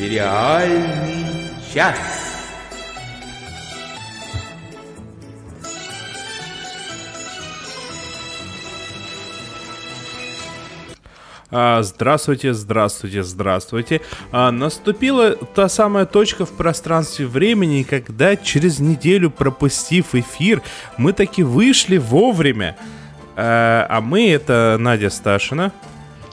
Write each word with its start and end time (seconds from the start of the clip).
Сериальный 0.00 1.50
час. 1.74 1.94
А, 11.50 11.82
Здравствуйте, 11.82 12.54
здравствуйте, 12.54 13.22
здравствуйте. 13.22 14.00
А, 14.32 14.50
Наступила 14.50 15.32
та 15.32 15.68
самая 15.68 16.06
точка 16.06 16.46
в 16.46 16.52
пространстве 16.56 17.26
времени, 17.26 17.82
когда 17.82 18.36
через 18.36 18.78
неделю, 18.80 19.30
пропустив 19.30 20.14
эфир, 20.14 20.62
мы 20.96 21.12
таки 21.12 21.42
вышли 21.42 21.98
вовремя. 21.98 22.78
А 23.36 23.86
а 23.90 24.00
мы 24.00 24.30
это 24.30 24.78
Надя 24.80 25.10
Сташина. 25.10 25.72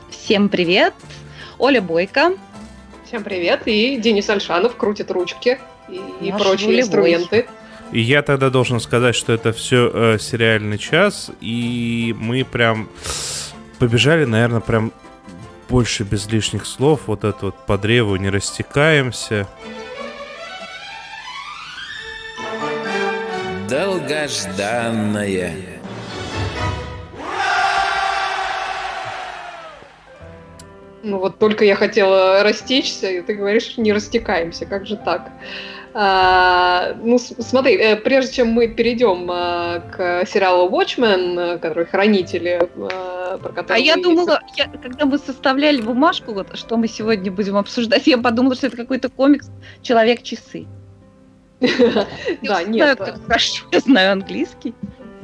Всем 0.09 0.47
привет! 0.47 0.93
Оля 1.59 1.81
Бойко. 1.81 2.31
Всем 3.07 3.23
привет, 3.23 3.61
и 3.67 3.95
Денис 3.95 4.29
Альшанов 4.29 4.75
крутит 4.75 5.09
ручки 5.11 5.59
и, 5.87 6.01
и 6.19 6.31
прочие 6.33 6.67
рулевой. 6.67 6.81
инструменты. 6.81 7.47
И 7.93 8.01
я 8.01 8.21
тогда 8.21 8.49
должен 8.49 8.81
сказать, 8.81 9.15
что 9.15 9.31
это 9.31 9.53
все 9.53 10.17
сериальный 10.19 10.77
час, 10.77 11.31
и 11.39 12.13
мы 12.19 12.43
прям 12.43 12.89
побежали, 13.79 14.25
наверное, 14.25 14.59
прям 14.59 14.91
больше 15.69 16.03
без 16.03 16.29
лишних 16.29 16.65
слов. 16.65 17.03
Вот 17.07 17.23
это 17.23 17.45
вот 17.45 17.65
по 17.65 17.77
древу 17.77 18.17
не 18.17 18.29
растекаемся. 18.29 19.47
Долгожданное. 23.69 25.76
Ну 31.07 31.19
вот 31.19 31.39
только 31.39 31.63
я 31.63 31.75
хотела 31.75 32.43
растечься, 32.43 33.09
и 33.09 33.21
ты 33.21 33.33
говоришь, 33.33 33.77
не 33.77 33.93
растекаемся, 33.93 34.65
как 34.65 34.85
же 34.85 34.97
так? 34.97 35.31
А, 35.93 36.95
ну, 37.01 37.17
смотри, 37.17 37.75
э, 37.77 37.95
прежде 37.95 38.33
чем 38.33 38.49
мы 38.49 38.67
перейдем 38.67 39.27
а, 39.31 39.79
к 39.79 40.25
сериалу 40.27 40.69
Watchmen, 40.69 41.39
э, 41.39 41.57
который 41.59 41.85
хранители, 41.85 42.61
э, 42.61 43.37
про 43.41 43.49
который 43.49 43.77
А 43.77 43.79
я 43.79 43.95
думала, 43.95 44.41
я- 44.57 44.67
когда 44.67 45.05
мы 45.05 45.17
составляли 45.17 45.81
бумажку, 45.81 46.33
вот, 46.33 46.55
что 46.57 46.75
мы 46.75 46.87
сегодня 46.87 47.31
будем 47.31 47.55
обсуждать, 47.55 48.05
я 48.05 48.17
подумала, 48.17 48.53
что 48.55 48.67
это 48.67 48.77
какой-то 48.77 49.09
комикс 49.09 49.49
«Человек-часы». 49.81 50.67
Да, 52.43 52.63
нет. 52.63 52.99
я 53.71 53.79
знаю 53.79 54.11
английский. 54.11 54.75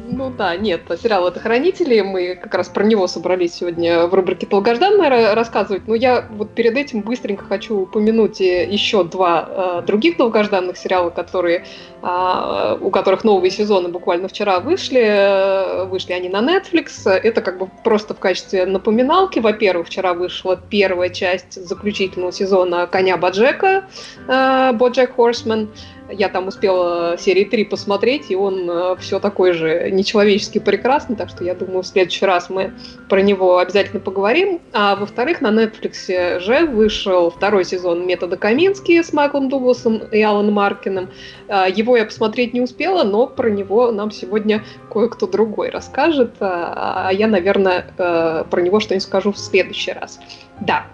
Ну 0.05 0.29
да, 0.29 0.55
нет, 0.57 0.81
сериал 1.01 1.27
это 1.27 1.39
«Хранители», 1.39 2.01
мы 2.01 2.35
как 2.35 2.53
раз 2.55 2.67
про 2.67 2.83
него 2.83 3.07
собрались 3.07 3.53
сегодня 3.53 4.05
в 4.07 4.13
рубрике 4.13 4.45
«Долгожданное» 4.45 5.09
ра- 5.09 5.33
рассказывать, 5.33 5.87
но 5.87 5.95
я 5.95 6.27
вот 6.29 6.51
перед 6.53 6.75
этим 6.75 7.01
быстренько 7.01 7.45
хочу 7.45 7.79
упомянуть 7.79 8.41
э, 8.41 8.67
еще 8.69 9.05
два 9.05 9.47
э, 9.47 9.83
других 9.87 10.17
долгожданных 10.17 10.77
сериала, 10.77 11.09
которые, 11.09 11.65
а, 12.01 12.77
у 12.81 12.89
которых 12.89 13.23
новые 13.23 13.49
сезоны 13.49 13.87
буквально 13.87 14.27
вчера 14.27 14.59
вышли, 14.59 15.01
э, 15.01 15.85
вышли 15.85 16.11
они 16.11 16.27
на 16.27 16.41
Netflix, 16.41 17.09
это 17.09 17.41
как 17.41 17.57
бы 17.57 17.69
просто 17.83 18.13
в 18.13 18.19
качестве 18.19 18.65
напоминалки, 18.65 19.39
во-первых, 19.39 19.87
вчера 19.87 20.13
вышла 20.13 20.57
первая 20.57 21.09
часть 21.09 21.53
заключительного 21.65 22.33
сезона 22.33 22.87
«Коня 22.87 23.15
Боджека», 23.15 23.85
э, 24.27 24.73
«Боджек 24.73 25.15
Хорсман», 25.15 25.69
я 26.17 26.29
там 26.29 26.47
успела 26.47 27.17
серии 27.17 27.43
3 27.43 27.65
посмотреть, 27.65 28.31
и 28.31 28.35
он 28.35 28.97
все 28.97 29.19
такой 29.19 29.53
же 29.53 29.89
нечеловечески 29.91 30.59
прекрасный, 30.59 31.15
так 31.15 31.29
что 31.29 31.43
я 31.43 31.55
думаю, 31.55 31.83
в 31.83 31.87
следующий 31.87 32.25
раз 32.25 32.49
мы 32.49 32.73
про 33.09 33.21
него 33.21 33.57
обязательно 33.57 33.99
поговорим. 33.99 34.61
А 34.71 34.95
во-вторых, 34.95 35.41
на 35.41 35.47
Netflix 35.47 36.39
же 36.39 36.65
вышел 36.65 37.29
второй 37.29 37.65
сезон 37.65 38.05
«Метода 38.05 38.37
Камински» 38.37 39.01
с 39.01 39.13
Майклом 39.13 39.49
Дугласом 39.49 39.97
и 40.11 40.21
Аланом 40.21 40.53
Маркиным. 40.53 41.09
А, 41.47 41.67
Его 41.67 41.97
я 41.97 42.05
посмотреть 42.05 42.53
не 42.53 42.61
успела, 42.61 43.03
но 43.03 43.27
про 43.27 43.49
него 43.49 43.91
нам 43.91 44.11
сегодня 44.11 44.63
кое-кто 44.91 45.27
другой 45.27 45.69
расскажет, 45.69 46.31
а 46.39 46.93
а 46.93 47.11
я, 47.11 47.27
наверное, 47.27 47.85
э, 47.97 48.43
про 48.49 48.61
него 48.61 48.79
что-нибудь 48.79 49.03
скажу 49.03 49.31
в 49.31 49.37
следующий 49.37 49.91
раз. 49.91 50.19
Да, 50.59 50.85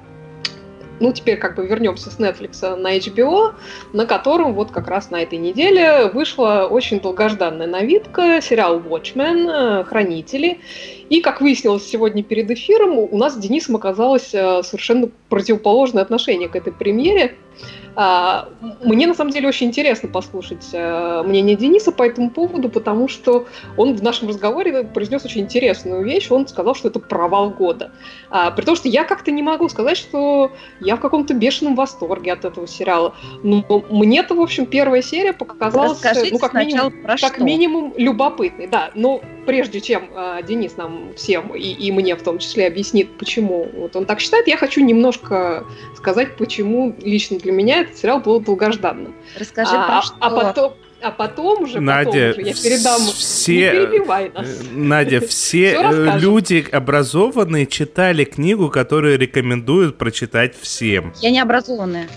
ну, 1.00 1.14
теперь 1.14 1.38
как 1.38 1.56
бы 1.56 1.66
вернемся 1.66 2.10
с 2.10 2.20
Netflix 2.20 2.76
на 2.76 2.98
HBO, 2.98 3.54
на 3.94 4.06
котором 4.06 4.54
вот 4.54 4.72
как 4.72 4.88
раз 4.88 5.12
на 5.12 5.22
этой 5.22 5.38
неделе 5.38 6.10
вышла 6.14 6.68
очень 6.70 7.00
долгожданная 7.00 7.68
новинка, 7.68 8.42
сериал 8.42 8.80
Watchmen, 8.80 9.82
э, 9.82 9.84
Хранители. 9.86 10.60
И, 11.10 11.22
как 11.22 11.42
выяснилось 11.42 11.88
сегодня 11.88 12.24
перед 12.24 12.50
эфиром, 12.52 12.98
у 12.98 13.18
нас 13.18 13.34
с 13.34 13.38
Денисом 13.38 13.76
оказалось 13.76 14.34
э, 14.34 14.62
совершенно 14.64 15.10
противоположное 15.30 16.04
отношение 16.04 16.50
к 16.50 16.56
этой 16.56 16.74
премьере. 16.74 17.36
А, 17.96 18.50
Мне 18.82 19.08
на 19.08 19.14
самом 19.14 19.32
деле 19.32 19.48
очень 19.48 19.68
интересно 19.68 20.10
послушать 20.10 20.68
э, 20.74 21.24
мнение 21.24 21.56
Дениса 21.56 21.92
по 21.92 22.04
этому 22.04 22.30
поводу, 22.30 22.70
потому 22.70 23.08
что 23.08 23.48
он 23.78 23.96
в 23.96 24.04
нашем 24.04 24.30
разговоре 24.30 24.84
произнес 24.84 25.26
очень 25.26 25.42
интересную 25.42 26.04
вещь. 26.04 26.30
Он 26.30 26.48
сказал, 26.48 26.76
что 26.76 26.88
это 26.90 27.00
провал 27.00 27.50
года. 27.50 27.92
А, 28.30 28.52
При 28.52 28.64
том, 28.64 28.76
что 28.76 28.88
я 28.88 29.04
как-то 29.04 29.32
не 29.32 29.44
могу 29.44 29.70
сказать, 29.70 29.98
что 29.98 30.52
я 30.80 30.96
в 30.96 31.00
каком-то 31.00 31.34
бешеном 31.34 31.76
восторге 31.76 32.34
от 32.34 32.46
этого 32.46 32.68
сериала. 32.68 33.16
Но 33.44 33.64
мне-то, 33.90 34.36
в 34.36 34.42
общем, 34.42 34.66
первая 34.66 35.02
серия 35.02 35.34
показалась, 35.34 36.04
э, 36.04 36.10
Расскажите 36.10 36.34
ну, 36.34 36.40
как 36.40 36.54
минимум, 36.54 37.04
про 37.04 37.18
как 37.18 37.36
что. 37.36 37.44
минимум 37.44 37.94
любопытной, 37.98 38.68
да. 38.68 38.92
Но 38.96 39.22
прежде 39.50 39.82
чем 39.82 40.12
э, 40.16 40.42
Денис 40.48 40.78
нам 40.78 41.12
всем 41.16 41.56
и, 41.56 41.72
и 41.72 41.92
мне 41.92 42.16
в 42.16 42.22
том 42.22 42.38
числе 42.38 42.68
объяснит, 42.68 43.18
почему 43.18 43.68
вот 43.74 43.96
он 43.96 44.06
так 44.06 44.20
считает, 44.20 44.48
я 44.48 44.58
хочу 44.58 44.82
немножко 44.82 45.66
сказать, 45.98 46.38
почему 46.38 46.96
лично 47.02 47.40
для 47.40 47.52
меня 47.52 47.82
этот 47.82 47.98
сериал 47.98 48.20
был 48.20 48.40
долгожданным. 48.40 49.16
Расскажи 49.36 49.72
а, 49.74 49.88
про 49.88 49.98
а- 49.98 50.02
что. 50.04 50.16
а 50.20 50.30
потом, 50.30 50.74
а 51.02 51.10
потом 51.10 51.64
уже, 51.64 51.80
Надя, 51.80 52.06
потом 52.06 52.30
уже 52.30 52.42
я 52.42 52.54
передам. 52.54 53.02
все- 53.02 53.54
Не 53.54 53.72
перебивай 53.72 54.30
нас. 54.30 54.48
Э, 54.62 54.64
Надя, 54.72 55.20
все 55.22 55.74
э, 55.74 56.20
люди 56.20 56.64
образованные 56.72 57.66
читали 57.66 58.26
книгу, 58.26 58.70
которую 58.70 59.18
рекомендуют 59.18 59.98
прочитать 59.98 60.56
всем. 60.62 61.12
Я 61.22 61.32
не 61.32 61.40
образованная. 61.40 62.08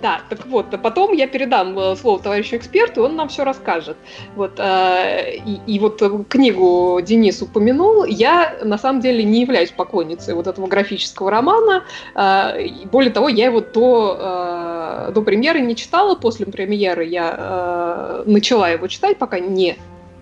Да, 0.00 0.20
так 0.28 0.46
вот, 0.46 0.66
потом 0.82 1.12
я 1.12 1.26
передам 1.26 1.78
э, 1.78 1.96
слово 1.96 2.22
товарищу 2.22 2.56
эксперту, 2.56 3.02
он 3.02 3.16
нам 3.16 3.28
все 3.28 3.44
расскажет. 3.44 3.96
Вот, 4.36 4.52
э, 4.58 5.36
и, 5.36 5.60
и 5.66 5.78
вот 5.78 6.02
книгу 6.28 7.00
Денис 7.02 7.42
упомянул, 7.42 8.04
я 8.04 8.58
на 8.62 8.78
самом 8.78 9.00
деле 9.00 9.24
не 9.24 9.40
являюсь 9.40 9.70
поклонницей 9.70 10.34
вот 10.34 10.46
этого 10.46 10.66
графического 10.66 11.30
романа. 11.30 11.84
э, 12.14 12.68
более 12.92 13.10
того, 13.10 13.28
я 13.28 13.46
его 13.46 13.60
до, 13.60 15.10
до 15.12 15.22
премьеры 15.22 15.60
не 15.60 15.74
читала, 15.74 16.14
после 16.14 16.46
премьеры 16.46 17.04
я 17.04 18.22
начала 18.26 18.70
его 18.70 18.86
читать, 18.86 19.18
пока 19.18 19.38
не 19.40 19.76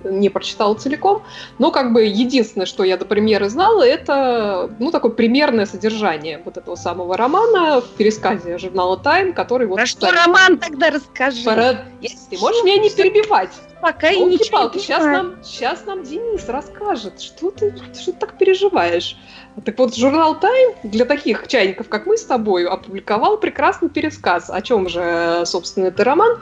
не 0.04 0.28
прочитала 0.28 0.74
целиком, 0.74 1.22
но 1.58 1.70
как 1.70 1.92
бы 1.92 2.04
единственное, 2.04 2.66
что 2.66 2.84
я 2.84 2.96
до 2.96 3.04
премьеры 3.04 3.48
знала, 3.48 3.82
это 3.86 4.70
ну 4.78 4.90
такое 4.90 5.10
примерное 5.12 5.66
содержание 5.66 6.40
вот 6.44 6.56
этого 6.56 6.76
самого 6.76 7.16
романа 7.16 7.80
в 7.80 7.88
пересказе 7.96 8.58
журнала 8.58 8.96
Time, 8.96 9.32
который 9.32 9.66
вот 9.66 9.76
Про 9.76 9.86
что 9.86 10.10
роман 10.10 10.58
тогда 10.58 10.90
расскажи. 10.90 11.44
про- 11.44 11.84
Я 12.00 12.10
Ты 12.30 12.38
можешь 12.38 12.62
меня 12.64 12.78
не 12.78 12.90
перебивать? 12.90 13.50
Пока 13.80 14.08
и 14.10 14.16
ничего 14.18 14.32
Ёлки-палки, 14.32 14.76
не 14.76 14.82
сейчас 14.82 15.04
нам, 15.04 15.36
сейчас 15.44 15.84
нам 15.86 16.02
Денис 16.02 16.48
расскажет, 16.48 17.20
что 17.20 17.50
ты, 17.50 17.74
что 17.94 18.12
ты 18.12 18.18
так 18.18 18.38
переживаешь. 18.38 19.16
Так 19.64 19.78
вот, 19.78 19.94
журнал 19.94 20.34
Time 20.40 20.76
для 20.82 21.04
таких 21.04 21.46
чайников, 21.46 21.88
как 21.88 22.06
мы 22.06 22.16
с 22.16 22.24
тобой, 22.24 22.66
опубликовал 22.66 23.38
прекрасный 23.38 23.88
пересказ. 23.88 24.50
О 24.50 24.60
чем 24.62 24.88
же, 24.88 25.42
собственно, 25.44 25.86
это 25.86 26.04
роман? 26.04 26.38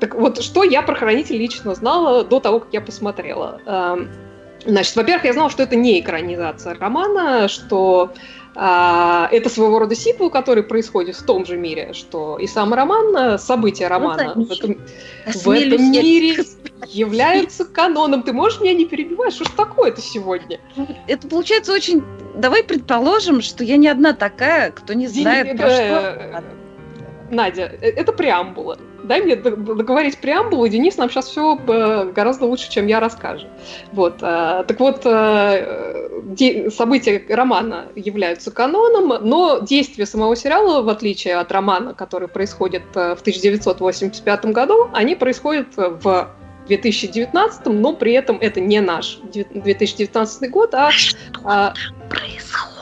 Так 0.00 0.14
вот, 0.14 0.42
что 0.42 0.62
я 0.62 0.82
про 0.82 0.94
хранитель 0.94 1.36
лично 1.36 1.74
знала 1.74 2.24
до 2.24 2.40
того, 2.40 2.60
как 2.60 2.68
я 2.72 2.80
посмотрела. 2.80 3.60
А, 3.66 3.98
Значит, 4.64 4.96
во-первых, 4.96 5.24
я 5.24 5.32
знала, 5.32 5.50
что 5.50 5.62
это 5.62 5.76
не 5.76 6.00
экранизация 6.00 6.74
романа, 6.74 7.48
что 7.48 8.12
а, 8.54 9.28
это 9.30 9.48
своего 9.48 9.78
рода 9.78 9.94
сиквел, 9.94 10.30
который 10.30 10.64
происходит 10.64 11.16
в 11.16 11.24
том 11.24 11.46
же 11.46 11.56
мире, 11.56 11.92
что 11.92 12.38
и 12.38 12.46
сам 12.46 12.74
роман, 12.74 13.16
а, 13.16 13.38
события 13.38 13.86
романа 13.86 14.32
в 14.34 14.50
этом, 14.50 14.80
в 15.26 15.50
этом 15.50 15.92
мире 15.92 16.44
являются 16.86 17.64
каноном. 17.64 18.24
Ты 18.24 18.32
можешь 18.32 18.60
меня 18.60 18.74
не 18.74 18.84
перебивать? 18.84 19.32
Что 19.32 19.44
ж 19.44 19.48
такое-то 19.56 20.00
сегодня? 20.00 20.58
Это 21.06 21.28
получается 21.28 21.72
очень... 21.72 22.02
Давай 22.34 22.62
предположим, 22.62 23.42
что 23.42 23.64
я 23.64 23.76
не 23.76 23.88
одна 23.88 24.12
такая, 24.12 24.70
кто 24.72 24.92
не 24.92 25.06
знает, 25.06 25.56
про 25.56 25.68
э, 25.68 25.72
что... 25.74 26.44
Надя, 27.30 27.72
э, 27.80 27.90
это 27.90 28.12
преамбула. 28.12 28.78
Дай 29.08 29.22
мне 29.22 29.36
договорить 29.36 30.18
преамбулу, 30.18 30.68
Денис 30.68 30.96
нам 30.98 31.08
сейчас 31.08 31.28
все 31.28 31.56
гораздо 31.56 32.44
лучше, 32.44 32.70
чем 32.70 32.86
я 32.86 33.00
расскажет. 33.00 33.48
Вот. 33.92 34.18
э, 34.22 34.64
Так 34.68 34.78
вот, 34.78 35.00
э, 35.04 36.70
события 36.70 37.24
романа 37.28 37.86
являются 37.96 38.50
каноном, 38.50 39.26
но 39.26 39.60
действия 39.60 40.04
самого 40.04 40.36
сериала, 40.36 40.82
в 40.82 40.88
отличие 40.88 41.36
от 41.36 41.50
романа, 41.50 41.94
который 41.94 42.28
происходит 42.28 42.82
э, 42.94 43.14
в 43.14 43.20
1985 43.20 44.44
году, 44.46 44.90
они 44.92 45.14
происходят 45.14 45.68
в 45.76 46.28
2019, 46.66 47.66
но 47.66 47.94
при 47.94 48.12
этом 48.12 48.36
это 48.40 48.60
не 48.60 48.80
наш 48.80 49.20
2019 49.32 50.50
год, 50.50 50.74
а, 50.74 50.90
а 51.44 51.72
Происходит. 52.10 52.77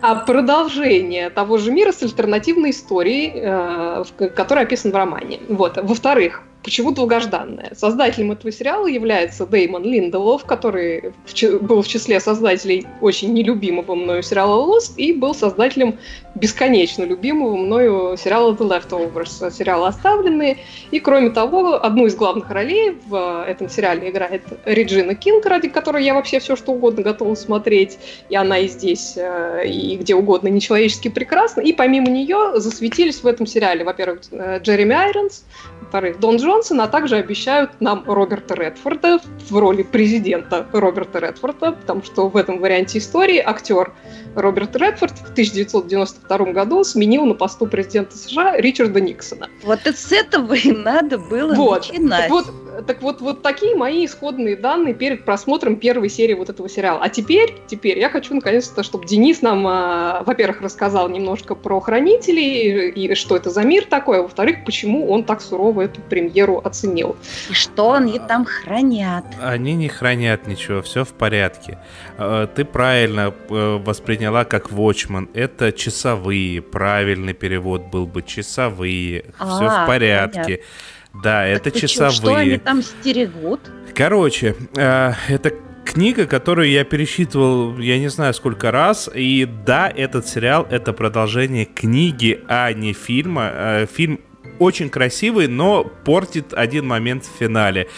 А 0.00 0.16
продолжение 0.16 1.30
того 1.30 1.58
же 1.58 1.70
мира 1.70 1.92
с 1.92 2.02
альтернативной 2.02 2.70
историей, 2.70 3.32
э, 3.34 4.04
которая 4.34 4.64
описана 4.64 4.92
в 4.92 4.96
романе. 4.96 5.40
Вот. 5.48 5.76
Во-вторых, 5.76 6.42
Почему 6.62 6.92
долгожданная? 6.92 7.72
Создателем 7.74 8.32
этого 8.32 8.52
сериала 8.52 8.86
является 8.86 9.46
Деймон 9.46 9.82
Линделов, 9.82 10.44
который 10.44 11.12
в 11.26 11.58
был 11.60 11.82
в 11.82 11.88
числе 11.88 12.20
создателей 12.20 12.86
очень 13.00 13.32
нелюбимого 13.32 13.94
мною 13.94 14.22
сериала 14.22 14.64
Lost 14.64 14.94
и 14.96 15.12
был 15.12 15.34
создателем 15.34 15.98
бесконечно 16.34 17.02
любимого 17.02 17.56
мною 17.56 18.16
сериала 18.16 18.52
The 18.54 18.68
Leftovers, 18.68 19.50
сериала 19.50 19.88
«Оставленные». 19.88 20.58
И, 20.90 21.00
кроме 21.00 21.30
того, 21.30 21.84
одну 21.84 22.06
из 22.06 22.14
главных 22.14 22.48
ролей 22.50 22.96
в 23.06 23.44
этом 23.46 23.68
сериале 23.68 24.10
играет 24.10 24.42
Реджина 24.64 25.14
Кинг, 25.14 25.44
ради 25.46 25.68
которой 25.68 26.04
я 26.04 26.14
вообще 26.14 26.38
все 26.38 26.56
что 26.56 26.72
угодно 26.72 27.02
готова 27.02 27.34
смотреть. 27.34 27.98
И 28.28 28.36
она 28.36 28.58
и 28.58 28.68
здесь, 28.68 29.14
э, 29.16 29.66
и 29.66 29.96
где 29.96 30.14
угодно 30.14 30.48
нечеловечески 30.48 31.08
прекрасна. 31.08 31.60
И 31.60 31.72
помимо 31.72 32.08
нее 32.08 32.60
засветились 32.60 33.22
в 33.22 33.26
этом 33.26 33.46
сериале, 33.46 33.84
во-первых, 33.84 34.20
э, 34.30 34.60
Джереми 34.62 34.94
Айронс, 34.94 35.44
во-вторых, 35.92 36.20
Дон 36.20 36.36
Джонсон, 36.36 36.80
а 36.80 36.88
также 36.88 37.16
обещают 37.16 37.72
нам 37.80 38.04
Роберта 38.06 38.54
Редфорда 38.54 39.20
в 39.50 39.58
роли 39.58 39.82
президента 39.82 40.66
Роберта 40.72 41.18
Редфорда, 41.18 41.72
потому 41.72 42.02
что 42.02 42.28
в 42.28 42.36
этом 42.38 42.60
варианте 42.60 42.96
истории 42.96 43.36
актер 43.38 43.92
Роберт 44.34 44.74
Редфорд 44.74 45.18
в 45.18 45.32
1992 45.32 46.52
году 46.52 46.82
сменил 46.82 47.26
на 47.26 47.34
посту 47.34 47.66
президента 47.66 48.16
США 48.16 48.56
Ричарда 48.56 49.02
Никсона. 49.02 49.50
Вот 49.64 49.80
с 49.84 50.12
этого 50.12 50.54
и 50.54 50.72
надо 50.72 51.18
было 51.18 51.52
вот. 51.52 51.86
начинать. 51.90 52.30
Вот, 52.30 52.46
так 52.86 53.02
вот, 53.02 53.20
вот 53.20 53.42
такие 53.42 53.76
мои 53.76 54.06
исходные 54.06 54.56
данные 54.56 54.94
перед 54.94 55.24
просмотром 55.24 55.76
первой 55.76 56.08
серии 56.08 56.34
вот 56.34 56.48
этого 56.48 56.68
сериала. 56.68 57.00
А 57.02 57.08
теперь, 57.08 57.54
теперь 57.66 57.98
я 57.98 58.08
хочу 58.08 58.34
наконец-то, 58.34 58.82
чтобы 58.82 59.06
Денис 59.06 59.42
нам, 59.42 59.66
э, 59.66 60.22
во-первых, 60.24 60.60
рассказал 60.62 61.08
немножко 61.08 61.54
про 61.54 61.80
хранителей 61.80 62.90
и, 62.90 63.08
и 63.08 63.14
что 63.14 63.36
это 63.36 63.50
за 63.50 63.62
мир 63.62 63.84
такой, 63.84 64.20
а 64.20 64.22
во-вторых, 64.22 64.64
почему 64.64 65.10
он 65.10 65.24
так 65.24 65.40
сурово 65.40 65.82
эту 65.82 66.00
премьеру 66.00 66.58
оценил. 66.58 67.16
И 67.50 67.54
что 67.54 67.92
они 67.92 68.18
там 68.18 68.44
хранят? 68.44 69.24
Они 69.40 69.74
не 69.74 69.88
хранят 69.88 70.46
ничего, 70.46 70.82
все 70.82 71.04
в 71.04 71.12
порядке. 71.12 71.78
А, 72.16 72.46
ты 72.46 72.64
правильно 72.64 73.32
э, 73.48 73.78
восприняла 73.84 74.44
как 74.44 74.70
Watchman. 74.70 75.28
Это 75.34 75.72
часовые, 75.72 76.62
правильный 76.62 77.34
перевод 77.34 77.86
был 77.86 78.06
бы 78.06 78.22
часовые, 78.22 79.26
а, 79.38 79.46
все 79.46 79.68
в 79.68 79.86
порядке. 79.86 80.42
Понятно. 80.42 80.64
Да, 81.14 81.42
так 81.42 81.66
это 81.66 81.70
часовые. 81.72 82.12
Что 82.12 82.34
они 82.34 82.58
там 82.58 82.82
стерегут? 82.82 83.60
Короче, 83.94 84.56
э, 84.76 85.12
это 85.28 85.52
книга, 85.84 86.26
которую 86.26 86.70
я 86.70 86.84
пересчитывал, 86.84 87.78
я 87.78 87.98
не 87.98 88.08
знаю 88.08 88.34
сколько 88.34 88.70
раз, 88.70 89.10
и 89.14 89.46
да, 89.66 89.92
этот 89.94 90.26
сериал 90.26 90.66
это 90.70 90.92
продолжение 90.92 91.64
книги, 91.64 92.40
а 92.48 92.72
не 92.72 92.92
фильма. 92.92 93.50
Э, 93.52 93.86
фильм 93.86 94.20
очень 94.58 94.90
красивый, 94.90 95.48
но 95.48 95.84
портит 95.84 96.52
один 96.54 96.86
момент 96.86 97.24
в 97.24 97.38
финале. 97.38 97.88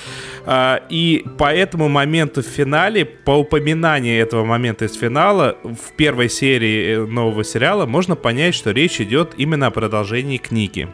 Э, 0.47 0.79
и 0.89 1.25
по 1.39 1.53
этому 1.53 1.89
моменту 1.89 2.43
в 2.43 2.47
финале, 2.47 3.05
по 3.05 3.33
упоминанию 3.33 4.21
этого 4.21 4.45
момента 4.45 4.87
из 4.87 4.95
финала, 4.95 5.57
в 5.63 5.95
первой 5.97 6.29
серии 6.29 6.97
э, 6.97 7.07
нового 7.07 7.45
сериала 7.45 7.87
можно 7.87 8.17
понять, 8.17 8.55
что 8.55 8.71
речь 8.71 9.01
идет 9.01 9.35
именно 9.37 9.69
о 9.69 9.71
продолжении 9.71 10.39
книги. 10.39 10.89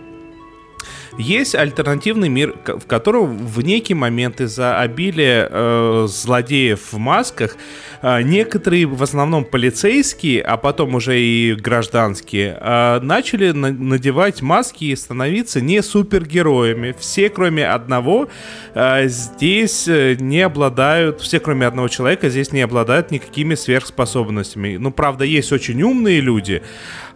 Есть 1.20 1.54
альтернативный 1.54 2.28
мир, 2.28 2.54
в 2.66 2.86
котором 2.86 3.46
в 3.46 3.62
некий 3.62 3.94
момент 3.94 4.40
из-за 4.40 4.80
обилия 4.80 5.48
э, 5.50 6.06
злодеев 6.08 6.92
в 6.92 6.98
масках 6.98 7.56
э, 8.02 8.22
некоторые, 8.22 8.86
в 8.86 9.02
основном 9.02 9.44
полицейские, 9.44 10.42
а 10.42 10.56
потом 10.56 10.94
уже 10.94 11.20
и 11.20 11.54
гражданские, 11.54 12.56
э, 12.58 13.00
начали 13.02 13.50
на- 13.50 13.70
надевать 13.70 14.40
маски 14.42 14.84
и 14.84 14.96
становиться 14.96 15.60
не 15.60 15.82
супергероями. 15.82 16.94
Все, 16.98 17.28
кроме 17.28 17.68
одного, 17.68 18.28
э, 18.74 19.08
здесь 19.08 19.86
э, 19.88 20.16
не 20.18 20.40
обладают, 20.40 21.20
все, 21.20 21.38
кроме 21.38 21.66
одного 21.66 21.88
человека, 21.88 22.30
здесь 22.30 22.52
не 22.52 22.62
обладают 22.62 23.10
никакими 23.10 23.54
сверхспособностями. 23.54 24.78
Ну, 24.78 24.90
правда, 24.90 25.24
есть 25.24 25.52
очень 25.52 25.82
умные 25.82 26.20
люди, 26.20 26.62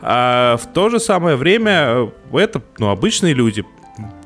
а 0.00 0.56
в 0.56 0.72
то 0.72 0.88
же 0.88 1.00
самое 1.00 1.36
время 1.36 2.10
э, 2.32 2.38
это 2.38 2.62
ну, 2.78 2.90
обычные 2.90 3.34
люди, 3.34 3.64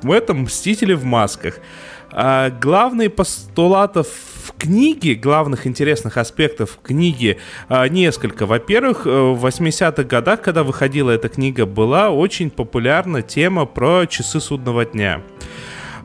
в 0.02 0.12
этом 0.12 0.42
Мстители 0.42 0.94
в 0.94 1.04
масках. 1.04 1.58
А 2.10 2.50
главные 2.50 3.10
постулатов 3.10 4.08
в 4.48 4.52
книге, 4.58 5.14
главных 5.14 5.66
интересных 5.66 6.16
аспектов 6.16 6.78
книги 6.82 7.38
а, 7.68 7.86
несколько. 7.88 8.46
Во-первых, 8.46 9.06
э, 9.06 9.10
в 9.10 9.44
80-х 9.44 10.04
годах, 10.04 10.40
когда 10.40 10.62
выходила 10.62 11.10
эта 11.10 11.28
книга, 11.28 11.66
была 11.66 12.10
очень 12.10 12.50
популярна 12.50 13.20
тема 13.20 13.66
про 13.66 14.06
часы 14.06 14.40
судного 14.40 14.86
дня. 14.86 15.20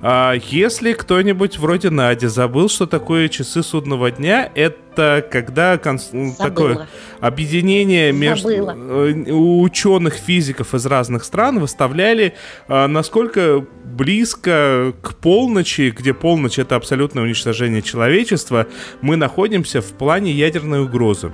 А, 0.06 0.34
если 0.34 0.92
кто-нибудь 0.92 1.58
вроде 1.58 1.90
Нади 1.90 2.28
забыл, 2.28 2.68
что 2.68 2.86
такое 2.86 3.30
часы 3.30 3.64
судного 3.64 4.12
дня, 4.12 4.52
это 4.54 5.26
когда 5.32 5.78
конс... 5.78 6.12
такое 6.38 6.90
объединение 7.22 8.12
между 8.12 8.50
э, 8.50 9.32
ученых 9.32 10.16
физиков 10.16 10.76
из 10.76 10.86
разных 10.86 11.24
стран 11.24 11.60
выставляли, 11.60 12.34
а, 12.68 12.90
насколько 12.90 13.66
близко 13.86 14.94
к 15.02 15.16
полночи, 15.16 15.94
где 15.98 16.14
полночь 16.14 16.60
это 16.60 16.76
абсолютное 16.76 17.24
уничтожение 17.24 17.82
человечества, 17.82 18.68
мы 19.00 19.16
находимся 19.16 19.82
в 19.82 19.94
плане 19.94 20.34
ядерной 20.34 20.84
угрозы. 20.84 21.32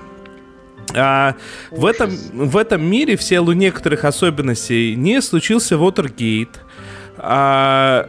А 0.95 1.35
в 1.71 1.85
этом, 1.85 2.11
в 2.33 2.55
этом 2.55 2.83
мире 2.83 3.17
в 3.17 3.23
силу 3.23 3.53
некоторых 3.53 4.05
особенностей 4.05 4.95
не 4.95 5.21
случился 5.21 5.75
Watergate, 5.75 6.55
а 7.21 8.07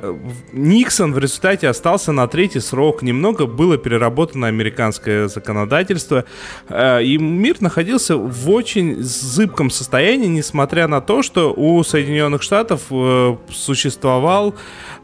Никсон 0.52 1.12
в 1.12 1.18
результате 1.18 1.68
остался 1.68 2.12
на 2.12 2.28
третий 2.28 2.60
срок. 2.60 3.02
Немного 3.02 3.46
было 3.46 3.76
переработано 3.76 4.46
американское 4.46 5.26
законодательство. 5.26 6.24
А, 6.68 7.00
и 7.00 7.18
мир 7.18 7.56
находился 7.60 8.16
в 8.16 8.50
очень 8.50 9.02
зыбком 9.02 9.70
состоянии, 9.70 10.28
несмотря 10.28 10.86
на 10.86 11.00
то, 11.00 11.22
что 11.22 11.52
у 11.52 11.82
Соединенных 11.82 12.42
Штатов 12.42 12.82
э, 12.90 13.36
существовал 13.50 14.54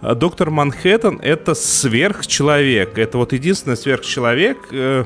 э, 0.03 0.15
доктор 0.15 0.51
Манхэттен. 0.51 1.19
Это 1.21 1.55
сверхчеловек. 1.55 2.99
Это 2.99 3.19
вот 3.19 3.33
единственный 3.33 3.77
сверхчеловек. 3.77 4.59
Э, 4.71 5.05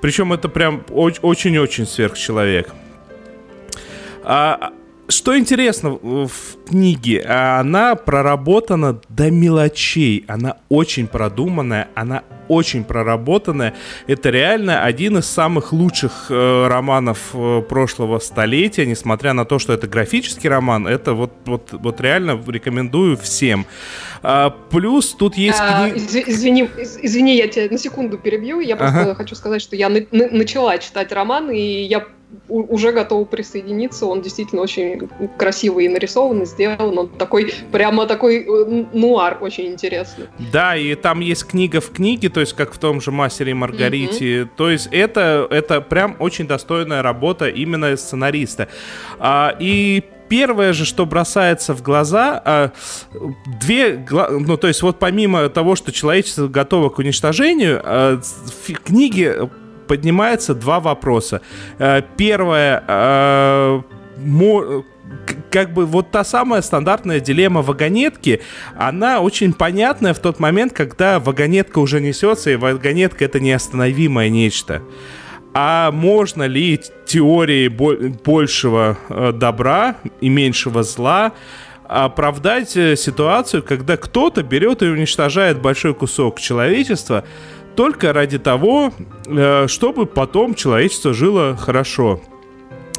Причем 0.00 0.32
это 0.32 0.48
прям 0.48 0.84
очень-очень 0.90 1.86
сверхчеловек. 1.86 2.68
А, 4.22 4.72
что 5.10 5.38
интересно 5.38 5.90
в 5.90 6.30
книге, 6.68 7.22
она 7.22 7.94
проработана 7.94 9.00
до 9.08 9.30
мелочей, 9.30 10.24
она 10.28 10.56
очень 10.68 11.06
продуманная, 11.06 11.88
она 11.94 12.22
очень 12.48 12.82
проработанная. 12.82 13.74
Это 14.08 14.30
реально 14.30 14.82
один 14.82 15.18
из 15.18 15.26
самых 15.26 15.72
лучших 15.72 16.26
э, 16.30 16.66
романов 16.68 17.30
э, 17.32 17.62
прошлого 17.68 18.18
столетия, 18.18 18.86
несмотря 18.86 19.34
на 19.34 19.44
то, 19.44 19.60
что 19.60 19.72
это 19.72 19.86
графический 19.86 20.48
роман, 20.48 20.88
это 20.88 21.14
вот, 21.14 21.32
вот, 21.44 21.68
вот 21.72 22.00
реально 22.00 22.42
рекомендую 22.48 23.16
всем. 23.16 23.66
А, 24.22 24.50
плюс 24.50 25.14
тут 25.14 25.36
есть... 25.36 25.60
А, 25.60 25.90
кни... 25.90 26.00
извини, 26.26 26.68
извини, 27.02 27.36
я 27.36 27.46
тебя 27.46 27.68
на 27.70 27.78
секунду 27.78 28.18
перебью, 28.18 28.58
я 28.58 28.76
просто 28.76 29.00
ага. 29.02 29.14
хочу 29.14 29.36
сказать, 29.36 29.62
что 29.62 29.76
я 29.76 29.88
на- 29.88 30.06
на- 30.10 30.30
начала 30.30 30.76
читать 30.78 31.12
роман, 31.12 31.50
и 31.50 31.60
я 31.60 32.04
уже 32.48 32.92
готова 32.92 33.24
присоединиться. 33.24 34.06
Он 34.06 34.22
действительно 34.22 34.62
очень 34.62 35.08
красивый 35.36 35.86
и 35.86 35.88
нарисован, 35.88 36.42
и 36.42 36.46
сделан. 36.46 36.98
Он 36.98 37.08
такой, 37.08 37.52
прямо 37.72 38.06
такой 38.06 38.44
э, 38.44 38.84
нуар, 38.92 39.38
очень 39.40 39.66
интересный. 39.66 40.26
Да, 40.52 40.76
и 40.76 40.94
там 40.94 41.20
есть 41.20 41.46
книга 41.46 41.80
в 41.80 41.90
книге, 41.90 42.28
то 42.28 42.40
есть 42.40 42.54
как 42.54 42.72
в 42.72 42.78
том 42.78 43.00
же 43.00 43.10
«Мастере 43.10 43.52
и 43.52 43.54
Маргарите». 43.54 44.42
Mm-hmm. 44.42 44.48
То 44.56 44.70
есть 44.70 44.88
это, 44.90 45.46
это 45.50 45.80
прям 45.80 46.16
очень 46.18 46.46
достойная 46.46 47.02
работа 47.02 47.48
именно 47.48 47.96
сценариста. 47.96 48.68
А, 49.18 49.54
и 49.58 50.02
первое 50.28 50.72
же, 50.72 50.86
что 50.86 51.04
бросается 51.04 51.74
в 51.74 51.82
глаза, 51.82 52.40
а, 52.44 52.72
две, 53.60 54.06
ну 54.10 54.56
то 54.56 54.68
есть 54.68 54.80
вот 54.80 54.98
помимо 54.98 55.48
того, 55.48 55.74
что 55.76 55.92
человечество 55.92 56.48
готово 56.48 56.88
к 56.88 56.98
уничтожению, 56.98 57.80
а, 57.84 58.20
в 58.20 58.72
книге 58.74 59.50
поднимается 59.90 60.54
два 60.54 60.78
вопроса. 60.78 61.40
Э, 61.80 62.02
первое, 62.16 62.84
э, 62.86 63.82
как 65.50 65.74
бы 65.74 65.84
вот 65.84 66.12
та 66.12 66.22
самая 66.22 66.62
стандартная 66.62 67.18
дилемма 67.18 67.60
вагонетки, 67.60 68.40
она 68.76 69.20
очень 69.20 69.52
понятная 69.52 70.14
в 70.14 70.20
тот 70.20 70.38
момент, 70.38 70.72
когда 70.72 71.18
вагонетка 71.18 71.80
уже 71.80 72.00
несется, 72.00 72.50
и 72.50 72.56
вагонетка 72.56 73.24
это 73.24 73.40
неостановимое 73.40 74.28
нечто. 74.28 74.82
А 75.54 75.90
можно 75.90 76.44
ли 76.44 76.80
теории 77.04 77.66
большего 77.66 78.96
э, 79.08 79.32
добра 79.32 79.96
и 80.20 80.28
меньшего 80.28 80.84
зла 80.84 81.32
оправдать 81.88 82.70
ситуацию, 82.70 83.64
когда 83.64 83.96
кто-то 83.96 84.44
берет 84.44 84.82
и 84.82 84.86
уничтожает 84.86 85.60
большой 85.60 85.94
кусок 85.94 86.38
человечества, 86.38 87.24
только 87.80 88.12
ради 88.12 88.38
того, 88.38 88.92
э, 89.26 89.66
чтобы 89.66 90.04
потом 90.04 90.54
человечество 90.54 91.14
жило 91.14 91.56
хорошо. 91.56 92.20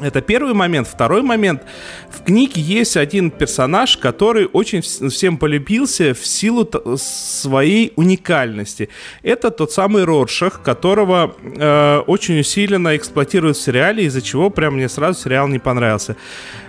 Это 0.00 0.20
первый 0.20 0.54
момент. 0.54 0.88
Второй 0.88 1.22
момент. 1.22 1.62
В 2.10 2.24
книге 2.24 2.60
есть 2.60 2.96
один 2.96 3.30
персонаж, 3.30 3.96
который 3.96 4.48
очень 4.52 4.80
всем 4.80 5.36
полюбился 5.36 6.14
в 6.14 6.26
силу 6.26 6.68
своей 6.96 7.92
уникальности. 7.94 8.88
Это 9.22 9.52
тот 9.52 9.70
самый 9.70 10.02
Роршах, 10.02 10.62
которого 10.62 11.36
э, 11.40 11.98
очень 12.08 12.40
усиленно 12.40 12.96
эксплуатируют 12.96 13.58
в 13.58 13.62
сериале, 13.62 14.06
из-за 14.06 14.20
чего 14.20 14.50
прям 14.50 14.74
мне 14.74 14.88
сразу 14.88 15.20
сериал 15.20 15.46
не 15.46 15.60
понравился. 15.60 16.16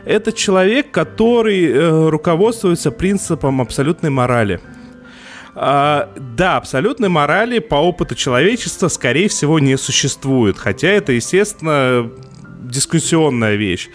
Это 0.05 0.31
человек, 0.31 0.91
который 0.91 1.65
э, 1.65 2.09
руководствуется 2.09 2.91
принципом 2.91 3.59
абсолютной 3.59 4.11
морали. 4.11 4.59
А, 5.55 6.09
да, 6.15 6.57
абсолютной 6.57 7.09
морали 7.09 7.59
по 7.59 7.75
опыту 7.75 8.15
человечества, 8.15 8.87
скорее 8.87 9.27
всего, 9.27 9.59
не 9.59 9.77
существует. 9.77 10.57
Хотя 10.57 10.87
это, 10.87 11.11
естественно, 11.11 12.09
дискуссионная 12.63 13.55
вещь. 13.55 13.89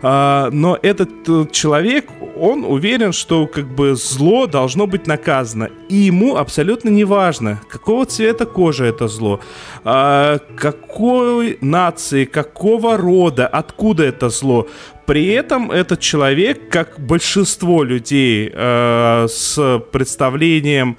А, 0.00 0.50
но 0.52 0.78
этот 0.80 1.10
э, 1.28 1.46
человек, 1.50 2.06
он 2.36 2.64
уверен, 2.64 3.12
что 3.12 3.46
как 3.46 3.66
бы 3.74 3.96
зло 3.96 4.46
должно 4.46 4.86
быть 4.86 5.06
наказано. 5.06 5.70
И 5.88 5.96
ему 5.96 6.36
абсолютно 6.36 6.88
не 6.88 7.04
важно, 7.04 7.60
какого 7.68 8.04
цвета 8.04 8.46
кожи 8.46 8.86
это 8.86 9.08
зло, 9.08 9.40
а, 9.84 10.38
какой 10.56 11.58
нации, 11.60 12.26
какого 12.26 12.96
рода, 12.96 13.46
откуда 13.48 14.04
это 14.04 14.28
зло. 14.28 14.68
При 15.08 15.28
этом 15.28 15.70
этот 15.70 16.00
человек, 16.00 16.68
как 16.68 17.00
большинство 17.00 17.82
людей 17.82 18.52
э, 18.52 19.26
с 19.26 19.78
представлением 19.90 20.98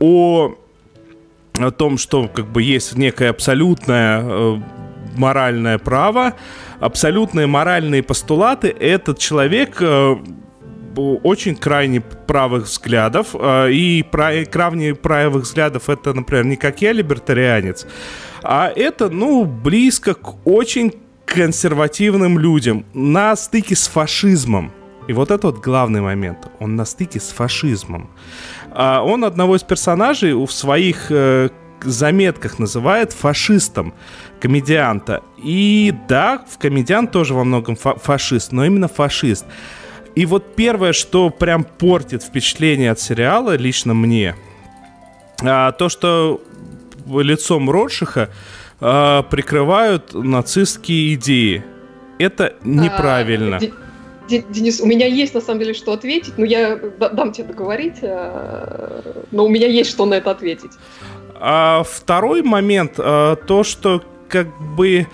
о 0.00 0.56
о 1.60 1.70
том, 1.70 1.96
что 1.96 2.26
как 2.26 2.46
бы 2.46 2.64
есть 2.64 2.96
некое 2.96 3.30
абсолютное 3.30 4.22
э, 4.24 4.56
моральное 5.16 5.78
право, 5.78 6.34
абсолютные 6.80 7.46
моральные 7.46 8.02
постулаты, 8.02 8.74
этот 8.76 9.20
человек 9.20 9.76
э, 9.80 10.16
очень 10.96 11.54
крайне 11.54 12.00
правых 12.00 12.64
взглядов. 12.64 13.36
Э, 13.38 13.70
и 13.70 14.02
крайне 14.50 14.96
правых 14.96 15.44
взглядов 15.44 15.88
это, 15.88 16.12
например, 16.12 16.44
не 16.44 16.56
как 16.56 16.82
я, 16.82 16.90
либертарианец, 16.90 17.86
а 18.42 18.68
это, 18.74 19.10
ну, 19.10 19.44
близко 19.44 20.14
к 20.14 20.44
очень 20.44 21.03
консервативным 21.24 22.38
людям 22.38 22.84
на 22.94 23.36
стыке 23.36 23.76
с 23.76 23.86
фашизмом. 23.86 24.72
И 25.08 25.12
вот 25.12 25.30
это 25.30 25.48
вот 25.48 25.60
главный 25.60 26.00
момент. 26.00 26.38
Он 26.60 26.76
на 26.76 26.84
стыке 26.84 27.20
с 27.20 27.28
фашизмом. 27.28 28.10
А 28.70 29.02
он 29.02 29.24
одного 29.24 29.56
из 29.56 29.62
персонажей 29.62 30.32
в 30.34 30.50
своих 30.50 31.10
э, 31.10 31.50
заметках 31.82 32.58
называет 32.58 33.12
фашистом 33.12 33.94
комедианта. 34.40 35.22
И 35.42 35.94
да, 36.08 36.44
в 36.50 36.58
комедиант 36.58 37.12
тоже 37.12 37.34
во 37.34 37.44
многом 37.44 37.76
фа- 37.76 37.96
фашист, 37.96 38.52
но 38.52 38.64
именно 38.64 38.88
фашист. 38.88 39.44
И 40.14 40.26
вот 40.26 40.54
первое, 40.54 40.92
что 40.92 41.30
прям 41.30 41.64
портит 41.64 42.22
впечатление 42.22 42.92
от 42.92 43.00
сериала, 43.00 43.56
лично 43.56 43.94
мне, 43.94 44.36
а, 45.42 45.72
то, 45.72 45.88
что 45.88 46.40
лицом 47.06 47.68
Ротшиха 47.68 48.30
а, 48.80 49.22
прикрывают 49.22 50.14
нацистские 50.14 51.14
идеи. 51.14 51.64
Это 52.18 52.54
неправильно. 52.62 53.56
А, 53.56 53.84
Денис, 54.28 54.80
у 54.80 54.86
меня 54.86 55.06
есть 55.06 55.34
на 55.34 55.40
самом 55.40 55.60
деле 55.60 55.74
что 55.74 55.92
ответить, 55.92 56.38
но 56.38 56.44
я 56.44 56.76
дам 56.76 57.32
тебе 57.32 57.48
договорить, 57.48 57.98
а, 58.02 59.02
но 59.30 59.44
у 59.44 59.48
меня 59.48 59.66
есть 59.66 59.90
что 59.90 60.06
на 60.06 60.14
это 60.14 60.30
ответить. 60.30 60.72
А 61.34 61.82
второй 61.82 62.42
момент, 62.42 62.94
а, 62.98 63.36
то, 63.36 63.64
что 63.64 64.02
как 64.28 64.48
бы 64.76 65.06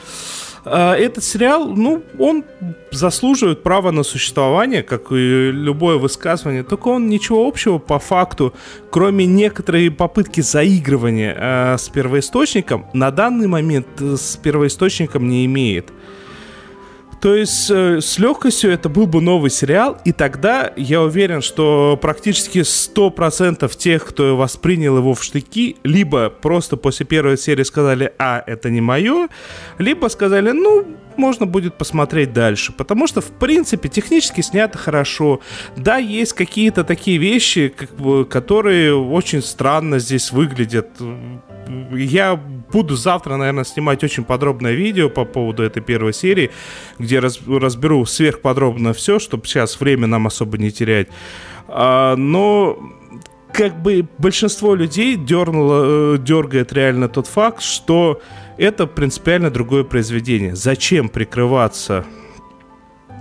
этот 0.64 1.24
сериал, 1.24 1.68
ну, 1.68 2.02
он 2.18 2.44
заслуживает 2.90 3.62
права 3.62 3.90
на 3.90 4.02
существование, 4.02 4.82
как 4.82 5.12
и 5.12 5.50
любое 5.50 5.96
высказывание, 5.96 6.62
только 6.62 6.88
он 6.88 7.08
ничего 7.08 7.46
общего 7.46 7.78
по 7.78 7.98
факту, 7.98 8.52
кроме 8.90 9.26
некоторой 9.26 9.90
попытки 9.90 10.40
заигрывания 10.40 11.36
э, 11.36 11.78
с 11.78 11.88
первоисточником, 11.88 12.86
на 12.92 13.10
данный 13.10 13.46
момент 13.46 13.86
с 13.98 14.36
первоисточником 14.36 15.28
не 15.28 15.46
имеет. 15.46 15.90
То 17.20 17.34
есть 17.34 17.70
э, 17.70 18.00
с 18.00 18.18
легкостью 18.18 18.72
это 18.72 18.88
был 18.88 19.06
бы 19.06 19.20
новый 19.20 19.50
сериал, 19.50 19.98
и 20.06 20.12
тогда 20.12 20.72
я 20.76 21.02
уверен, 21.02 21.42
что 21.42 21.98
практически 22.00 22.60
100% 22.60 23.76
тех, 23.76 24.06
кто 24.06 24.36
воспринял 24.38 24.96
его 24.96 25.12
в 25.12 25.22
штыки, 25.22 25.76
либо 25.84 26.30
просто 26.30 26.78
после 26.78 27.04
первой 27.04 27.36
серии 27.36 27.62
сказали, 27.62 28.14
а, 28.18 28.42
это 28.46 28.70
не 28.70 28.80
мое, 28.80 29.28
либо 29.78 30.08
сказали, 30.08 30.52
ну, 30.52 30.86
можно 31.20 31.46
будет 31.46 31.74
посмотреть 31.74 32.32
дальше. 32.32 32.72
Потому 32.72 33.06
что, 33.06 33.20
в 33.20 33.30
принципе, 33.30 33.88
технически 33.88 34.40
снято 34.40 34.78
хорошо. 34.78 35.40
Да, 35.76 35.98
есть 35.98 36.32
какие-то 36.32 36.82
такие 36.82 37.18
вещи, 37.18 37.68
как 37.68 37.94
бы, 37.96 38.24
которые 38.24 38.94
очень 38.94 39.42
странно 39.42 39.98
здесь 39.98 40.32
выглядят. 40.32 40.88
Я 41.92 42.36
буду 42.72 42.96
завтра, 42.96 43.36
наверное, 43.36 43.64
снимать 43.64 44.02
очень 44.02 44.24
подробное 44.24 44.72
видео 44.72 45.08
по 45.08 45.24
поводу 45.24 45.62
этой 45.62 45.82
первой 45.82 46.12
серии, 46.12 46.50
где 46.98 47.20
раз, 47.20 47.40
разберу 47.46 48.04
сверхподробно 48.06 48.92
все, 48.92 49.18
чтобы 49.18 49.46
сейчас 49.46 49.78
время 49.78 50.06
нам 50.06 50.26
особо 50.26 50.58
не 50.58 50.70
терять. 50.70 51.08
А, 51.68 52.16
но 52.16 52.78
как 53.60 53.82
бы 53.82 54.06
большинство 54.16 54.74
людей 54.74 55.16
дернуло, 55.16 56.14
э, 56.14 56.18
дергает 56.18 56.72
реально 56.72 57.10
тот 57.10 57.26
факт, 57.26 57.60
что 57.60 58.22
это 58.56 58.86
принципиально 58.86 59.50
другое 59.50 59.84
произведение. 59.84 60.56
Зачем 60.56 61.10
прикрываться 61.10 62.06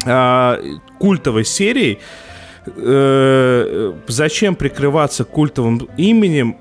а, 0.06 0.58
культовой 0.98 1.44
серией? 1.44 2.00
Э, 2.68 3.94
зачем 4.08 4.56
прикрываться 4.56 5.26
культовым 5.26 5.90
именем? 5.98 6.56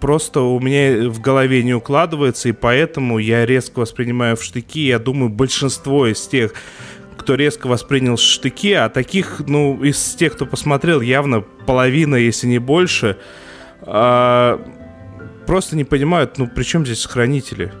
просто 0.00 0.40
у 0.40 0.58
меня 0.58 1.10
в 1.10 1.20
голове 1.20 1.62
не 1.62 1.74
укладывается, 1.74 2.48
и 2.48 2.52
поэтому 2.52 3.18
я 3.18 3.46
резко 3.46 3.80
воспринимаю 3.80 4.36
в 4.36 4.42
штыки. 4.42 4.86
Я 4.86 4.98
думаю, 4.98 5.28
большинство 5.28 6.06
из 6.06 6.26
тех, 6.26 6.54
кто 7.20 7.34
резко 7.34 7.66
воспринял 7.66 8.16
штыки, 8.16 8.72
а 8.72 8.88
таких, 8.88 9.42
ну, 9.46 9.82
из 9.84 10.14
тех, 10.14 10.32
кто 10.32 10.46
посмотрел, 10.46 11.00
явно 11.00 11.42
половина, 11.66 12.16
если 12.16 12.46
не 12.46 12.58
больше, 12.58 13.18
а, 13.82 14.60
просто 15.46 15.76
не 15.76 15.84
понимают, 15.84 16.38
ну, 16.38 16.48
при 16.48 16.62
чем 16.62 16.86
здесь 16.86 17.04
хранители? 17.04 17.72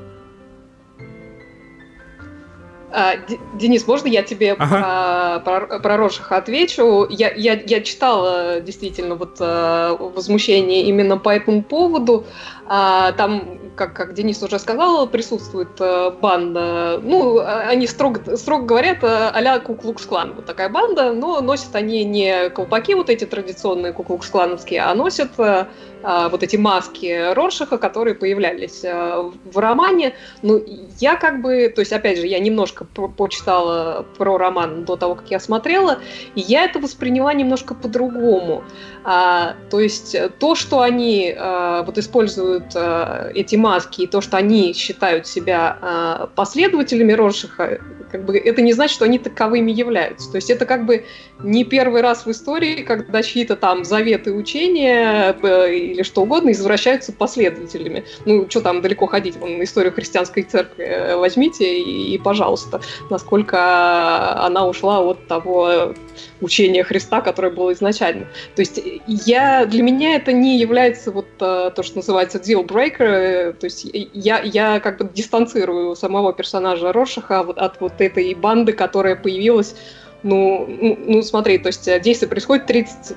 А, 2.92 3.14
Денис, 3.54 3.86
можно 3.86 4.08
я 4.08 4.22
тебе 4.22 4.52
ага. 4.58 5.40
про, 5.44 5.60
про, 5.60 5.78
про 5.78 5.96
Рошиха 5.96 6.36
отвечу? 6.36 7.06
Я, 7.08 7.32
я, 7.32 7.54
я 7.54 7.80
читала 7.82 8.60
действительно 8.60 9.14
вот 9.14 9.36
э, 9.40 9.96
возмущение 9.98 10.82
именно 10.82 11.16
по 11.16 11.30
этому 11.30 11.62
поводу. 11.62 12.26
А, 12.66 13.12
там, 13.12 13.59
как, 13.76 13.94
как 13.94 14.14
Денис 14.14 14.42
уже 14.42 14.58
сказал, 14.58 15.06
присутствует 15.06 15.80
э, 15.80 16.10
банда. 16.20 17.00
Ну, 17.02 17.38
а, 17.38 17.60
они 17.68 17.86
строго, 17.86 18.36
строго 18.36 18.64
говорят, 18.64 18.98
э, 19.02 19.30
а-ля 19.32 19.58
Куклукс-клан. 19.58 20.34
Вот 20.34 20.46
такая 20.46 20.68
банда, 20.68 21.12
но 21.12 21.40
носят 21.40 21.74
они 21.74 22.04
не 22.04 22.50
колпаки 22.50 22.94
вот 22.94 23.10
эти 23.10 23.24
традиционные 23.24 23.92
куклукс-клановские, 23.92 24.80
а 24.80 24.94
носят 24.94 25.30
э, 25.38 25.66
вот 26.02 26.42
эти 26.42 26.56
маски 26.56 27.32
Роршиха, 27.34 27.78
которые 27.78 28.14
появлялись 28.14 28.82
в 28.82 29.58
романе. 29.58 30.14
Ну, 30.42 30.62
я 30.98 31.16
как 31.16 31.42
бы, 31.42 31.72
то 31.74 31.80
есть, 31.80 31.92
опять 31.92 32.18
же, 32.18 32.26
я 32.26 32.38
немножко 32.38 32.84
почитала 32.84 34.06
про 34.16 34.38
роман 34.38 34.84
до 34.84 34.96
того, 34.96 35.14
как 35.14 35.30
я 35.30 35.40
смотрела, 35.40 35.98
и 36.34 36.40
я 36.40 36.64
это 36.64 36.78
восприняла 36.78 37.32
немножко 37.34 37.74
по-другому. 37.74 38.62
А, 39.04 39.54
то 39.70 39.80
есть, 39.80 40.16
то, 40.38 40.54
что 40.54 40.80
они 40.80 41.34
а, 41.36 41.82
вот 41.82 41.98
используют 41.98 42.72
э, 42.74 43.32
эти 43.34 43.56
маски, 43.56 44.02
и 44.02 44.06
то, 44.06 44.20
что 44.20 44.36
они 44.36 44.72
считают 44.74 45.26
себя 45.26 45.78
э, 45.80 46.26
последователями 46.34 47.12
Роршиха, 47.12 47.80
как 48.10 48.24
бы 48.24 48.36
это 48.36 48.62
не 48.62 48.72
значит, 48.72 48.94
что 48.94 49.04
они 49.04 49.18
таковыми 49.18 49.70
являются. 49.70 50.30
То 50.30 50.36
есть 50.36 50.50
это 50.50 50.66
как 50.66 50.86
бы 50.86 51.04
не 51.42 51.64
первый 51.64 52.02
раз 52.02 52.26
в 52.26 52.30
истории, 52.30 52.82
когда 52.82 53.22
чьи-то 53.22 53.56
там 53.56 53.84
заветы, 53.84 54.32
учения 54.32 55.36
э, 55.42 55.74
или 55.74 56.02
что 56.02 56.22
угодно 56.22 56.50
извращаются 56.50 57.12
последователями. 57.12 58.04
Ну, 58.24 58.46
что 58.48 58.60
там 58.60 58.80
далеко 58.82 59.06
ходить, 59.06 59.36
вон 59.36 59.62
историю 59.62 59.92
христианской 59.92 60.42
церкви 60.42 60.84
э, 60.84 61.16
возьмите 61.16 61.80
и, 61.80 62.14
и, 62.14 62.18
пожалуйста, 62.18 62.80
насколько 63.10 64.44
она 64.44 64.66
ушла 64.66 65.00
от 65.00 65.26
того 65.26 65.94
учения 66.40 66.84
Христа, 66.84 67.20
которое 67.20 67.50
было 67.50 67.72
изначально. 67.72 68.26
То 68.54 68.62
есть 68.62 68.80
я, 69.06 69.66
для 69.66 69.82
меня 69.82 70.16
это 70.16 70.32
не 70.32 70.58
является 70.58 71.10
вот 71.10 71.28
э, 71.40 71.70
то, 71.74 71.82
что 71.82 71.96
называется 71.96 72.38
deal 72.38 72.66
breaker, 72.66 73.52
то 73.52 73.64
есть 73.64 73.86
я, 73.92 74.40
я 74.40 74.80
как 74.80 74.98
бы 74.98 75.08
дистанцирую 75.12 75.96
самого 75.96 76.32
персонажа 76.32 76.92
Рошиха 76.92 77.40
от, 77.40 77.58
от 77.58 77.80
вот 77.80 78.00
этой 78.00 78.34
банды, 78.34 78.72
которая 78.72 79.16
появилась 79.16 79.74
ну, 80.22 80.66
ну, 80.68 80.98
ну, 81.06 81.22
смотри, 81.22 81.58
то 81.58 81.68
есть 81.68 81.84
действие 82.02 82.28
происходит 82.28 82.66
30 82.66 83.16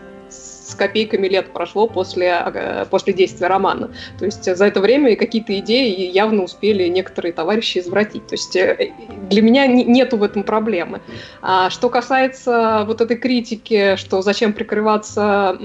с 0.63 0.75
копейками 0.75 1.27
лет 1.27 1.51
прошло 1.51 1.88
после, 1.88 2.86
после 2.89 3.13
действия 3.13 3.48
романа. 3.48 3.91
То 4.17 4.25
есть 4.25 4.43
за 4.43 4.65
это 4.65 4.79
время 4.79 5.15
какие-то 5.15 5.58
идеи 5.60 6.10
явно 6.10 6.43
успели 6.43 6.88
некоторые 6.88 7.34
товарищи 7.34 7.79
извратить. 7.79 8.27
То 8.27 8.36
есть 8.36 8.55
э, 8.55 8.91
для 9.29 9.41
меня 9.41 9.67
нету 9.67 10.17
в 10.17 10.24
этом 10.24 10.43
проблемы. 10.43 11.01
А 11.41 11.70
что 11.70 11.89
касается 11.89 12.84
вот 12.88 13.01
этой 13.01 13.17
критики, 13.17 13.96
что 13.98 14.22
зачем 14.22 14.53
прикрываться 14.53 15.58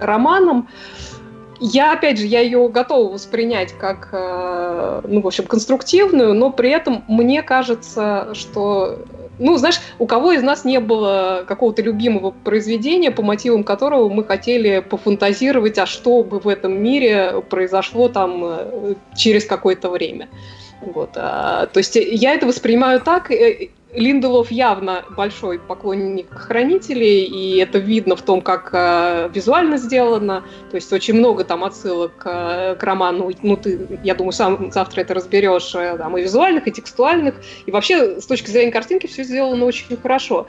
романом, 0.00 0.68
я, 1.58 1.92
опять 1.92 2.18
же, 2.18 2.26
я 2.26 2.40
ее 2.40 2.68
готова 2.68 3.12
воспринять 3.12 3.72
как, 3.72 4.10
э, 4.12 5.02
ну, 5.08 5.22
в 5.22 5.26
общем, 5.26 5.46
конструктивную, 5.46 6.34
но 6.34 6.50
при 6.50 6.70
этом 6.70 7.04
мне 7.08 7.42
кажется, 7.42 8.28
что 8.34 8.98
ну, 9.38 9.56
знаешь, 9.56 9.80
у 9.98 10.06
кого 10.06 10.32
из 10.32 10.42
нас 10.42 10.64
не 10.64 10.80
было 10.80 11.44
какого-то 11.46 11.82
любимого 11.82 12.30
произведения, 12.30 13.10
по 13.10 13.22
мотивам 13.22 13.64
которого 13.64 14.08
мы 14.08 14.24
хотели 14.24 14.80
пофантазировать, 14.80 15.78
а 15.78 15.86
что 15.86 16.22
бы 16.22 16.40
в 16.40 16.48
этом 16.48 16.82
мире 16.82 17.42
произошло 17.48 18.08
там 18.08 18.42
э, 18.44 18.94
через 19.16 19.44
какое-то 19.44 19.90
время. 19.90 20.28
Вот, 20.80 21.10
а, 21.16 21.66
то 21.66 21.78
есть 21.78 21.96
я 21.96 22.34
это 22.34 22.46
воспринимаю 22.46 23.00
так, 23.00 23.30
э, 23.30 23.68
Линделов 23.96 24.50
явно 24.50 25.04
большой 25.16 25.58
поклонник 25.58 26.30
хранителей, 26.30 27.24
и 27.24 27.56
это 27.56 27.78
видно 27.78 28.14
в 28.14 28.22
том, 28.22 28.42
как 28.42 28.70
э, 28.72 29.30
визуально 29.32 29.78
сделано. 29.78 30.44
То 30.70 30.76
есть 30.76 30.92
очень 30.92 31.14
много 31.14 31.44
там 31.44 31.64
отсылок 31.64 32.12
э, 32.24 32.76
к 32.78 32.82
роману. 32.82 33.30
Ну, 33.42 33.56
ты, 33.56 33.98
я 34.04 34.14
думаю, 34.14 34.32
сам 34.32 34.70
завтра 34.70 35.00
это 35.00 35.14
разберешь, 35.14 35.74
э, 35.74 35.96
там, 35.96 36.16
и 36.18 36.22
визуальных, 36.22 36.68
и 36.68 36.72
текстуальных. 36.72 37.36
И 37.64 37.70
вообще, 37.70 38.20
с 38.20 38.26
точки 38.26 38.50
зрения 38.50 38.70
картинки, 38.70 39.06
все 39.06 39.24
сделано 39.24 39.64
очень 39.64 39.96
хорошо. 39.96 40.46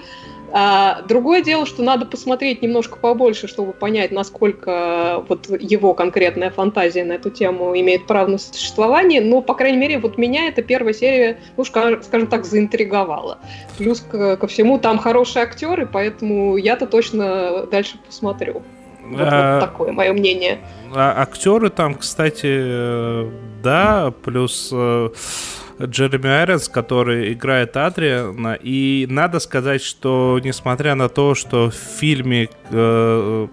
А, 0.52 1.02
другое 1.04 1.42
дело, 1.42 1.66
что 1.66 1.84
надо 1.84 2.06
посмотреть 2.06 2.62
немножко 2.62 2.98
побольше, 2.98 3.48
чтобы 3.48 3.74
понять, 3.74 4.12
насколько 4.12 5.24
вот 5.28 5.48
его 5.50 5.94
конкретная 5.94 6.52
фантазия 6.52 7.04
на 7.04 7.14
эту 7.14 7.30
тему 7.30 7.78
имеет 7.78 8.08
право 8.08 8.28
на 8.28 8.38
существование. 8.38 9.22
Но, 9.22 9.42
по 9.42 9.54
крайней 9.54 9.78
мере, 9.78 10.00
вот 10.00 10.18
меня 10.18 10.48
эта 10.48 10.62
первая 10.62 10.94
серия, 10.94 11.40
ну, 11.58 11.64
скажем 11.66 12.28
так, 12.28 12.46
заинтриговала. 12.46 13.40
Плюс 13.78 14.00
ко, 14.00 14.38
ко 14.38 14.48
всему 14.48 14.80
там 14.80 14.98
хорошие 14.98 15.44
актеры, 15.44 15.86
поэтому 15.86 16.58
я-то 16.58 16.88
точно 16.88 17.66
дальше 17.66 17.98
посмотрю. 18.06 18.64
Вот, 19.04 19.22
а, 19.22 19.60
вот 19.60 19.70
такое 19.70 19.92
мое 19.92 20.14
мнение. 20.14 20.60
А, 20.94 21.22
актеры 21.22 21.70
там, 21.70 21.96
кстати, 21.96 22.48
э, 22.48 23.30
да, 23.64 24.14
плюс 24.24 24.70
э, 24.74 25.10
Джереми 25.82 26.30
Айронс, 26.30 26.70
который 26.70 27.34
играет 27.34 27.78
Адриана. 27.78 28.58
И 28.62 29.06
надо 29.10 29.40
сказать, 29.40 29.82
что 29.82 30.40
несмотря 30.44 30.96
на 30.96 31.10
то, 31.10 31.36
что 31.36 31.70
в 31.70 31.76
фильме 31.76 32.50
э, 32.72 33.48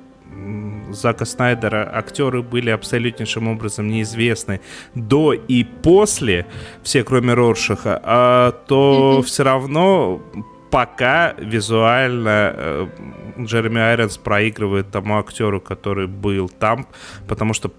Зака 0.90 1.24
Снайдера 1.24 1.90
актеры 1.92 2.42
были 2.42 2.70
абсолютнейшим 2.70 3.48
образом 3.48 3.88
неизвестны 3.88 4.60
до 4.94 5.32
и 5.32 5.64
после, 5.64 6.46
все 6.82 7.04
кроме 7.04 7.34
Роршаха, 7.34 8.00
а, 8.02 8.52
то 8.66 9.18
mm-hmm. 9.18 9.22
все 9.22 9.44
равно 9.44 10.22
пока 10.70 11.34
визуально 11.38 12.52
э, 12.56 12.86
Джереми 13.38 13.80
Айронс 13.80 14.18
проигрывает 14.18 14.90
тому 14.90 15.18
актеру, 15.18 15.60
который 15.60 16.06
был 16.06 16.48
там, 16.48 16.86
потому 17.28 17.54
что 17.54 17.70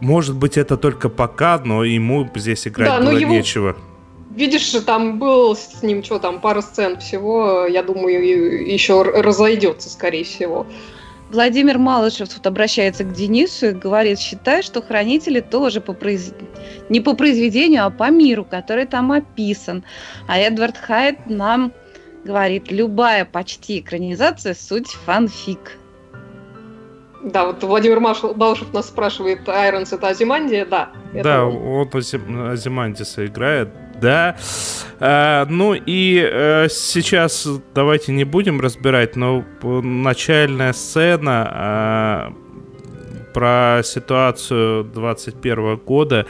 может 0.00 0.36
быть, 0.36 0.56
это 0.56 0.76
только 0.76 1.08
пока, 1.08 1.60
но 1.64 1.84
ему 1.84 2.28
здесь 2.34 2.66
играть 2.66 2.88
да, 2.88 3.00
было 3.00 3.18
его... 3.18 3.32
нечего. 3.32 3.76
Видишь, 4.34 4.70
там 4.84 5.18
был 5.18 5.56
с 5.56 5.82
ним 5.82 6.04
что 6.04 6.18
там, 6.18 6.40
пара 6.40 6.60
сцен 6.60 6.98
всего, 6.98 7.66
я 7.66 7.82
думаю, 7.82 8.70
еще 8.70 9.02
разойдется, 9.02 9.88
скорее 9.88 10.24
всего. 10.24 10.66
Владимир 11.30 11.78
Малышев 11.78 12.28
тут 12.28 12.46
обращается 12.46 13.02
к 13.02 13.12
Денису 13.12 13.68
и 13.68 13.72
говорит, 13.72 14.20
считай, 14.20 14.62
что 14.62 14.80
хранители 14.80 15.40
тоже 15.40 15.80
по 15.80 15.92
произ... 15.92 16.32
не 16.88 17.00
по 17.00 17.14
произведению, 17.14 17.86
а 17.86 17.90
по 17.90 18.10
миру, 18.10 18.44
который 18.44 18.86
там 18.86 19.10
описан. 19.10 19.82
А 20.28 20.38
Эдвард 20.38 20.76
Хайт 20.76 21.26
нам 21.26 21.72
говорит, 22.24 22.70
любая 22.70 23.24
почти 23.24 23.80
экранизация– 23.80 24.54
суть 24.58 24.88
фанфик. 24.88 25.78
Да, 27.26 27.46
вот 27.46 27.60
Владимир 27.64 27.98
Малышев 27.98 28.72
нас 28.72 28.86
спрашивает, 28.86 29.48
Айронс 29.48 29.92
это 29.92 30.06
Азимандия? 30.08 30.64
Да. 30.64 30.90
Да, 31.12 31.44
он 31.44 31.88
Азимандиса 31.92 33.26
играет, 33.26 33.68
да. 34.00 34.36
А, 35.00 35.44
ну 35.46 35.74
и 35.74 36.20
а, 36.22 36.68
сейчас 36.68 37.48
давайте 37.74 38.12
не 38.12 38.22
будем 38.22 38.60
разбирать, 38.60 39.16
но 39.16 39.44
начальная 39.60 40.72
сцена 40.72 41.50
а, 41.50 42.32
про 43.34 43.82
ситуацию 43.82 44.84
21 44.84 45.78
года 45.78 46.26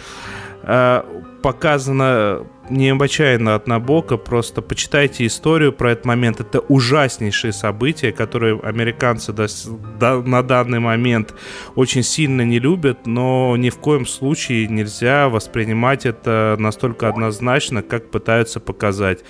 а, 0.62 1.04
показана 1.42 2.46
необычайно 2.70 3.54
однобоко, 3.54 4.16
просто 4.16 4.62
почитайте 4.62 5.26
историю 5.26 5.72
про 5.72 5.92
этот 5.92 6.04
момент. 6.04 6.40
Это 6.40 6.60
ужаснейшие 6.60 7.52
события, 7.52 8.12
которые 8.12 8.60
американцы 8.60 9.32
до, 9.32 9.46
до, 9.98 10.22
на 10.22 10.42
данный 10.42 10.80
момент 10.80 11.34
очень 11.74 12.02
сильно 12.02 12.42
не 12.42 12.58
любят, 12.58 13.06
но 13.06 13.56
ни 13.56 13.70
в 13.70 13.78
коем 13.78 14.06
случае 14.06 14.68
нельзя 14.68 15.28
воспринимать 15.28 16.06
это 16.06 16.56
настолько 16.58 17.08
однозначно, 17.08 17.82
как 17.82 18.10
пытаются 18.10 18.60
показать. 18.60 19.24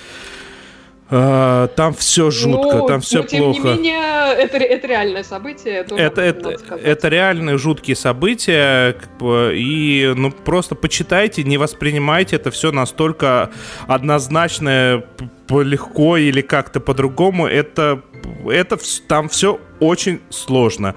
А, 1.09 1.69
там 1.69 1.95
все 1.95 2.31
жутко, 2.33 2.79
ну, 2.79 2.87
там 2.87 3.01
все 3.01 3.19
но, 3.19 3.25
плохо. 3.25 3.63
Тем 3.63 3.65
не 3.65 3.77
менее, 3.77 4.35
это, 4.35 4.57
это 4.57 4.87
реальное 4.89 5.23
событие. 5.23 5.87
Это, 5.89 6.21
это, 6.21 6.57
это 6.83 7.09
реальные 7.09 7.59
жуткие 7.59 7.95
события. 7.95 8.97
И 9.23 10.13
ну, 10.17 10.33
просто 10.33 10.75
почитайте, 10.75 11.45
не 11.45 11.59
воспринимайте 11.59 12.37
это 12.37 12.51
все 12.51 12.73
настолько 12.73 13.51
однозначно, 13.87 15.05
легко 15.49 16.17
или 16.17 16.41
как-то 16.41 16.81
по-другому. 16.81 17.47
Это, 17.47 18.03
это 18.49 18.77
там 19.07 19.29
все 19.29 19.61
очень 19.79 20.21
сложно. 20.31 20.97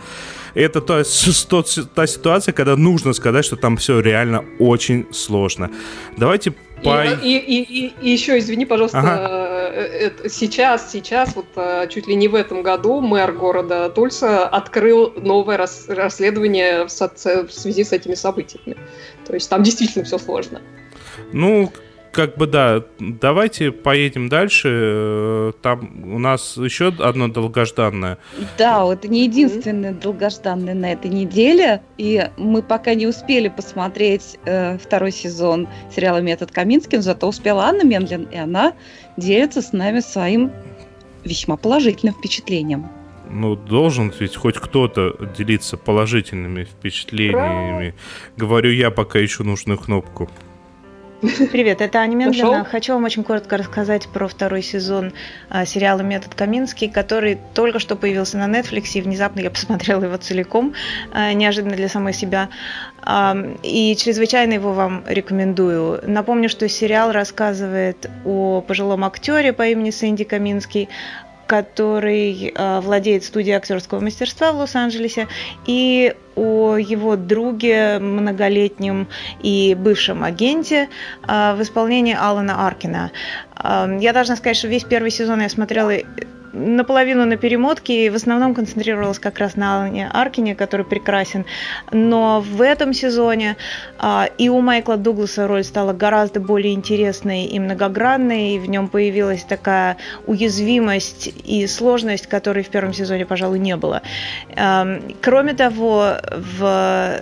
Это 0.55 0.81
то, 0.81 1.03
то, 1.03 1.63
та 1.95 2.07
ситуация, 2.07 2.51
когда 2.51 2.75
нужно 2.75 3.13
сказать, 3.13 3.45
что 3.45 3.55
там 3.55 3.77
все 3.77 3.99
реально 3.99 4.43
очень 4.57 5.05
сложно. 5.13 5.69
Давайте 6.17 6.55
по... 6.83 7.05
И, 7.05 7.37
и, 7.37 7.61
и, 7.61 7.93
и 8.01 8.09
еще, 8.09 8.39
извини, 8.39 8.65
пожалуйста, 8.65 8.99
ага. 8.99 9.48
Э, 9.69 10.11
э, 10.23 10.29
сейчас, 10.29 10.91
сейчас, 10.91 11.35
вот 11.35 11.45
э, 11.55 11.87
чуть 11.89 12.07
ли 12.07 12.15
не 12.15 12.27
в 12.27 12.35
этом 12.35 12.63
году 12.63 13.01
мэр 13.01 13.31
города 13.31 13.89
Тульса 13.89 14.47
открыл 14.47 15.13
новое 15.15 15.57
рас, 15.57 15.85
расследование 15.87 16.87
в, 16.87 16.89
в 16.89 17.51
связи 17.51 17.83
с 17.83 17.91
этими 17.91 18.15
событиями. 18.15 18.77
То 19.25 19.33
есть 19.33 19.49
там 19.49 19.63
действительно 19.63 20.03
все 20.05 20.17
сложно. 20.17 20.61
Ну, 21.31 21.71
как 22.11 22.37
бы 22.37 22.47
да, 22.47 22.83
давайте 22.99 23.71
поедем 23.71 24.29
дальше. 24.29 25.53
Там 25.61 26.13
у 26.13 26.19
нас 26.19 26.57
еще 26.57 26.87
одно 26.87 27.27
долгожданное. 27.27 28.17
Да, 28.57 28.91
это 28.91 29.07
не 29.07 29.25
единственное 29.25 29.93
долгожданное 29.93 30.73
на 30.73 30.91
этой 30.91 31.11
неделе. 31.11 31.81
И 31.97 32.29
мы 32.37 32.61
пока 32.61 32.93
не 32.95 33.07
успели 33.07 33.49
посмотреть 33.49 34.37
э, 34.45 34.77
второй 34.77 35.11
сезон 35.11 35.67
сериала 35.95 36.19
«Метод 36.19 36.51
Каминский», 36.51 36.99
зато 36.99 37.27
успела 37.27 37.65
Анна 37.65 37.83
Менлин, 37.83 38.23
и 38.23 38.37
она 38.37 38.73
делится 39.17 39.61
с 39.61 39.73
нами 39.73 39.99
своим 39.99 40.51
весьма 41.23 41.57
положительным 41.57 42.15
впечатлением. 42.15 42.89
Ну, 43.29 43.55
должен 43.55 44.11
ведь 44.19 44.35
хоть 44.35 44.57
кто-то 44.57 45.15
делиться 45.37 45.77
положительными 45.77 46.63
впечатлениями. 46.63 47.93
Говорю 48.37 48.71
я, 48.71 48.89
пока 48.89 49.23
ищу 49.23 49.43
нужную 49.43 49.77
кнопку. 49.77 50.29
Привет, 51.21 51.81
это 51.81 51.99
Аня 51.99 52.15
Мендлина. 52.15 52.63
Хочу 52.63 52.93
вам 52.93 53.03
очень 53.03 53.25
коротко 53.25 53.57
рассказать 53.57 54.07
про 54.07 54.29
второй 54.29 54.61
сезон 54.61 55.11
а, 55.49 55.65
сериала 55.65 55.99
«Метод 55.99 56.33
Каминский», 56.33 56.87
который 56.89 57.37
только 57.53 57.79
что 57.79 57.97
появился 57.97 58.37
на 58.37 58.47
Netflix, 58.47 58.91
и 58.93 59.01
внезапно 59.01 59.41
я 59.41 59.49
посмотрела 59.51 60.05
его 60.05 60.15
целиком, 60.15 60.73
а, 61.11 61.33
неожиданно 61.33 61.75
для 61.75 61.89
самой 61.89 62.13
себя. 62.13 62.47
А, 63.01 63.35
и 63.63 63.97
чрезвычайно 63.97 64.53
его 64.53 64.71
вам 64.71 65.03
рекомендую. 65.07 65.99
Напомню, 66.07 66.47
что 66.47 66.69
сериал 66.69 67.11
рассказывает 67.11 68.09
о 68.23 68.61
пожилом 68.61 69.03
актере 69.03 69.51
по 69.51 69.67
имени 69.67 69.91
Сэнди 69.91 70.23
Каминский, 70.23 70.87
который 71.49 72.53
э, 72.53 72.79
владеет 72.81 73.23
студией 73.23 73.55
актерского 73.55 73.99
мастерства 73.99 74.51
в 74.51 74.57
Лос-Анджелесе, 74.57 75.27
и 75.65 76.13
о 76.35 76.77
его 76.77 77.15
друге, 77.15 77.97
многолетнем 77.97 79.07
и 79.41 79.75
бывшем 79.75 80.23
агенте 80.23 80.89
э, 81.27 81.55
в 81.55 81.61
исполнении 81.63 82.15
Алана 82.15 82.67
Аркина. 82.67 83.11
Я 83.61 84.13
должна 84.13 84.37
сказать, 84.37 84.55
что 84.55 84.69
весь 84.69 84.85
первый 84.85 85.11
сезон 85.11 85.41
я 85.41 85.49
смотрела 85.49 85.91
наполовину 86.53 87.25
на 87.25 87.37
перемотке 87.37 88.05
и 88.05 88.09
в 88.09 88.15
основном 88.15 88.53
концентрировалась 88.53 89.19
как 89.19 89.39
раз 89.39 89.55
на 89.55 89.77
Алане 89.77 90.09
Аркине, 90.11 90.55
который 90.55 90.85
прекрасен. 90.85 91.45
Но 91.91 92.41
в 92.41 92.61
этом 92.61 92.93
сезоне 92.93 93.57
а, 93.97 94.29
и 94.37 94.49
у 94.49 94.61
Майкла 94.61 94.97
Дугласа 94.97 95.47
роль 95.47 95.63
стала 95.63 95.93
гораздо 95.93 96.39
более 96.39 96.73
интересной 96.73 97.45
и 97.45 97.59
многогранной, 97.59 98.55
и 98.55 98.59
в 98.59 98.69
нем 98.69 98.87
появилась 98.87 99.43
такая 99.43 99.97
уязвимость 100.25 101.33
и 101.45 101.67
сложность, 101.67 102.27
которой 102.27 102.63
в 102.63 102.69
первом 102.69 102.93
сезоне, 102.93 103.25
пожалуй, 103.25 103.59
не 103.59 103.75
было. 103.75 104.01
А, 104.55 104.99
кроме 105.21 105.53
того, 105.53 106.15
в 106.59 107.19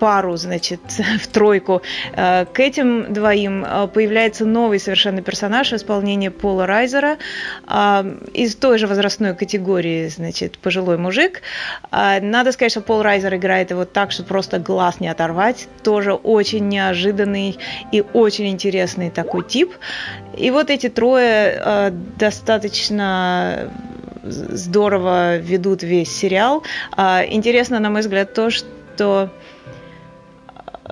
пару, 0.00 0.36
значит, 0.36 0.80
в 1.20 1.26
тройку. 1.28 1.82
А, 2.14 2.46
к 2.46 2.58
этим 2.58 3.12
двоим 3.12 3.64
а, 3.66 3.86
появляется 3.86 4.44
новый 4.44 4.80
совершенно 4.80 5.22
персонаж 5.22 5.70
в 5.70 5.76
исполнении 5.76 6.28
Пола 6.28 6.66
Райзера 6.66 7.18
а, 7.66 8.04
из 8.40 8.54
той 8.54 8.78
же 8.78 8.86
возрастной 8.86 9.34
категории, 9.36 10.08
значит, 10.08 10.56
пожилой 10.58 10.96
мужик. 10.96 11.42
Надо 11.92 12.52
сказать, 12.52 12.72
что 12.72 12.80
Пол 12.80 13.02
Райзер 13.02 13.34
играет 13.34 13.70
его 13.70 13.84
так, 13.84 14.12
что 14.12 14.22
просто 14.22 14.58
глаз 14.58 14.98
не 14.98 15.08
оторвать. 15.08 15.68
Тоже 15.82 16.14
очень 16.14 16.66
неожиданный 16.68 17.58
и 17.92 18.02
очень 18.14 18.48
интересный 18.48 19.10
такой 19.10 19.46
тип. 19.46 19.74
И 20.38 20.50
вот 20.50 20.70
эти 20.70 20.88
трое 20.88 21.92
достаточно 22.18 23.70
здорово 24.22 25.36
ведут 25.36 25.82
весь 25.82 26.10
сериал. 26.10 26.62
Интересно, 26.96 27.78
на 27.78 27.90
мой 27.90 28.00
взгляд, 28.00 28.32
то, 28.32 28.48
что 28.48 29.30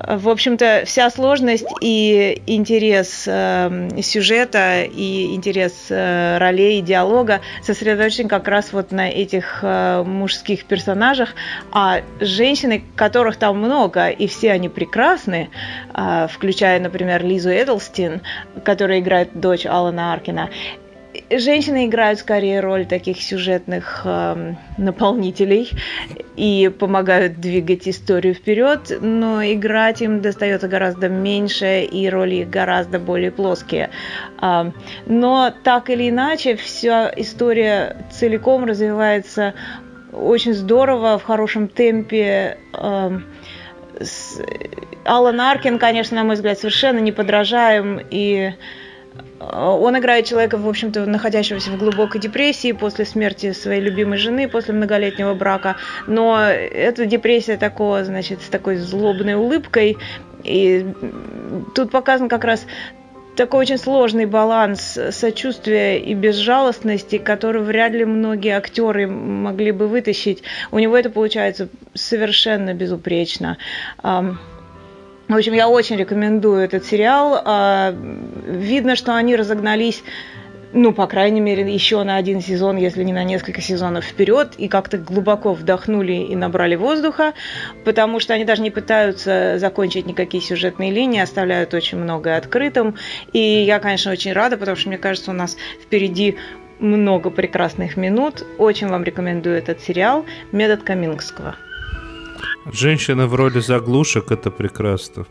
в 0.07 0.29
общем-то, 0.29 0.83
вся 0.87 1.11
сложность 1.11 1.67
и 1.81 2.43
интерес 2.47 3.25
э, 3.27 3.89
сюжета, 4.03 4.83
и 4.83 5.35
интерес 5.35 5.87
э, 5.89 6.39
ролей, 6.39 6.79
и 6.79 6.83
диалога 6.83 7.41
сосредоточен 7.63 8.29
как 8.29 8.49
раз 8.49 8.73
вот 8.73 8.93
на 8.93 9.09
этих 9.09 9.61
э, 9.63 10.03
мужских 10.05 10.65
персонажах, 10.65 11.35
а 11.73 12.03
женщины, 12.21 12.85
которых 12.97 13.37
там 13.37 13.59
много, 13.59 14.09
и 14.09 14.27
все 14.27 14.53
они 14.53 14.69
прекрасны, 14.69 15.51
э, 15.95 16.27
включая, 16.31 16.81
например, 16.81 17.25
Лизу 17.25 17.51
Эдлстин, 17.51 18.23
которая 18.65 19.01
играет 19.01 19.39
дочь 19.39 19.67
Алана 19.67 20.13
Аркина, 20.13 20.51
женщины 21.31 21.87
играют 21.87 22.19
скорее 22.19 22.61
роль 22.61 22.87
таких 22.87 23.21
сюжетных 23.21 24.03
э, 24.05 24.55
наполнителей 24.79 25.71
и 26.37 26.71
помогают 26.79 27.41
двигать 27.41 27.89
историю 27.89 28.35
вперед, 28.35 28.99
но 29.01 29.43
играть 29.45 30.03
им 30.03 30.21
достается 30.21 30.69
гораздо 30.69 31.09
меньше, 31.09 31.83
и 31.83 32.09
роли 32.09 32.45
гораздо 32.45 32.99
более 32.99 33.31
плоские. 33.31 33.91
Э, 34.41 34.71
но 35.07 35.53
так 35.63 35.91
или 35.91 36.09
иначе, 36.09 36.57
вся 36.57 37.13
история 37.17 37.97
целиком 38.11 38.65
развивается 38.65 39.55
очень 40.13 40.55
здорово, 40.55 41.19
в 41.19 41.25
хорошем 41.25 41.69
темпе. 41.69 42.59
Э, 42.73 43.19
Алан 45.05 45.41
Аркин, 45.41 45.79
конечно, 45.79 46.17
на 46.17 46.25
мой 46.25 46.37
взгляд, 46.37 46.59
совершенно 46.59 46.99
неподражаем 46.99 48.01
и 48.11 48.53
он 49.41 49.99
играет 49.99 50.27
человека, 50.27 50.57
в 50.57 50.69
общем-то, 50.69 51.07
находящегося 51.07 51.71
в 51.71 51.79
глубокой 51.79 52.21
депрессии 52.21 52.73
после 52.73 53.05
смерти 53.05 53.53
своей 53.53 53.81
любимой 53.81 54.19
жены, 54.19 54.49
после 54.49 54.75
многолетнего 54.75 55.35
брака. 55.35 55.77
Но 56.07 56.41
эта 56.41 57.07
депрессия 57.07 57.57
такого, 57.57 58.05
значит, 58.05 58.43
с 58.43 58.49
такой 58.49 58.77
злобной 58.77 59.35
улыбкой. 59.35 59.97
И 60.45 60.87
тут 61.75 61.91
показан 61.91 62.29
как 62.29 62.45
раз 62.45 62.67
такой 63.37 63.61
очень 63.61 63.79
сложный 63.79 64.27
баланс 64.27 64.99
сочувствия 65.11 66.01
и 66.01 66.13
безжалостности, 66.15 67.19
который 67.19 67.63
вряд 67.63 67.93
ли 67.93 68.05
многие 68.05 68.57
актеры 68.57 69.07
могли 69.07 69.71
бы 69.71 69.87
вытащить. 69.87 70.43
У 70.73 70.79
него 70.81 70.97
это 70.97 71.11
получается 71.11 71.69
совершенно 71.95 72.75
безупречно. 72.75 73.57
В 75.29 75.37
общем, 75.37 75.53
я 75.53 75.69
очень 75.69 75.97
рекомендую 75.97 76.61
этот 76.61 76.87
сериал. 76.87 77.41
А, 77.45 77.95
видно, 78.47 78.97
что 78.97 79.15
они 79.15 79.37
разогнались 79.37 80.03
ну, 80.73 80.93
по 80.93 81.07
крайней 81.07 81.41
мере, 81.41 81.73
еще 81.73 82.03
на 82.03 82.17
один 82.17 82.41
сезон, 82.41 82.77
если 82.77 83.03
не 83.03 83.13
на 83.13 83.25
несколько 83.25 83.61
сезонов 83.61 84.05
вперед, 84.05 84.53
и 84.59 84.69
как-то 84.69 84.99
глубоко 84.99 85.55
вдохнули 85.55 86.13
и 86.13 86.37
набрали 86.37 86.77
воздуха, 86.77 87.33
потому 87.85 88.21
что 88.21 88.35
они 88.35 88.45
даже 88.45 88.61
не 88.61 88.71
пытаются 88.71 89.59
закончить 89.59 90.07
никакие 90.07 90.43
сюжетные 90.43 90.91
линии, 90.91 91.21
оставляют 91.21 91.73
очень 91.73 91.99
многое 91.99 92.37
открытым. 92.37 92.97
И 93.33 93.39
я, 93.39 93.79
конечно, 93.79 94.13
очень 94.13 94.33
рада, 94.33 94.57
потому 94.59 94.77
что, 94.77 94.89
мне 94.89 94.99
кажется, 94.99 95.31
у 95.31 95.35
нас 95.35 95.57
впереди 95.83 96.37
много 96.81 97.31
прекрасных 97.31 97.97
минут. 97.97 98.45
Очень 98.59 98.89
вам 98.89 99.05
рекомендую 99.05 99.57
этот 99.57 99.81
сериал 99.81 100.27
«Метод 100.53 100.83
Камингского». 100.83 101.57
Женщина 102.73 103.27
в 103.27 103.35
роли 103.35 103.61
заглушек 103.61 104.31
это 104.31 104.51
прекрасно. 104.51 105.27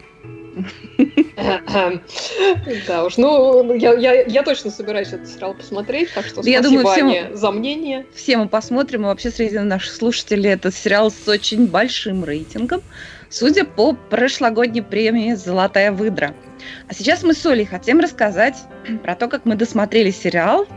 Да 2.88 3.06
уж, 3.06 3.18
ну, 3.18 3.74
я, 3.76 3.94
я, 3.94 4.24
я 4.24 4.44
точно 4.44 4.72
собираюсь 4.72 5.10
этот 5.10 5.28
сериал 5.28 5.54
посмотреть, 5.54 6.12
так 6.14 6.26
что 6.26 6.42
я 6.42 6.62
думаю, 6.62 6.84
Ване 6.84 7.30
за 7.34 7.52
мнение. 7.52 8.06
Все 8.16 8.38
мы 8.38 8.50
посмотрим, 8.50 9.02
и 9.02 9.06
вообще 9.06 9.30
среди 9.30 9.60
наших 9.60 9.94
слушателей 9.94 10.52
этот 10.52 10.74
сериал 10.74 11.12
с 11.12 11.28
очень 11.28 11.68
большим 11.68 12.24
рейтингом, 12.24 12.82
судя 13.30 13.66
по 13.66 13.94
прошлогодней 13.94 14.82
премии 14.82 15.36
«Золотая 15.36 15.92
выдра». 15.92 16.34
А 16.88 16.94
сейчас 16.94 17.24
мы 17.24 17.34
с 17.34 17.46
Олей 17.46 17.66
хотим 17.66 18.00
рассказать 18.00 18.58
про 19.04 19.16
то, 19.16 19.28
как 19.28 19.46
мы 19.46 19.56
досмотрели 19.56 20.10
сериал, 20.10 20.68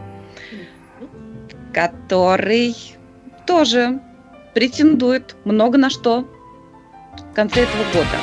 который 1.72 2.76
тоже 3.46 4.00
претендует 4.54 5.36
много 5.44 5.78
на 5.78 5.88
что 5.88 6.28
в 7.30 7.34
конце 7.34 7.62
этого 7.62 7.84
года. 7.92 8.18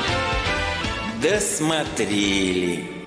Досмотрели. 1.21 2.97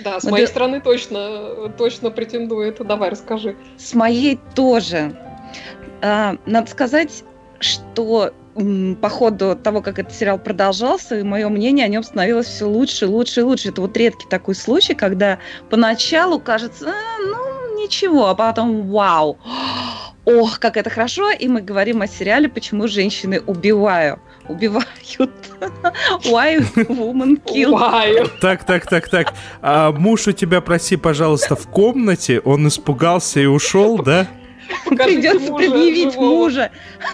Да, 0.00 0.20
с 0.20 0.24
моей 0.24 0.46
да. 0.46 0.50
стороны 0.50 0.80
точно, 0.80 1.70
точно 1.76 2.10
претендует. 2.10 2.84
Давай, 2.86 3.10
расскажи. 3.10 3.56
С 3.76 3.94
моей 3.94 4.38
тоже. 4.54 5.16
А, 6.02 6.36
надо 6.46 6.70
сказать, 6.70 7.24
что 7.58 8.32
по 9.00 9.08
ходу 9.08 9.56
того, 9.56 9.82
как 9.82 9.98
этот 9.98 10.12
сериал 10.12 10.38
продолжался, 10.38 11.18
и 11.18 11.22
мое 11.22 11.48
мнение 11.48 11.84
о 11.84 11.88
нем 11.88 12.02
становилось 12.02 12.46
все 12.46 12.64
лучше, 12.64 13.06
лучше 13.06 13.40
и 13.40 13.42
лучше. 13.44 13.68
Это 13.68 13.80
вот 13.80 13.96
редкий 13.96 14.26
такой 14.28 14.54
случай, 14.54 14.94
когда 14.94 15.38
поначалу 15.70 16.40
кажется, 16.40 16.88
а, 16.88 17.18
ну, 17.20 17.82
ничего, 17.82 18.26
а 18.26 18.34
потом 18.34 18.88
вау 18.90 19.38
ох, 20.28 20.58
как 20.58 20.76
это 20.76 20.90
хорошо, 20.90 21.30
и 21.30 21.48
мы 21.48 21.62
говорим 21.62 22.02
о 22.02 22.06
сериале 22.06 22.48
«Почему 22.48 22.86
женщины 22.86 23.40
убивают». 23.40 24.20
Убивают. 24.48 24.88
Why 26.24 26.58
woman 26.88 27.40
kill. 27.44 27.72
Why? 27.72 28.30
Так, 28.40 28.64
так, 28.64 28.86
так, 28.86 29.08
так. 29.08 29.34
А 29.60 29.92
муж 29.92 30.26
у 30.26 30.32
тебя, 30.32 30.60
проси, 30.60 30.96
пожалуйста, 30.96 31.54
в 31.54 31.68
комнате, 31.68 32.40
он 32.40 32.66
испугался 32.68 33.40
и 33.40 33.46
ушел, 33.46 33.98
да? 33.98 34.26
Придется 34.86 35.52
предъявить 35.52 36.16
мужа. 36.16 36.70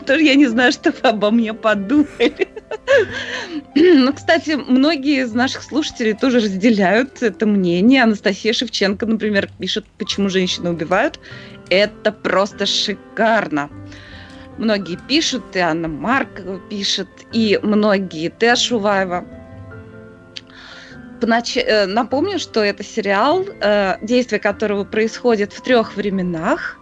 Тоже 0.07 0.23
я 0.23 0.35
не 0.35 0.47
знаю, 0.47 0.73
что 0.73 0.91
вы 0.91 1.09
обо 1.09 1.31
мне 1.31 1.55
подумали. 1.55 2.49
Ну, 3.75 4.13
кстати, 4.13 4.53
многие 4.53 5.23
из 5.23 5.33
наших 5.33 5.63
слушателей 5.63 6.15
тоже 6.15 6.39
разделяют 6.39 7.23
это 7.23 7.47
мнение. 7.47 8.03
Анастасия 8.03 8.53
Шевченко, 8.53 9.07
например, 9.07 9.49
пишет, 9.59 9.85
почему 9.99 10.29
женщины 10.29 10.71
убивают. 10.71 11.21
Это 11.71 12.13
просто 12.13 12.67
шикарно. 12.67 13.71
Многие 14.59 14.99
пишут, 15.09 15.45
и 15.55 15.59
Анна 15.59 15.89
Маркова 15.89 16.61
пишет, 16.71 17.09
и 17.33 17.59
многие, 17.63 18.29
Т. 18.29 18.55
Шуваева. 18.57 19.25
Понач... 21.21 21.57
Э, 21.57 21.87
напомню, 21.87 22.39
что 22.39 22.63
это 22.63 22.85
сериал, 22.85 23.45
э, 23.45 23.97
действие 24.03 24.39
которого 24.39 24.85
происходит 24.85 25.53
в 25.53 25.63
трех 25.63 25.97
временах. 25.97 26.79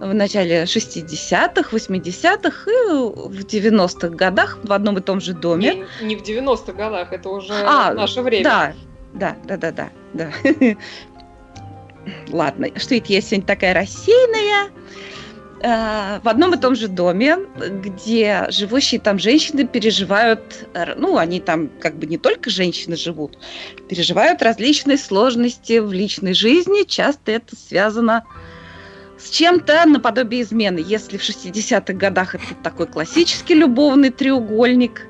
В 0.00 0.14
начале 0.14 0.62
60-х, 0.62 1.76
80-х 1.76 2.70
и 2.70 2.74
в 2.74 3.44
90-х 3.44 4.08
годах 4.10 4.58
в 4.62 4.72
одном 4.72 4.98
и 4.98 5.00
том 5.00 5.20
же 5.20 5.34
доме. 5.34 5.86
Не, 6.00 6.06
не 6.06 6.16
в 6.16 6.22
90-х 6.22 6.72
годах, 6.72 7.12
это 7.12 7.28
уже 7.28 7.52
а, 7.52 7.92
наше 7.94 8.22
время. 8.22 8.44
Да, 8.44 8.72
да, 9.14 9.36
да, 9.44 9.56
да, 9.56 9.72
да. 9.72 9.90
да. 10.14 10.30
ладно, 12.28 12.68
что 12.76 12.94
это 12.94 13.12
я 13.12 13.20
сегодня 13.20 13.46
такая 13.46 13.74
рассеянная? 13.74 14.70
Э, 15.60 16.20
в 16.22 16.28
одном 16.28 16.54
и 16.54 16.58
том 16.58 16.76
же 16.76 16.86
доме, 16.86 17.38
где 17.56 18.46
живущие 18.50 19.00
там 19.00 19.18
женщины 19.18 19.66
переживают, 19.66 20.68
ну, 20.96 21.16
они 21.16 21.40
там 21.40 21.68
как 21.80 21.96
бы 21.96 22.06
не 22.06 22.18
только 22.18 22.50
женщины 22.50 22.96
живут, 22.96 23.38
переживают 23.88 24.42
различные 24.42 24.98
сложности 24.98 25.78
в 25.78 25.92
личной 25.92 26.34
жизни. 26.34 26.84
Часто 26.86 27.32
это 27.32 27.56
связано 27.56 28.22
с 28.22 28.57
чем-то 29.30 29.84
наподобие 29.86 30.42
измены. 30.42 30.82
Если 30.84 31.16
в 31.16 31.22
60-х 31.22 31.92
годах 31.94 32.34
это 32.34 32.54
такой 32.62 32.86
классический 32.86 33.54
любовный 33.54 34.10
треугольник, 34.10 35.06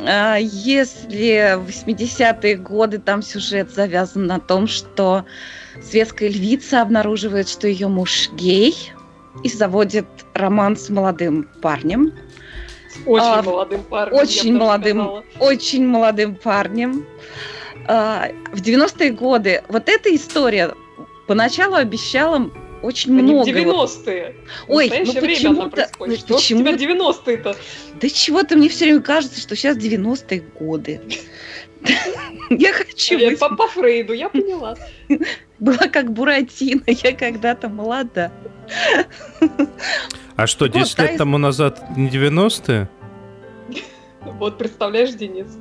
э, 0.00 0.38
если 0.40 1.56
в 1.56 1.68
80-е 1.68 2.56
годы 2.56 2.98
там 2.98 3.22
сюжет 3.22 3.70
завязан 3.70 4.26
на 4.26 4.40
том, 4.40 4.66
что 4.66 5.24
светская 5.82 6.28
львица 6.28 6.82
обнаруживает, 6.82 7.48
что 7.48 7.68
ее 7.68 7.88
муж 7.88 8.30
гей 8.32 8.74
и 9.44 9.48
заводит 9.48 10.06
роман 10.34 10.76
с 10.76 10.88
молодым 10.88 11.48
парнем. 11.62 12.12
Очень 13.06 13.26
а, 13.26 13.42
молодым 13.42 13.82
парнем. 13.84 14.16
Очень 14.16 14.56
молодым, 14.56 15.10
очень 15.38 15.86
молодым 15.86 16.34
парнем. 16.34 17.06
А, 17.86 18.28
в 18.52 18.60
90-е 18.60 19.10
годы 19.12 19.62
вот 19.68 19.88
эта 19.88 20.14
история 20.14 20.74
поначалу 21.26 21.76
обещала 21.76 22.50
очень 22.82 23.18
Они 23.18 23.32
много. 23.32 23.50
90-е. 23.50 24.34
Ой, 24.68 24.92
ну 25.04 25.12
почему-то... 25.14 25.88
Ну, 25.98 26.16
что 26.16 26.34
почему 26.34 26.60
у 26.60 26.76
тебя 26.76 26.94
90-е-то? 26.94 27.56
Да 28.00 28.08
чего-то 28.08 28.56
мне 28.56 28.68
все 28.68 28.84
время 28.86 29.02
кажется, 29.02 29.40
что 29.40 29.56
сейчас 29.56 29.76
90-е 29.76 30.40
годы. 30.58 31.00
Я 32.50 32.72
хочу 32.72 33.18
быть... 33.18 33.38
По, 33.38 33.54
по 33.54 33.68
Фрейду, 33.68 34.12
я 34.12 34.28
поняла. 34.30 34.76
Была 35.58 35.88
как 35.88 36.12
Буратино, 36.12 36.84
я 36.86 37.14
когда-то 37.14 37.68
молода. 37.68 38.32
А 40.36 40.46
что, 40.46 40.66
10 40.66 40.98
лет 40.98 41.16
тому 41.18 41.36
назад 41.38 41.84
не 41.96 42.08
90-е? 42.08 42.88
Вот, 44.22 44.56
представляешь, 44.56 45.10
Денис, 45.10 45.58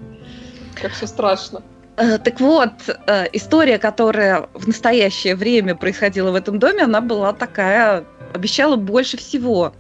как 0.75 0.93
все 0.93 1.08
страшно. 1.08 1.63
Э, 1.98 2.20
так 2.20 2.40
вот, 2.40 2.72
э, 3.08 3.26
история, 3.34 3.80
которая 3.80 4.48
в 4.54 4.68
настоящее 4.68 5.36
время 5.36 5.74
происходила 5.76 6.32
в 6.32 6.36
этом 6.36 6.60
доме, 6.60 6.84
она 6.84 7.02
была 7.02 7.34
такая, 7.34 8.06
обещала 8.34 8.76
больше 8.76 9.18
всего. 9.18 9.74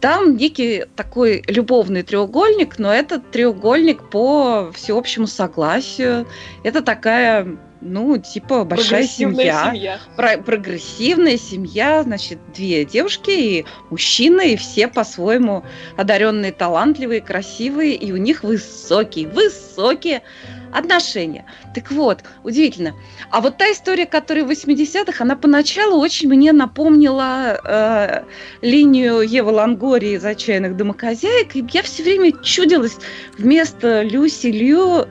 Там 0.00 0.36
некий 0.36 0.84
такой 0.94 1.42
любовный 1.48 2.02
треугольник, 2.02 2.78
но 2.78 2.92
этот 2.92 3.30
треугольник 3.30 4.10
по 4.10 4.70
всеобщему 4.74 5.26
согласию. 5.26 6.26
Это 6.62 6.82
такая 6.82 7.56
ну, 7.80 8.18
типа 8.18 8.64
большая 8.64 9.04
семья. 9.04 9.70
семья. 9.72 9.98
Про 10.16 10.36
прогрессивная 10.36 11.38
семья, 11.38 12.02
значит, 12.02 12.38
две 12.54 12.84
девушки 12.84 13.30
и 13.30 13.64
мужчина, 13.88 14.42
и 14.42 14.56
все 14.56 14.86
по-своему 14.86 15.64
одаренные, 15.96 16.52
талантливые, 16.52 17.22
красивые, 17.22 17.94
и 17.94 18.12
у 18.12 18.18
них 18.18 18.42
высокие, 18.44 19.28
высокие 19.28 20.20
отношения. 20.72 21.44
Так 21.74 21.90
вот, 21.90 22.22
удивительно. 22.44 22.94
А 23.30 23.40
вот 23.40 23.56
та 23.58 23.70
история, 23.72 24.06
которая 24.06 24.44
в 24.44 24.50
80-х, 24.50 25.22
она 25.22 25.36
поначалу 25.36 25.98
очень 25.98 26.28
мне 26.28 26.52
напомнила 26.52 27.60
э, 27.64 28.24
линию 28.62 29.20
Евы 29.20 29.50
Лангори 29.50 30.14
из 30.14 30.24
«Отчаянных 30.24 30.76
домохозяек», 30.76 31.56
и 31.56 31.64
я 31.72 31.82
все 31.82 32.02
время 32.02 32.32
чудилась 32.42 32.96
вместо 33.38 34.02
Люси 34.02 34.48
Лью 34.48 35.06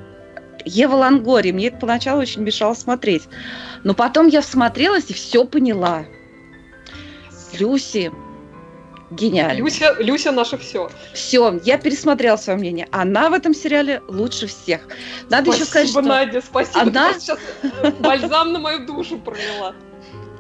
Ева 0.66 0.96
Лангори. 0.96 1.52
Мне 1.52 1.68
это 1.68 1.78
поначалу 1.78 2.22
очень 2.22 2.42
мешало 2.42 2.74
смотреть. 2.74 3.24
Но 3.84 3.94
потом 3.94 4.28
я 4.28 4.42
всмотрелась 4.42 5.10
и 5.10 5.14
все 5.14 5.46
поняла. 5.46 6.06
Люси 7.58 8.12
гениально. 9.12 9.58
Люся, 9.58 9.96
Люся 10.00 10.32
наше 10.32 10.58
все. 10.58 10.90
Все, 11.14 11.60
я 11.64 11.78
пересмотрела 11.78 12.38
свое 12.38 12.58
мнение. 12.58 12.88
Она 12.92 13.30
в 13.30 13.34
этом 13.34 13.54
сериале 13.54 14.02
лучше 14.08 14.48
всех. 14.48 14.88
Надо 15.30 15.52
спасибо, 15.52 15.56
еще 15.56 15.66
сказать, 15.66 15.90
что... 15.90 16.02
Надя, 16.02 16.42
спасибо. 16.42 16.82
Она... 16.82 17.14
Ты 17.14 17.20
сейчас 17.20 17.40
бальзам 18.00 18.54
на 18.54 18.60
мою 18.60 18.86
душу 18.86 19.18
пролила. 19.18 19.74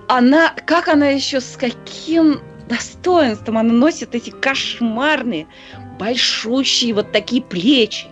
Она, 0.07 0.53
как 0.65 0.87
она 0.87 1.07
еще, 1.09 1.39
с 1.39 1.55
каким 1.57 2.41
достоинством 2.67 3.57
она 3.57 3.73
носит 3.73 4.15
эти 4.15 4.29
кошмарные, 4.29 5.47
большущие 5.99 6.93
вот 6.93 7.11
такие 7.11 7.41
плечи. 7.41 8.07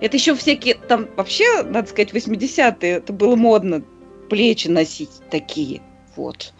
Это 0.00 0.16
еще 0.16 0.34
всякие, 0.34 0.74
там 0.74 1.08
вообще, 1.16 1.62
надо 1.62 1.88
сказать, 1.88 2.12
80-е, 2.12 2.90
это 2.90 3.12
было 3.12 3.34
модно 3.34 3.82
плечи 4.28 4.68
носить 4.68 5.10
такие. 5.30 5.80
Вот. 6.16 6.52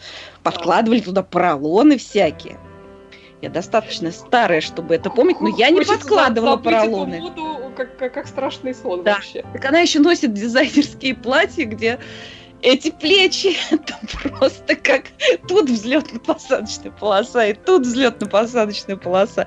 Подкладывали 0.42 1.00
туда 1.00 1.22
поролоны 1.22 1.98
всякие. 1.98 2.58
Я 3.40 3.50
достаточно 3.50 4.10
старая, 4.10 4.60
чтобы 4.60 4.96
это 4.96 5.10
помнить, 5.10 5.40
но 5.40 5.48
я 5.48 5.70
не 5.70 5.82
подкладывала 5.82 6.56
поролоны. 6.56 7.20
Воду, 7.20 7.72
как, 7.76 7.96
как, 7.96 8.14
как 8.14 8.26
страшный 8.26 8.74
сон 8.74 9.04
да. 9.04 9.14
вообще. 9.14 9.44
Так 9.52 9.64
она 9.64 9.78
еще 9.78 10.00
носит 10.00 10.34
дизайнерские 10.34 11.14
платья, 11.14 11.64
где 11.64 12.00
эти 12.62 12.90
плечи, 12.90 13.56
это 13.70 13.94
просто 14.22 14.74
как 14.74 15.04
тут 15.46 15.70
взлетно-посадочная 15.70 16.92
полоса, 16.98 17.46
и 17.46 17.54
тут 17.54 17.86
взлетно-посадочная 17.86 18.96
полоса. 18.96 19.46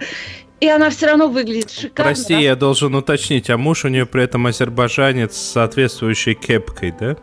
И 0.62 0.68
она 0.68 0.92
все 0.92 1.08
равно 1.08 1.28
выглядит 1.28 1.72
шикарно. 1.72 2.14
Прости, 2.14 2.36
я 2.36 2.56
должен 2.56 2.94
уточнить, 2.96 3.50
а 3.50 3.58
муж 3.58 3.84
у 3.84 3.88
нее 3.88 4.06
при 4.06 4.24
этом 4.24 4.46
азербайджанец 4.46 5.36
с 5.36 5.52
соответствующей 5.52 6.36
кепкой, 6.36 6.94
да? 6.98 7.18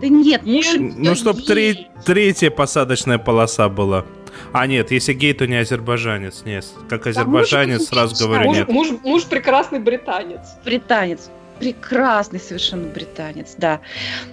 Да 0.00 0.08
нет, 0.08 0.44
муж... 0.44 0.66
Ну, 0.78 1.14
чтобы 1.14 1.42
три, 1.42 1.88
третья 2.04 2.50
посадочная 2.50 3.18
полоса 3.18 3.68
была. 3.68 4.04
А 4.52 4.66
нет, 4.66 4.90
если 4.90 5.12
гей, 5.12 5.32
то 5.32 5.46
не 5.46 5.56
азербайджанец. 5.56 6.42
Нет, 6.44 6.66
как 6.88 7.06
азербайджанец, 7.06 7.88
сразу 7.88 8.16
говорю, 8.24 8.46
муж, 8.46 8.56
нет. 8.56 8.68
Муж, 8.68 8.88
муж 9.04 9.24
прекрасный 9.24 9.78
британец. 9.78 10.40
Британец. 10.64 11.30
Прекрасный 11.58 12.40
совершенно 12.40 12.88
британец, 12.88 13.54
да. 13.58 13.80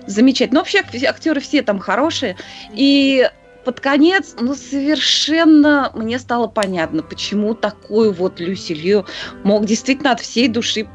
Замечательно. 0.05 0.59
Но 0.59 0.61
вообще 0.61 0.81
актеры 1.07 1.41
все 1.41 1.61
там 1.61 1.77
хорошие. 1.77 2.37
И 2.73 3.29
под 3.65 3.81
конец, 3.81 4.33
ну, 4.39 4.55
совершенно 4.55 5.91
мне 5.93 6.19
стало 6.19 6.47
понятно, 6.47 7.03
почему 7.03 7.53
такую 7.53 8.13
вот 8.13 8.39
Люси 8.39 8.71
Лью 8.71 9.05
мог 9.43 9.65
действительно 9.65 10.11
от 10.11 10.21
всей 10.21 10.47
души 10.47 10.87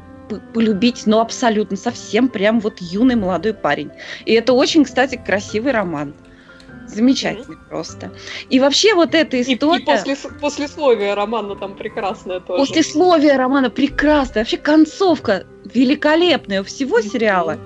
полюбить, 0.55 1.03
ну, 1.05 1.19
абсолютно, 1.19 1.77
совсем 1.77 2.29
прям 2.29 2.59
вот 2.59 2.79
юный 2.79 3.15
молодой 3.15 3.53
парень. 3.53 3.91
И 4.25 4.33
это 4.33 4.53
очень, 4.53 4.85
кстати, 4.85 5.21
красивый 5.23 5.71
роман. 5.71 6.15
Замечательный 6.87 7.55
mm-hmm. 7.55 7.69
просто. 7.69 8.11
И 8.49 8.59
вообще 8.59 8.93
вот 8.93 9.15
эта 9.15 9.41
история... 9.41 9.79
И, 9.79 9.81
и 9.81 9.85
после, 9.85 10.17
послесловие 10.41 11.13
романа 11.13 11.55
там 11.55 11.75
прекрасное 11.75 12.39
тоже. 12.39 12.59
Послесловие 12.59 13.35
романа 13.35 13.69
прекрасное. 13.69 14.43
Вообще 14.43 14.57
концовка 14.57 15.45
великолепная 15.65 16.61
у 16.61 16.63
всего 16.63 16.99
mm-hmm. 16.99 17.09
сериала. 17.09 17.57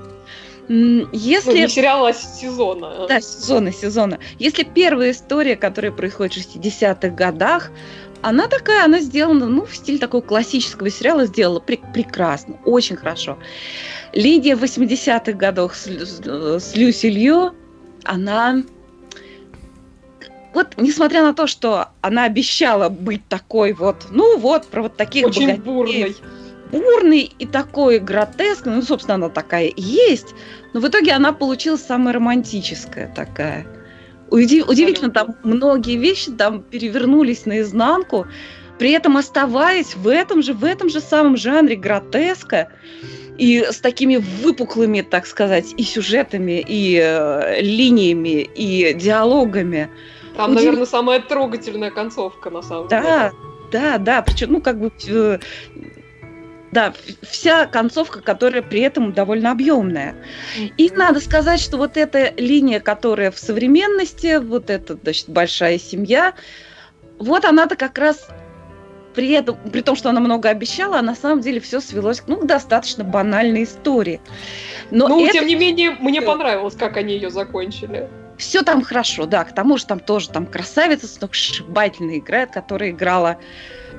Если... 0.69 1.51
Ну, 1.51 1.56
не 1.56 1.67
сериала, 1.69 2.10
а 2.10 2.13
сезона. 2.13 3.08
Да, 3.08 3.21
сезона, 3.21 3.71
сезона. 3.71 4.19
Если 4.38 4.63
первая 4.63 5.12
история, 5.12 5.56
которая 5.56 5.91
происходит 5.91 6.34
в 6.34 6.58
60-х 6.58 7.10
годах, 7.10 7.71
она 8.21 8.47
такая, 8.47 8.84
она 8.84 8.99
сделана, 8.99 9.47
ну, 9.47 9.65
в 9.65 9.75
стиле 9.75 9.97
такого 9.97 10.21
классического 10.21 10.89
сериала 10.89 11.25
сделала 11.25 11.60
пр- 11.60 11.80
прекрасно, 11.93 12.60
очень 12.65 12.95
хорошо. 12.97 13.38
Лидия 14.13 14.56
в 14.56 14.63
80-х 14.63 15.32
годах 15.34 15.75
с, 15.75 15.88
с 15.88 16.75
Люси 16.75 17.08
Лью, 17.08 17.53
она... 18.03 18.63
Вот, 20.53 20.75
несмотря 20.77 21.23
на 21.23 21.33
то, 21.33 21.45
что 21.47 21.89
она 22.01 22.23
обещала 22.23 22.89
быть 22.89 23.27
такой 23.27 23.73
вот, 23.73 24.07
ну 24.12 24.38
вот, 24.38 24.67
про 24.67 24.83
вот 24.83 24.97
таких 24.97 25.27
Очень 25.27 25.47
богатеев, 25.47 25.63
бурной 25.63 26.15
бурный 26.71 27.31
и 27.39 27.45
такой 27.45 27.99
гротескный, 27.99 28.75
ну, 28.75 28.81
собственно, 28.81 29.15
она 29.15 29.29
такая 29.29 29.67
и 29.67 29.81
есть, 29.81 30.33
но 30.73 30.79
в 30.79 30.88
итоге 30.88 31.13
она 31.13 31.33
получилась 31.33 31.81
самая 31.83 32.13
романтическая 32.13 33.12
такая. 33.13 33.65
Удив, 34.29 34.67
удивительно, 34.67 35.10
там 35.10 35.36
многие 35.43 35.95
вещи 35.95 36.31
там 36.31 36.62
перевернулись 36.62 37.45
наизнанку, 37.45 38.27
при 38.77 38.91
этом 38.91 39.17
оставаясь 39.17 39.95
в 39.95 40.07
этом 40.07 40.43
же, 40.43 40.53
в 40.53 40.63
этом 40.63 40.89
же 40.89 40.99
самом 40.99 41.38
жанре 41.38 41.75
гротеска, 41.75 42.69
и 43.38 43.63
с 43.69 43.79
такими 43.79 44.17
выпуклыми, 44.17 45.01
так 45.01 45.27
сказать, 45.27 45.73
и 45.77 45.83
сюжетами, 45.83 46.63
и 46.67 46.99
э, 47.01 47.62
линиями, 47.62 48.49
и 48.55 48.93
диалогами. 48.93 49.89
Там, 50.38 50.52
Удив... 50.52 50.63
наверное, 50.63 50.86
самая 50.86 51.19
трогательная 51.19 51.89
концовка, 51.89 52.52
на 52.52 52.62
самом 52.62 52.88
да, 52.88 53.02
деле. 53.02 53.12
Да, 53.12 53.32
да, 53.71 53.97
да. 53.97 54.21
Причем, 54.21 54.52
ну, 54.54 54.62
как 54.62 54.80
бы 54.80 54.91
э, 55.08 55.39
да, 56.71 56.93
вся 57.23 57.65
концовка, 57.65 58.21
которая 58.21 58.62
при 58.62 58.82
этом 58.82 59.13
довольно 59.13 59.52
объемная. 59.52 60.15
И 60.78 60.91
надо 60.91 61.19
сказать, 61.19 61.60
что 61.60 61.78
вот 61.78 61.97
эта 61.97 62.34
линия, 62.38 62.80
которая 62.80 63.32
в 63.32 63.39
современности, 63.39 64.38
вот 64.38 64.69
эта, 64.69 64.95
значит, 65.02 65.28
большая 65.28 65.80
семья, 65.80 66.36
вот 67.17 67.43
она-то 67.43 67.76
как 67.76 67.97
раз 67.97 68.28
при 69.15 69.32
этом, 69.32 69.58
при 69.71 69.82
том, 69.82 69.95
что 69.95 70.12
она 70.12 70.19
много 70.19 70.50
обещала, 70.50 71.00
а 71.00 71.02
на 71.02 71.15
самом 71.15 71.41
деле 71.41 71.60
все 71.60 71.80
свелось 71.80 72.21
ну, 72.28 72.38
к 72.38 72.45
достаточно 72.45 73.04
банальной 73.04 73.63
истории. 73.63 74.21
Но 74.91 75.08
ну, 75.08 75.26
это... 75.26 75.34
тем 75.34 75.47
не 75.47 75.56
менее, 75.56 75.97
мне 76.00 76.21
понравилось, 76.21 76.76
как 76.76 76.97
они 76.97 77.15
ее 77.15 77.32
закончили. 77.32 78.08
Все 78.38 78.62
там 78.62 78.84
хорошо, 78.84 79.26
да. 79.26 79.43
К 79.43 79.54
тому 79.54 79.78
же 79.78 79.86
там 79.86 80.00
тоже 80.00 80.30
там 80.30 80.45
красавица 80.45 81.08
сногсшибательно 81.08 82.17
играет, 82.17 82.52
которая 82.52 82.91
играла 82.91 83.38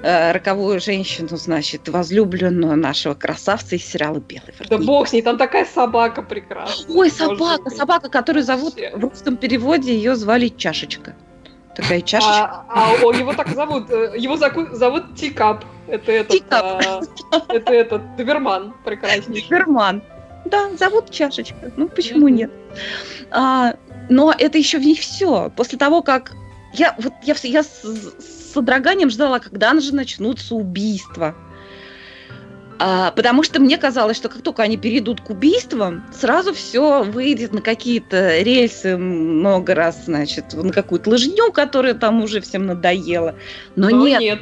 э, 0.02 0.32
роковую 0.32 0.80
женщину, 0.80 1.36
значит, 1.36 1.88
возлюбленную 1.88 2.76
нашего 2.76 3.14
красавца 3.14 3.74
из 3.74 3.84
сериала 3.84 4.20
«Белый 4.20 4.54
воротник». 4.58 4.68
Да 4.68 4.78
бог 4.78 5.08
с 5.08 5.12
ней, 5.12 5.22
там 5.22 5.38
такая 5.38 5.64
собака 5.64 6.22
прекрасная. 6.22 6.96
Ой, 6.96 7.10
собака, 7.10 7.70
собака, 7.70 8.08
которую 8.08 8.44
зовут, 8.44 8.74
Вообще. 8.74 8.96
в 8.96 9.00
русском 9.00 9.36
переводе 9.36 9.94
ее 9.94 10.14
звали 10.14 10.48
Чашечка. 10.48 11.16
Такая 11.74 12.00
чашечка. 12.00 12.64
А, 12.68 12.90
а 12.90 13.04
о, 13.04 13.12
его 13.12 13.32
так 13.34 13.48
зовут, 13.50 13.88
э, 13.90 14.14
его 14.16 14.36
зовут 14.36 15.14
Тикап. 15.14 15.64
Это 15.86 16.10
этот, 16.10 16.32
Тикап. 16.32 16.64
А, 16.64 17.00
это 17.52 17.72
этот, 17.72 18.16
Доберман 18.16 18.74
прекраснейший. 18.84 19.48
Доберман. 19.48 20.02
Да, 20.44 20.70
зовут 20.76 21.10
Чашечка. 21.10 21.70
Ну, 21.76 21.88
почему 21.88 22.26
нет? 22.26 22.50
А, 23.30 23.74
но 24.08 24.34
это 24.36 24.58
еще 24.58 24.78
в 24.78 24.84
них 24.84 25.00
все. 25.00 25.52
После 25.56 25.78
того, 25.78 26.02
как 26.02 26.32
я, 26.72 26.94
вот 26.98 27.12
я, 27.22 27.34
я 27.42 27.62
с, 27.62 27.82
с 27.82 28.52
содроганием 28.52 29.10
ждала, 29.10 29.38
когда 29.38 29.78
же 29.78 29.94
начнутся 29.94 30.54
убийства. 30.54 31.34
А, 32.80 33.10
потому 33.10 33.42
что 33.42 33.60
мне 33.60 33.76
казалось, 33.76 34.16
что 34.16 34.28
как 34.28 34.42
только 34.42 34.62
они 34.62 34.76
перейдут 34.76 35.20
к 35.20 35.30
убийствам, 35.30 36.04
сразу 36.12 36.54
все 36.54 37.02
выйдет 37.02 37.52
на 37.52 37.60
какие-то 37.60 38.40
рельсы 38.40 38.96
много 38.96 39.74
раз, 39.74 40.04
значит, 40.04 40.52
на 40.52 40.72
какую-то 40.72 41.10
лыжню, 41.10 41.50
которая 41.50 41.94
там 41.94 42.22
уже 42.22 42.40
всем 42.40 42.66
надоела. 42.66 43.34
Но, 43.74 43.90
Но 43.90 44.06
нет. 44.06 44.20
нет. 44.20 44.40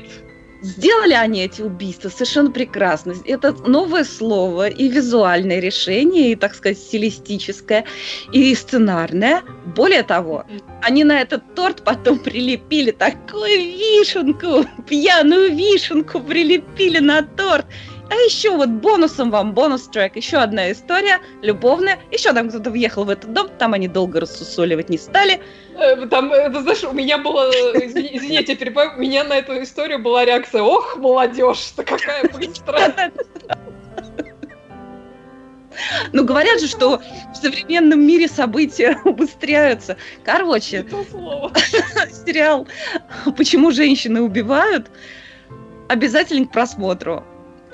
Сделали 0.67 1.15
они 1.15 1.45
эти 1.45 1.63
убийства 1.63 2.09
совершенно 2.09 2.51
прекрасно. 2.51 3.15
Это 3.25 3.53
новое 3.53 4.05
слово 4.05 4.69
и 4.69 4.89
визуальное 4.89 5.61
решение, 5.61 6.33
и, 6.33 6.37
так 6.37 6.55
сказать, 6.55 6.79
стилистическое, 6.79 7.85
и 8.33 8.55
сценарное. 8.55 9.43
Более 9.77 10.03
того, 10.03 10.45
они 10.83 11.05
на 11.05 11.21
этот 11.21 11.55
торт 11.55 11.85
потом 11.85 12.19
прилепили 12.19 12.91
такую 12.91 13.47
вишенку, 13.47 14.67
пьяную 14.89 15.55
вишенку 15.55 16.21
прилепили 16.21 16.99
на 16.99 17.23
торт. 17.23 17.67
А 18.09 18.14
еще 18.14 18.51
вот 18.51 18.69
бонусом 18.69 19.31
вам, 19.31 19.53
бонус-трек, 19.53 20.16
еще 20.16 20.38
одна 20.38 20.71
история, 20.71 21.19
любовная. 21.42 21.99
Еще 22.12 22.33
там 22.33 22.49
кто-то 22.49 22.71
въехал 22.71 23.05
в 23.05 23.11
этот 23.11 23.33
дом, 23.33 23.49
там 23.59 23.75
они 23.75 23.88
долго 23.88 24.21
рассусоливать 24.21 24.88
не 24.88 24.99
стали. 24.99 25.40
Э, 25.77 26.07
там, 26.07 26.33
это, 26.33 26.62
знаешь, 26.62 26.85
у 26.85 26.92
меня 26.92 27.19
было, 27.19 27.51
извини, 27.51 28.16
извини, 28.16 28.35
я 28.35 28.42
тебя 28.45 28.92
у 28.97 29.01
меня 29.01 29.25
на 29.25 29.38
эту 29.38 29.61
историю 29.62 29.99
была 29.99 30.25
реакция, 30.25 30.62
ох, 30.62 30.97
молодежь-то 30.97 31.83
какая 31.83 32.29
быстрая. 32.29 33.12
Ну, 36.12 36.25
говорят 36.25 36.61
же, 36.61 36.69
что 36.69 37.03
в 37.33 37.37
современном 37.37 38.01
мире 38.01 38.29
события 38.29 38.99
убыстряются. 39.05 39.97
Короче, 40.25 40.87
сериал 42.27 42.66
«Почему 43.37 43.71
женщины 43.71 44.23
убивают» 44.23 44.90
обязательно 45.88 46.47
к 46.47 46.53
просмотру. 46.53 47.25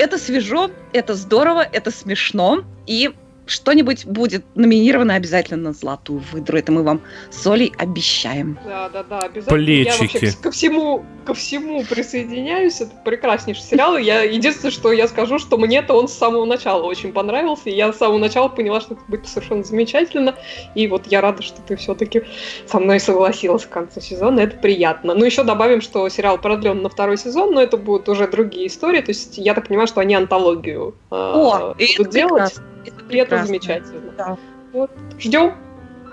Это 0.02 0.18
свежо, 0.18 0.68
это 0.92 1.14
здорово, 1.14 1.60
это 1.62 1.92
смешно. 1.92 2.64
И 2.88 3.14
что-нибудь 3.46 4.06
будет 4.06 4.44
номинировано 4.54 5.14
обязательно 5.14 5.70
на 5.70 5.72
золотую 5.72 6.22
выдру. 6.32 6.58
Это 6.58 6.72
мы 6.72 6.82
вам 6.82 7.00
с 7.30 7.46
Олей 7.46 7.72
обещаем. 7.76 8.58
Да, 8.64 8.88
да, 8.88 9.02
да, 9.02 9.18
обязательно. 9.20 9.56
Плечики. 9.56 9.90
Я 9.90 10.20
вообще 10.20 10.42
ко 10.42 10.50
всему, 10.50 11.04
ко 11.24 11.34
всему 11.34 11.84
присоединяюсь. 11.84 12.80
Это 12.80 12.92
прекраснейший 13.04 13.64
сериал. 13.64 13.96
Я 13.96 14.22
единственное, 14.22 14.70
что 14.70 14.92
я 14.92 15.08
скажу, 15.08 15.38
что 15.38 15.58
мне-то 15.58 15.94
он 15.94 16.08
с 16.08 16.12
самого 16.12 16.44
начала 16.44 16.82
очень 16.82 17.12
понравился. 17.12 17.68
И 17.70 17.74
я 17.74 17.92
с 17.92 17.98
самого 17.98 18.18
начала 18.18 18.48
поняла, 18.48 18.80
что 18.80 18.94
это 18.94 19.02
будет 19.08 19.26
совершенно 19.26 19.64
замечательно. 19.64 20.34
И 20.74 20.86
вот 20.86 21.06
я 21.08 21.20
рада, 21.20 21.42
что 21.42 21.60
ты 21.62 21.76
все-таки 21.76 22.22
со 22.66 22.78
мной 22.78 23.00
согласилась 23.00 23.66
к 23.66 23.70
концу 23.70 24.00
сезона. 24.00 24.40
Это 24.40 24.56
приятно. 24.56 25.14
Ну, 25.14 25.24
еще 25.24 25.42
добавим, 25.42 25.80
что 25.80 26.08
сериал 26.08 26.38
продлен 26.38 26.82
на 26.82 26.88
второй 26.88 27.18
сезон, 27.18 27.54
но 27.54 27.60
это 27.60 27.76
будут 27.76 28.08
уже 28.08 28.28
другие 28.28 28.68
истории. 28.68 29.00
То 29.00 29.10
есть 29.10 29.38
я 29.38 29.54
так 29.54 29.68
понимаю, 29.68 29.88
что 29.88 30.00
они 30.00 30.14
антологию 30.14 30.94
э, 31.10 31.14
О, 31.14 31.74
будут 31.74 32.12
делать. 32.12 32.54
Прекрасно. 32.54 32.71
Это, 32.84 33.04
и 33.08 33.16
это 33.16 33.44
замечательно. 33.44 34.12
Да. 34.16 34.36
Вот. 34.72 34.90
Ждем. 35.18 35.54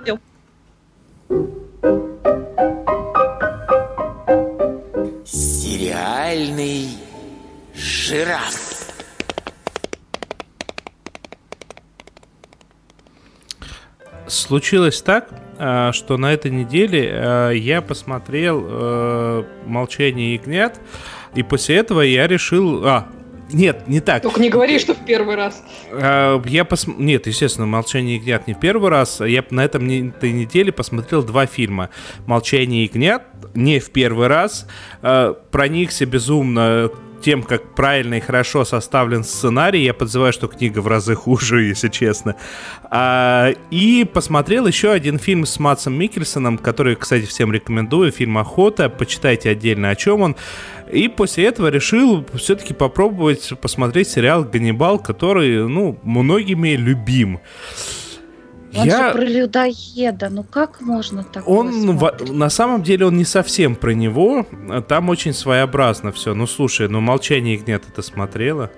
Ждем. 0.02 0.20
Сериальный 5.26 6.90
жираф. 7.74 8.70
Случилось 14.28 15.02
так, 15.02 15.30
а, 15.58 15.92
что 15.92 16.18
на 16.18 16.34
этой 16.34 16.52
неделе 16.52 17.12
а, 17.12 17.52
я 17.52 17.82
посмотрел 17.82 18.64
э, 18.68 19.44
«Молчание 19.66 20.36
ягнят», 20.36 20.80
и 21.36 21.44
после 21.44 21.78
этого 21.78 22.02
я 22.02 22.28
решил... 22.28 22.86
А, 22.86 23.08
нет, 23.52 23.88
не 23.88 24.00
так. 24.00 24.24
Только 24.24 24.42
не 24.42 24.50
говори, 24.50 24.80
что 24.80 24.94
в 24.94 25.06
первый 25.06 25.36
раз. 25.36 25.64
А, 25.92 26.42
я 26.46 26.66
пос... 26.66 26.88
Нет, 26.88 27.28
естественно, 27.28 27.66
«Молчание 27.66 28.18
ягнят» 28.18 28.48
не 28.48 28.54
в 28.54 28.60
первый 28.60 28.90
раз. 28.90 29.22
Я 29.22 29.44
на 29.50 29.66
этом 29.66 29.88
этой 29.88 30.32
неделе 30.32 30.72
посмотрел 30.72 31.24
два 31.24 31.46
фильма. 31.46 31.90
«Молчание 32.26 32.84
ягнят» 32.84 33.24
не 33.56 33.80
в 33.80 33.90
первый 33.92 34.28
раз. 34.28 34.68
А, 35.02 35.34
проникся 35.34 36.06
безумно 36.06 36.92
тем, 37.22 37.44
как 37.44 37.76
правильно 37.76 38.16
и 38.16 38.20
хорошо 38.20 38.66
составлен 38.66 39.24
сценарий. 39.24 39.84
Я 39.84 39.94
подозреваю, 39.94 40.34
что 40.34 40.48
книга 40.48 40.80
в 40.80 40.88
разы 40.88 41.16
хуже, 41.16 41.64
если 41.70 41.90
честно. 41.90 42.36
А, 42.84 43.52
и 43.72 44.06
посмотрел 44.06 44.68
еще 44.68 44.92
один 44.92 45.20
фильм 45.20 45.46
с 45.46 45.60
Матсом 45.60 45.94
Микельсоном, 45.94 46.58
который, 46.58 46.96
кстати, 46.96 47.26
всем 47.26 47.54
рекомендую. 47.54 48.12
Фильм 48.12 48.38
«Охота». 48.38 48.90
Почитайте 48.90 49.50
отдельно, 49.50 49.90
о 49.90 49.96
чем 49.96 50.22
он. 50.22 50.36
И 50.92 51.08
после 51.08 51.46
этого 51.46 51.68
решил 51.68 52.26
все-таки 52.34 52.74
попробовать 52.74 53.54
посмотреть 53.62 54.10
сериал 54.10 54.44
«Ганнибал», 54.44 55.00
который, 55.00 55.68
ну, 55.68 56.00
многими 56.04 56.70
любим. 56.70 57.40
Он 58.76 58.86
я... 58.86 59.08
же 59.08 59.14
про 59.14 59.26
людоеда, 59.26 60.30
ну 60.30 60.44
как 60.44 60.82
можно 60.82 61.24
так? 61.24 61.48
Он 61.48 61.98
в... 61.98 62.32
на 62.32 62.50
самом 62.50 62.84
деле 62.84 63.08
он 63.08 63.18
не 63.18 63.26
совсем 63.26 63.76
про 63.76 63.92
него, 63.92 64.46
там 64.88 65.10
очень 65.10 65.34
своеобразно 65.34 66.12
все. 66.12 66.34
Ну 66.34 66.46
слушай, 66.46 66.88
ну 66.88 67.02
молчание 67.02 67.56
ягнят 67.56 67.84
это 67.88 68.02
смотрела? 68.02 68.72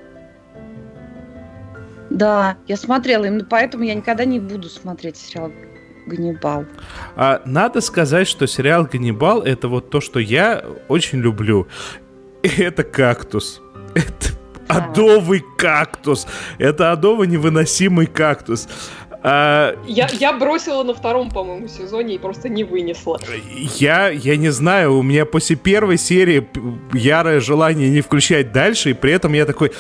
Да, 2.10 2.58
я 2.68 2.78
смотрела, 2.78 3.26
именно 3.26 3.46
поэтому 3.46 3.84
я 3.84 3.94
никогда 3.94 4.26
не 4.26 4.40
буду 4.40 4.70
смотреть 4.70 5.18
сериал 5.18 5.52
Ганнибал. 6.08 6.66
А, 7.16 7.42
надо 7.46 7.82
сказать, 7.82 8.28
что 8.28 8.48
сериал 8.48 8.88
Ганнибал 8.92 9.42
это 9.42 9.68
вот 9.68 9.90
то, 9.90 10.02
что 10.02 10.20
я 10.20 10.64
очень 10.88 11.20
люблю. 11.20 11.68
Это 12.44 12.84
кактус. 12.84 13.62
Это 13.94 14.32
адовый 14.68 15.44
кактус. 15.58 16.28
Это 16.58 16.92
адово 16.92 17.24
невыносимый 17.24 18.08
кактус. 18.08 18.68
А... 19.24 19.76
Я, 19.88 20.10
я 20.12 20.34
бросила 20.34 20.84
на 20.84 20.94
втором, 20.94 21.30
по-моему, 21.30 21.68
сезоне 21.68 22.16
и 22.16 22.18
просто 22.18 22.50
не 22.50 22.64
вынесла. 22.64 23.20
Я, 23.78 24.10
я 24.10 24.36
не 24.36 24.50
знаю, 24.50 24.98
у 24.98 25.04
меня 25.04 25.26
после 25.26 25.56
первой 25.56 25.98
серии 25.98 26.48
ярое 26.94 27.40
желание 27.40 27.90
не 27.90 28.02
включать 28.02 28.52
дальше, 28.52 28.92
и 28.92 28.94
при 28.94 29.12
этом 29.12 29.34
я 29.34 29.46
такой, 29.46 29.72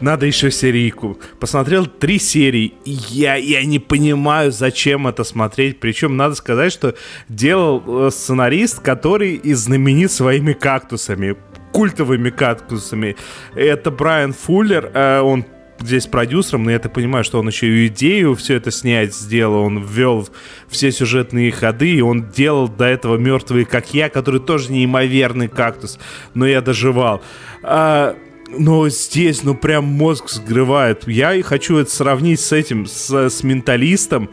надо 0.00 0.26
еще 0.26 0.50
серийку. 0.50 1.18
Посмотрел 1.38 1.86
три 1.86 2.18
серии, 2.18 2.74
и 2.84 2.90
я, 2.90 3.36
я 3.36 3.64
не 3.64 3.78
понимаю, 3.78 4.50
зачем 4.50 5.06
это 5.06 5.22
смотреть. 5.22 5.78
Причем 5.78 6.16
надо 6.16 6.34
сказать, 6.34 6.72
что 6.72 6.94
делал 7.28 7.82
э, 8.06 8.10
сценарист, 8.10 8.80
который 8.80 9.34
и 9.34 9.54
знаменит 9.54 10.10
своими 10.10 10.52
кактусами 10.52 11.36
культовыми 11.72 12.30
кактусами. 12.30 13.14
Это 13.54 13.90
Брайан 13.90 14.32
Фуллер, 14.32 14.90
э, 14.92 15.20
он 15.20 15.44
здесь 15.80 16.06
продюсером, 16.06 16.64
но 16.64 16.70
я 16.70 16.78
так 16.78 16.92
понимаю, 16.92 17.24
что 17.24 17.38
он 17.40 17.48
еще 17.48 17.66
и 17.66 17.86
идею 17.86 18.34
все 18.34 18.54
это 18.54 18.70
снять 18.70 19.14
сделал, 19.14 19.62
он 19.62 19.82
ввел 19.82 20.28
все 20.68 20.90
сюжетные 20.92 21.52
ходы, 21.52 21.96
и 21.96 22.00
он 22.00 22.30
делал 22.30 22.68
до 22.68 22.84
этого 22.84 23.16
«Мертвые, 23.16 23.64
как 23.64 23.94
я», 23.94 24.08
который 24.08 24.40
тоже 24.40 24.72
неимоверный 24.72 25.48
кактус, 25.48 25.98
но 26.34 26.46
я 26.46 26.60
доживал. 26.60 27.22
А, 27.62 28.16
но 28.48 28.88
здесь, 28.88 29.42
ну, 29.42 29.54
прям 29.54 29.84
мозг 29.84 30.28
сгрывает. 30.30 31.06
Я 31.06 31.34
и 31.34 31.42
хочу 31.42 31.76
это 31.76 31.90
сравнить 31.90 32.40
с 32.40 32.52
этим, 32.52 32.86
с, 32.86 33.10
с 33.10 33.42
«Менталистом», 33.42 34.30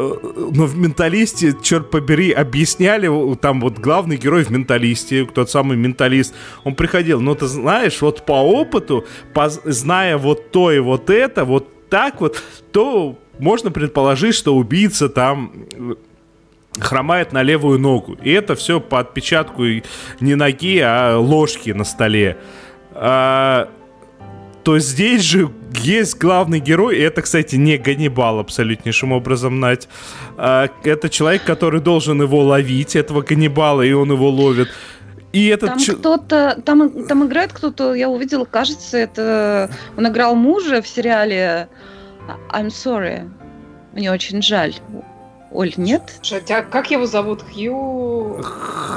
но 0.00 0.66
в 0.66 0.76
«Менталисте», 0.76 1.54
черт 1.62 1.90
побери, 1.90 2.32
объясняли, 2.32 3.08
там 3.36 3.60
вот 3.60 3.78
главный 3.78 4.16
герой 4.16 4.44
в 4.44 4.50
«Менталисте», 4.50 5.26
тот 5.26 5.50
самый 5.50 5.76
«Менталист», 5.76 6.34
он 6.64 6.74
приходил, 6.74 7.20
ну 7.20 7.34
ты 7.34 7.46
знаешь, 7.46 8.00
вот 8.00 8.24
по 8.24 8.40
опыту, 8.42 9.04
по, 9.34 9.48
зная 9.48 10.16
вот 10.16 10.50
то 10.50 10.72
и 10.72 10.78
вот 10.78 11.10
это, 11.10 11.44
вот 11.44 11.88
так 11.88 12.20
вот, 12.20 12.42
то 12.72 13.18
можно 13.38 13.70
предположить, 13.70 14.34
что 14.34 14.54
убийца 14.54 15.08
там 15.08 15.52
э, 15.72 15.94
хромает 16.78 17.32
на 17.32 17.42
левую 17.42 17.78
ногу. 17.78 18.16
И 18.22 18.30
это 18.30 18.54
все 18.54 18.80
по 18.80 19.00
отпечатку 19.00 19.64
не 20.20 20.34
ноги, 20.34 20.78
а 20.78 21.18
ложки 21.18 21.70
на 21.70 21.84
столе. 21.84 22.38
А, 22.92 23.68
то 24.62 24.78
здесь 24.78 25.22
же 25.22 25.50
есть 25.74 26.18
главный 26.18 26.60
герой, 26.60 26.98
и 26.98 27.00
это, 27.00 27.22
кстати, 27.22 27.56
не 27.56 27.78
Ганнибал 27.78 28.38
абсолютнейшим 28.38 29.12
образом, 29.12 29.60
Надь. 29.60 29.88
А, 30.36 30.68
это 30.84 31.08
человек, 31.08 31.44
который 31.44 31.80
должен 31.80 32.20
его 32.20 32.42
ловить, 32.42 32.96
этого 32.96 33.22
Ганнибала, 33.22 33.82
и 33.82 33.92
он 33.92 34.12
его 34.12 34.28
ловит. 34.28 34.68
И 35.32 35.46
этот 35.46 35.70
там 35.70 35.78
ч... 35.78 35.92
кто-то, 35.92 36.60
там, 36.64 37.06
там 37.06 37.26
играет 37.26 37.52
кто-то, 37.52 37.94
я 37.94 38.08
увидела, 38.08 38.44
кажется, 38.44 38.98
это 38.98 39.70
он 39.96 40.08
играл 40.08 40.34
мужа 40.34 40.82
в 40.82 40.88
сериале 40.88 41.68
I'm 42.50 42.68
Sorry. 42.68 43.30
Мне 43.92 44.10
очень 44.10 44.42
жаль. 44.42 44.74
Оль, 45.52 45.72
нет? 45.76 46.18
Слушай, 46.22 46.44
а 46.50 46.62
как 46.62 46.90
его 46.90 47.06
зовут? 47.06 47.42
Хью... 47.42 48.40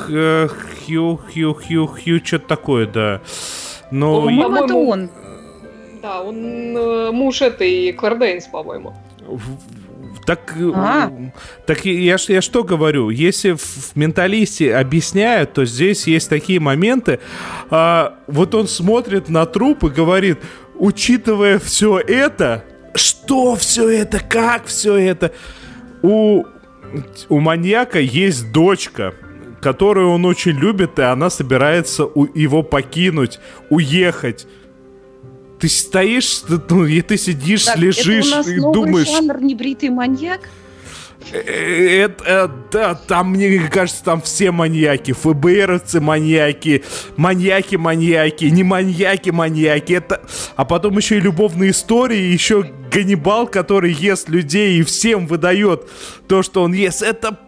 Хью, 0.06 1.18
Хью, 1.18 1.54
Хью, 1.56 1.88
Хью, 1.88 2.22
что-то 2.24 2.48
такое, 2.48 2.86
да. 2.86 3.22
Но... 3.90 4.22
По-моему, 4.22 4.66
это 4.66 4.76
он. 4.76 5.10
Да, 6.04 6.22
он 6.22 6.76
э, 6.76 7.12
муж 7.12 7.42
этой 7.42 7.94
Клэр 7.94 8.18
Дэйнс, 8.18 8.48
по-моему. 8.48 8.94
Так, 10.26 10.54
а. 10.76 11.10
так 11.66 11.86
я, 11.86 12.18
я 12.28 12.42
что 12.42 12.66
говорю? 12.66 13.10
Если 13.10 13.54
в 13.54 13.96
менталисте 13.96 14.76
объясняют, 14.76 15.54
то 15.54 15.64
здесь 15.64 16.06
есть 16.06 16.30
такие 16.30 16.60
моменты. 16.60 17.20
А, 17.70 18.16
вот 18.28 18.54
он 18.54 18.68
смотрит 18.68 19.30
на 19.30 19.46
труп 19.46 19.86
и 19.86 19.88
говорит, 19.88 20.40
учитывая 20.76 21.58
все 21.58 22.00
это, 22.00 22.66
что 22.96 23.56
все 23.56 23.88
это, 23.88 24.20
как 24.20 24.66
все 24.66 24.98
это, 24.98 25.32
у, 26.02 26.44
у 27.30 27.40
маньяка 27.40 28.00
есть 28.00 28.52
дочка, 28.52 29.14
которую 29.62 30.10
он 30.10 30.26
очень 30.26 30.52
любит, 30.52 31.00
и 31.00 31.02
она 31.02 31.30
собирается 31.30 32.04
у, 32.04 32.26
его 32.38 32.62
покинуть, 32.62 33.40
уехать 33.70 34.48
ты 35.64 35.70
стоишь, 35.70 36.44
ну, 36.70 36.86
и 36.86 37.02
ты 37.02 37.16
сидишь, 37.16 37.64
так, 37.64 37.78
лежишь 37.78 38.28
это 38.28 38.36
у 38.36 38.38
нас 38.38 38.48
и 38.50 38.56
новый 38.58 38.74
думаешь... 38.74 39.08
жанр 39.08 39.42
небритый 39.42 39.90
маньяк? 39.92 40.50
Э, 41.32 41.38
это, 41.38 42.24
э, 42.26 42.50
да, 42.70 42.96
там, 42.96 43.30
мне 43.30 43.70
кажется, 43.70 44.04
там 44.04 44.22
все 44.22 44.52
маньяки, 44.52 45.14
ФБРовцы 45.14 46.02
маньяки, 46.02 46.84
маньяки-маньяки, 47.16 48.44
не 48.44 48.64
маньяки-маньяки, 48.64 49.94
это... 49.94 50.22
А 50.58 50.66
потом 50.66 50.98
еще 50.98 51.16
и 51.16 51.22
любовные 51.22 51.72
истории, 51.72 52.20
еще 52.20 52.70
Ганнибал, 52.92 53.48
который 53.48 53.94
ест 53.94 54.28
людей 54.28 54.80
и 54.80 54.84
всем 54.84 55.28
выдает 55.28 55.90
то, 56.28 56.44
что 56.44 56.64
он 56.64 56.74
ест, 56.74 57.02
это 57.02 57.40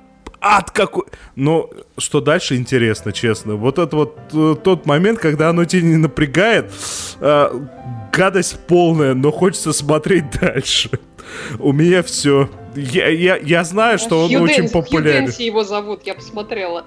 ад 0.46 0.72
какой. 0.72 1.06
Но 1.36 1.70
что 1.98 2.22
дальше 2.22 2.56
интересно, 2.56 3.12
честно. 3.12 3.56
Вот 3.56 3.80
это 3.80 3.96
вот 3.96 4.18
э, 4.32 4.56
тот 4.64 4.86
момент, 4.86 5.20
когда 5.20 5.50
оно 5.50 5.66
тебя 5.66 5.82
не 5.82 5.98
напрягает, 5.98 6.72
э, 7.20 7.50
гадость 8.16 8.58
полная, 8.68 9.14
но 9.14 9.32
хочется 9.32 9.74
смотреть 9.74 10.26
дальше. 10.40 10.90
У 11.60 11.74
меня 11.74 12.02
все. 12.04 12.50
Я, 12.76 13.10
я, 13.10 13.38
я 13.38 13.64
знаю, 13.64 14.00
что 14.00 14.26
он 14.26 14.36
очень 14.36 14.70
популярен. 14.70 15.32
Хью 15.32 15.46
его 15.46 15.64
зовут, 15.64 16.02
я 16.06 16.14
посмотрела. 16.16 16.86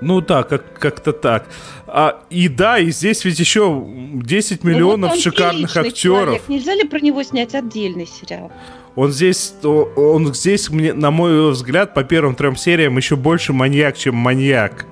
Ну 0.00 0.20
да, 0.20 0.44
как, 0.44 0.78
как-то 0.78 1.12
так. 1.12 1.48
А, 1.86 2.22
и 2.30 2.48
да, 2.48 2.78
и 2.78 2.90
здесь 2.90 3.24
ведь 3.24 3.40
еще 3.40 3.84
10 3.86 4.62
миллионов 4.62 5.10
ну, 5.10 5.16
вот 5.16 5.20
шикарных 5.20 5.76
актеров. 5.76 5.94
Человек. 5.94 6.42
Нельзя 6.48 6.74
ли 6.74 6.84
про 6.84 7.00
него 7.00 7.22
снять 7.24 7.54
отдельный 7.54 8.06
сериал? 8.06 8.52
Он 8.94 9.10
здесь, 9.10 9.54
он 9.64 10.32
здесь, 10.34 10.70
мне, 10.70 10.92
на 10.92 11.10
мой 11.10 11.50
взгляд, 11.50 11.94
по 11.94 12.04
первым 12.04 12.36
трем 12.36 12.56
сериям 12.56 12.96
еще 12.96 13.16
больше 13.16 13.52
маньяк, 13.52 13.96
чем 13.96 14.14
маньяк. 14.14 14.86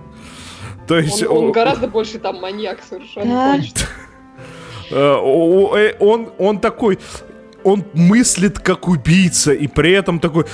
То 0.89 0.99
есть 0.99 1.23
он, 1.23 1.37
он, 1.37 1.45
он 1.47 1.53
гораздо 1.53 1.89
больше 1.89 2.19
там 2.19 2.41
маньяк 2.41 2.81
совершенно 2.89 3.59
точно. 3.59 3.81
Э, 4.91 5.95
он, 5.99 6.31
он 6.39 6.61
такой, 6.61 6.99
он 7.65 7.85
мыслит 7.95 8.59
как 8.59 8.89
убийца, 8.89 9.53
и 9.53 9.67
при 9.67 9.93
этом 9.93 10.21
такой, 10.21 10.45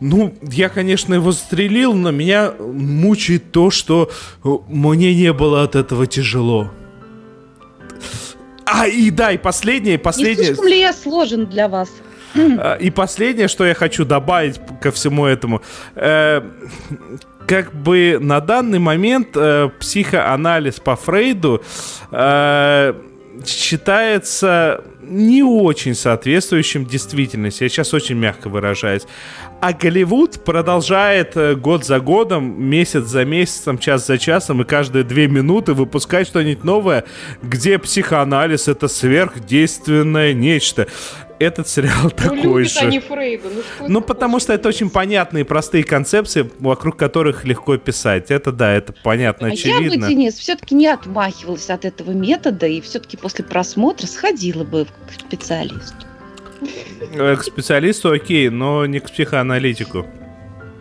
ну, 0.00 0.34
я, 0.42 0.68
конечно, 0.68 1.14
его 1.14 1.32
застрелил, 1.32 1.94
но 1.94 2.10
меня 2.10 2.52
мучает 2.58 3.52
то, 3.52 3.70
что 3.70 4.10
э, 4.44 4.48
мне 4.68 5.14
не 5.14 5.32
было 5.32 5.62
от 5.62 5.76
этого 5.76 6.06
тяжело. 6.06 6.70
А, 8.66 8.86
и 8.86 9.10
да, 9.10 9.32
и 9.32 9.38
последнее, 9.38 9.98
последнее... 9.98 10.36
Не 10.36 10.44
слишком 10.44 10.66
ли 10.66 10.80
я 10.80 10.92
сложен 10.92 11.46
для 11.46 11.68
вас? 11.68 11.88
И 12.80 12.90
последнее, 12.90 13.48
что 13.48 13.64
я 13.66 13.74
хочу 13.74 14.04
добавить 14.04 14.60
ко 14.82 14.90
всему 14.92 15.24
этому. 15.24 15.62
Э, 15.94 16.42
как 17.46 17.74
бы 17.74 18.18
на 18.20 18.40
данный 18.40 18.78
момент 18.78 19.28
э, 19.34 19.70
психоанализ 19.80 20.80
по 20.80 20.94
Фрейду 20.96 21.62
э, 22.10 22.94
считается 23.46 24.84
не 25.00 25.42
очень 25.42 25.94
соответствующим 25.94 26.84
действительности. 26.84 27.62
Я 27.62 27.68
сейчас 27.68 27.94
очень 27.94 28.16
мягко 28.16 28.48
выражаюсь. 28.48 29.02
А 29.60 29.72
Голливуд 29.72 30.44
продолжает 30.44 31.36
э, 31.36 31.54
год 31.54 31.84
за 31.84 32.00
годом, 32.00 32.62
месяц 32.62 33.04
за 33.04 33.24
месяцем, 33.24 33.78
час 33.78 34.06
за 34.06 34.18
часом 34.18 34.62
и 34.62 34.64
каждые 34.64 35.04
две 35.04 35.26
минуты 35.28 35.72
выпускать 35.72 36.28
что-нибудь 36.28 36.64
новое, 36.64 37.04
где 37.42 37.78
психоанализ 37.78 38.68
это 38.68 38.88
сверхдейственное 38.88 40.32
нечто 40.32 40.86
этот 41.38 41.68
сериал 41.68 41.94
ну, 42.04 42.10
такой 42.10 42.64
же. 42.64 42.78
Они 42.80 43.00
Фрейда. 43.00 43.48
Ну, 43.80 43.88
ну 43.88 44.00
потому 44.00 44.40
что 44.40 44.52
это 44.52 44.68
очень 44.68 44.90
понятные 44.90 45.44
простые 45.44 45.84
концепции, 45.84 46.50
вокруг 46.58 46.96
которых 46.96 47.44
легко 47.44 47.76
писать. 47.76 48.30
Это 48.30 48.52
да, 48.52 48.72
это 48.72 48.92
понятно, 49.02 49.48
а 49.48 49.50
очевидно. 49.52 49.94
Я 49.94 50.00
бы, 50.00 50.08
Денис, 50.08 50.34
все-таки 50.34 50.74
не 50.74 50.88
отмахивалась 50.88 51.70
от 51.70 51.84
этого 51.84 52.10
метода 52.10 52.66
и 52.66 52.80
все-таки 52.80 53.16
после 53.16 53.44
просмотра 53.44 54.06
сходила 54.06 54.64
бы 54.64 54.86
к 55.06 55.20
специалисту. 55.20 56.06
Э, 57.14 57.36
к 57.36 57.42
специалисту 57.42 58.10
окей, 58.10 58.48
но 58.48 58.86
не 58.86 59.00
к 59.00 59.10
психоаналитику. 59.10 60.06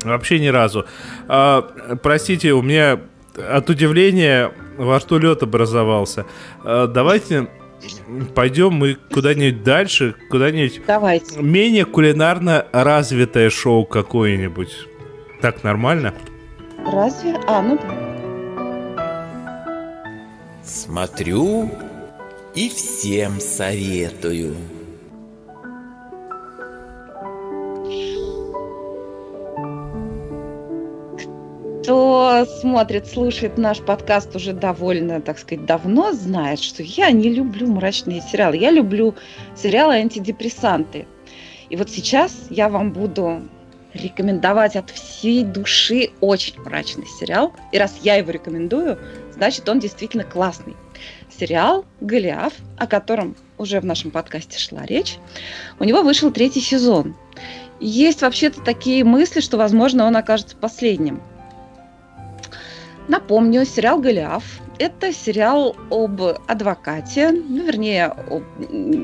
Вообще 0.03 0.39
ни 0.39 0.47
разу. 0.47 0.85
А, 1.27 1.61
простите, 2.01 2.53
у 2.53 2.61
меня 2.61 2.99
от 3.35 3.69
удивления 3.69 4.51
во 4.77 4.99
рту 4.99 5.17
лед 5.17 5.43
образовался. 5.43 6.25
А, 6.63 6.87
давайте 6.87 7.47
пойдем 8.35 8.73
мы 8.73 8.95
куда-нибудь 9.11 9.63
дальше, 9.63 10.15
куда-нибудь 10.29 10.81
Давайте. 10.87 11.39
менее 11.41 11.85
кулинарно 11.85 12.65
развитое 12.71 13.49
шоу 13.49 13.85
какое-нибудь. 13.85 14.87
Так 15.41 15.63
нормально? 15.63 16.13
Разве? 16.85 17.35
А, 17.47 17.61
ну 17.61 17.77
да. 17.77 18.17
Смотрю 20.63 21.71
и 22.55 22.69
всем 22.69 23.39
советую. 23.39 24.55
Кто 31.87 32.45
смотрит, 32.59 33.07
слушает 33.07 33.57
наш 33.57 33.79
подкаст 33.79 34.35
уже 34.35 34.51
довольно, 34.51 35.21
так 35.21 35.39
сказать, 35.39 35.65
давно, 35.65 36.11
знает, 36.11 36.59
что 36.59 36.83
я 36.83 37.11
не 37.11 37.29
люблю 37.29 37.65
мрачные 37.67 38.19
сериалы. 38.19 38.57
Я 38.57 38.71
люблю 38.71 39.15
сериалы 39.55 39.93
антидепрессанты. 39.93 41.07
И 41.69 41.77
вот 41.77 41.89
сейчас 41.89 42.47
я 42.49 42.67
вам 42.67 42.91
буду 42.91 43.41
рекомендовать 43.93 44.75
от 44.75 44.89
всей 44.89 45.45
души 45.45 46.09
очень 46.19 46.59
мрачный 46.59 47.05
сериал. 47.05 47.53
И 47.71 47.77
раз 47.77 47.95
я 48.03 48.15
его 48.15 48.31
рекомендую, 48.31 48.99
значит, 49.33 49.69
он 49.69 49.79
действительно 49.79 50.25
классный. 50.25 50.75
Сериал 51.39 51.85
«Голиаф», 52.01 52.51
о 52.77 52.85
котором 52.85 53.37
уже 53.57 53.79
в 53.79 53.85
нашем 53.85 54.11
подкасте 54.11 54.59
шла 54.59 54.85
речь, 54.85 55.19
у 55.79 55.85
него 55.85 56.01
вышел 56.01 56.31
третий 56.31 56.59
сезон. 56.59 57.15
Есть 57.79 58.23
вообще-то 58.23 58.59
такие 58.59 59.05
мысли, 59.05 59.39
что, 59.39 59.55
возможно, 59.55 60.05
он 60.05 60.17
окажется 60.17 60.57
последним. 60.57 61.21
Напомню, 63.07 63.65
сериал 63.65 63.99
«Голиаф»– 63.99 64.43
это 64.79 65.13
сериал 65.13 65.77
об 65.89 66.21
адвокате, 66.21 67.31
ну, 67.31 67.65
вернее, 67.65 68.13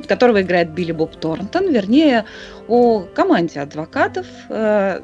которого 0.07 0.41
играет 0.41 0.71
Билли 0.71 0.91
Боб 0.91 1.15
Торнтон, 1.15 1.71
вернее, 1.71 2.25
о 2.67 3.03
команде 3.15 3.61
адвокатов. 3.61 4.27
Э, 4.49 4.99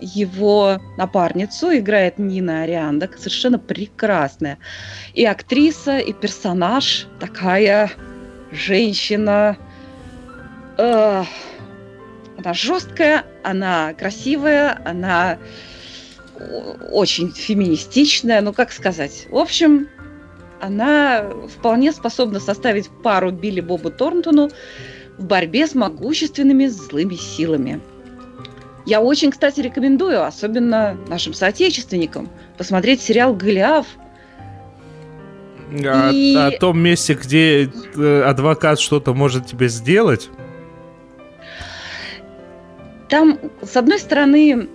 его 0.00 0.78
напарницу 0.96 1.76
играет 1.76 2.18
Нина 2.18 2.62
Арианда, 2.62 3.10
совершенно 3.18 3.58
прекрасная. 3.58 4.58
И 5.12 5.26
актриса, 5.26 5.98
и 5.98 6.14
персонаж 6.14 7.06
такая 7.20 7.90
женщина. 8.50 9.58
Э, 10.78 11.24
она 12.38 12.54
жесткая, 12.54 13.24
она 13.42 13.92
красивая, 13.92 14.80
она 14.86 15.38
очень 16.90 17.32
феминистичная, 17.32 18.40
ну 18.40 18.52
как 18.52 18.72
сказать. 18.72 19.26
В 19.30 19.36
общем, 19.36 19.88
она 20.60 21.30
вполне 21.56 21.92
способна 21.92 22.40
составить 22.40 22.88
пару 23.02 23.30
Билли 23.30 23.60
Бобу 23.60 23.90
Торнтону 23.90 24.50
в 25.16 25.24
борьбе 25.24 25.66
с 25.66 25.74
могущественными 25.74 26.66
злыми 26.66 27.14
силами. 27.14 27.80
Я 28.86 29.02
очень, 29.02 29.30
кстати, 29.30 29.60
рекомендую, 29.60 30.24
особенно 30.24 30.96
нашим 31.08 31.34
соотечественникам, 31.34 32.30
посмотреть 32.56 33.02
сериал 33.02 33.34
«Голиаф». 33.34 33.86
А, 35.84 36.10
И... 36.10 36.34
О, 36.34 36.46
о 36.46 36.50
том 36.52 36.78
месте, 36.78 37.12
где 37.12 37.70
э, 37.96 38.22
адвокат 38.22 38.80
что-то 38.80 39.12
может 39.12 39.46
тебе 39.46 39.68
сделать? 39.68 40.30
Там, 43.10 43.38
с 43.62 43.76
одной 43.76 43.98
стороны, 43.98 44.68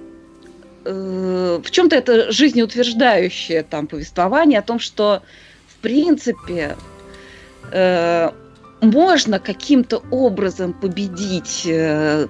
Э, 0.85 1.61
в 1.63 1.71
чем-то 1.71 1.95
это 1.95 2.31
жизнеутверждающее 2.31 3.63
там 3.63 3.87
повествование 3.87 4.59
о 4.59 4.63
том, 4.63 4.79
что 4.79 5.21
в 5.67 5.75
принципе 5.81 6.75
э, 7.71 8.29
можно 8.81 9.39
каким-то 9.39 10.03
образом 10.11 10.73
победить 10.73 11.63
э, 11.65 12.27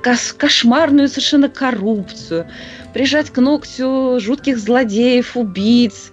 кошмарную 0.00 1.08
совершенно 1.08 1.48
коррупцию, 1.48 2.46
прижать 2.94 3.30
к 3.30 3.38
ногтю 3.38 4.20
жутких 4.20 4.58
злодеев, 4.58 5.36
убийц 5.36 6.12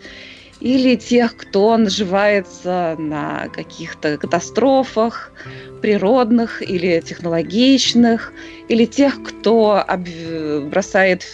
или 0.59 0.95
тех, 0.95 1.37
кто 1.37 1.77
наживается 1.77 2.95
на 2.97 3.47
каких-то 3.49 4.17
катастрофах 4.17 5.31
природных 5.81 6.63
или 6.63 6.99
технологичных, 6.99 8.33
или 8.69 8.85
тех, 8.85 9.21
кто 9.21 9.85
бросает 10.71 11.27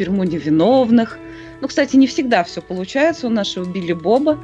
тюрьму 0.00 0.24
невиновных. 0.24 1.18
Ну, 1.60 1.68
кстати, 1.68 1.94
не 1.96 2.06
всегда 2.06 2.42
все 2.42 2.62
получается 2.62 3.26
у 3.26 3.30
нашего 3.30 3.70
Билли 3.70 3.92
Боба. 3.92 4.38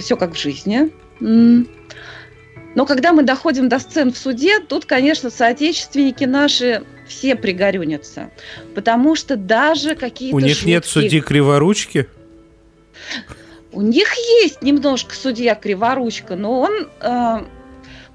Все 0.00 0.16
как 0.16 0.34
в 0.34 0.36
жизни. 0.36 0.90
Но 1.20 2.84
когда 2.84 3.12
мы 3.12 3.22
доходим 3.22 3.68
до 3.68 3.78
сцен 3.78 4.12
в 4.12 4.18
суде, 4.18 4.58
тут, 4.58 4.84
конечно, 4.86 5.30
соотечественники 5.30 6.24
наши 6.24 6.82
все 7.06 7.36
пригорюнятся. 7.36 8.30
Потому 8.74 9.14
что 9.14 9.36
даже 9.36 9.94
какие-то... 9.94 10.34
У 10.34 10.40
них 10.40 10.56
жуткие... 10.56 10.74
нет 10.74 10.84
судьи 10.84 11.20
криворучки? 11.20 12.08
У 13.70 13.82
них 13.82 14.12
есть 14.42 14.62
немножко 14.62 15.14
судья 15.14 15.54
криворучка, 15.54 16.34
но 16.34 16.60
он, 16.60 16.88
э, 17.00 17.44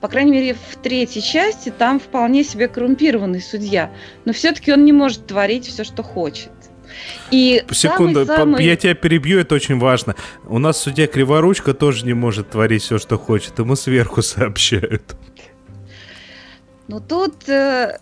по 0.02 0.08
крайней 0.08 0.32
мере, 0.32 0.56
в 0.56 0.76
третьей 0.78 1.22
части 1.22 1.70
там 1.70 2.00
вполне 2.00 2.44
себе 2.44 2.68
коррумпированный 2.68 3.40
судья. 3.40 3.92
Но 4.26 4.34
все-таки 4.34 4.74
он 4.74 4.84
не 4.84 4.92
может 4.92 5.28
творить 5.28 5.68
все, 5.68 5.84
что 5.84 6.02
хочет. 6.02 6.50
И 7.30 7.64
Секунду, 7.72 8.26
самый... 8.26 8.66
я 8.66 8.76
тебя 8.76 8.96
перебью, 8.96 9.40
это 9.40 9.56
очень 9.56 9.80
важно. 9.80 10.16
У 10.46 10.58
нас 10.58 10.82
судья 10.82 11.08
Криворучка 11.08 11.74
тоже 11.74 12.06
не 12.06 12.14
может 12.14 12.50
творить 12.50 12.82
все, 12.84 12.98
что 12.98 13.18
хочет, 13.18 13.60
ему 13.60 13.76
сверху 13.76 14.22
сообщают. 14.24 15.16
Ну 16.88 17.00
тут 17.00 17.48
э, 17.48 17.98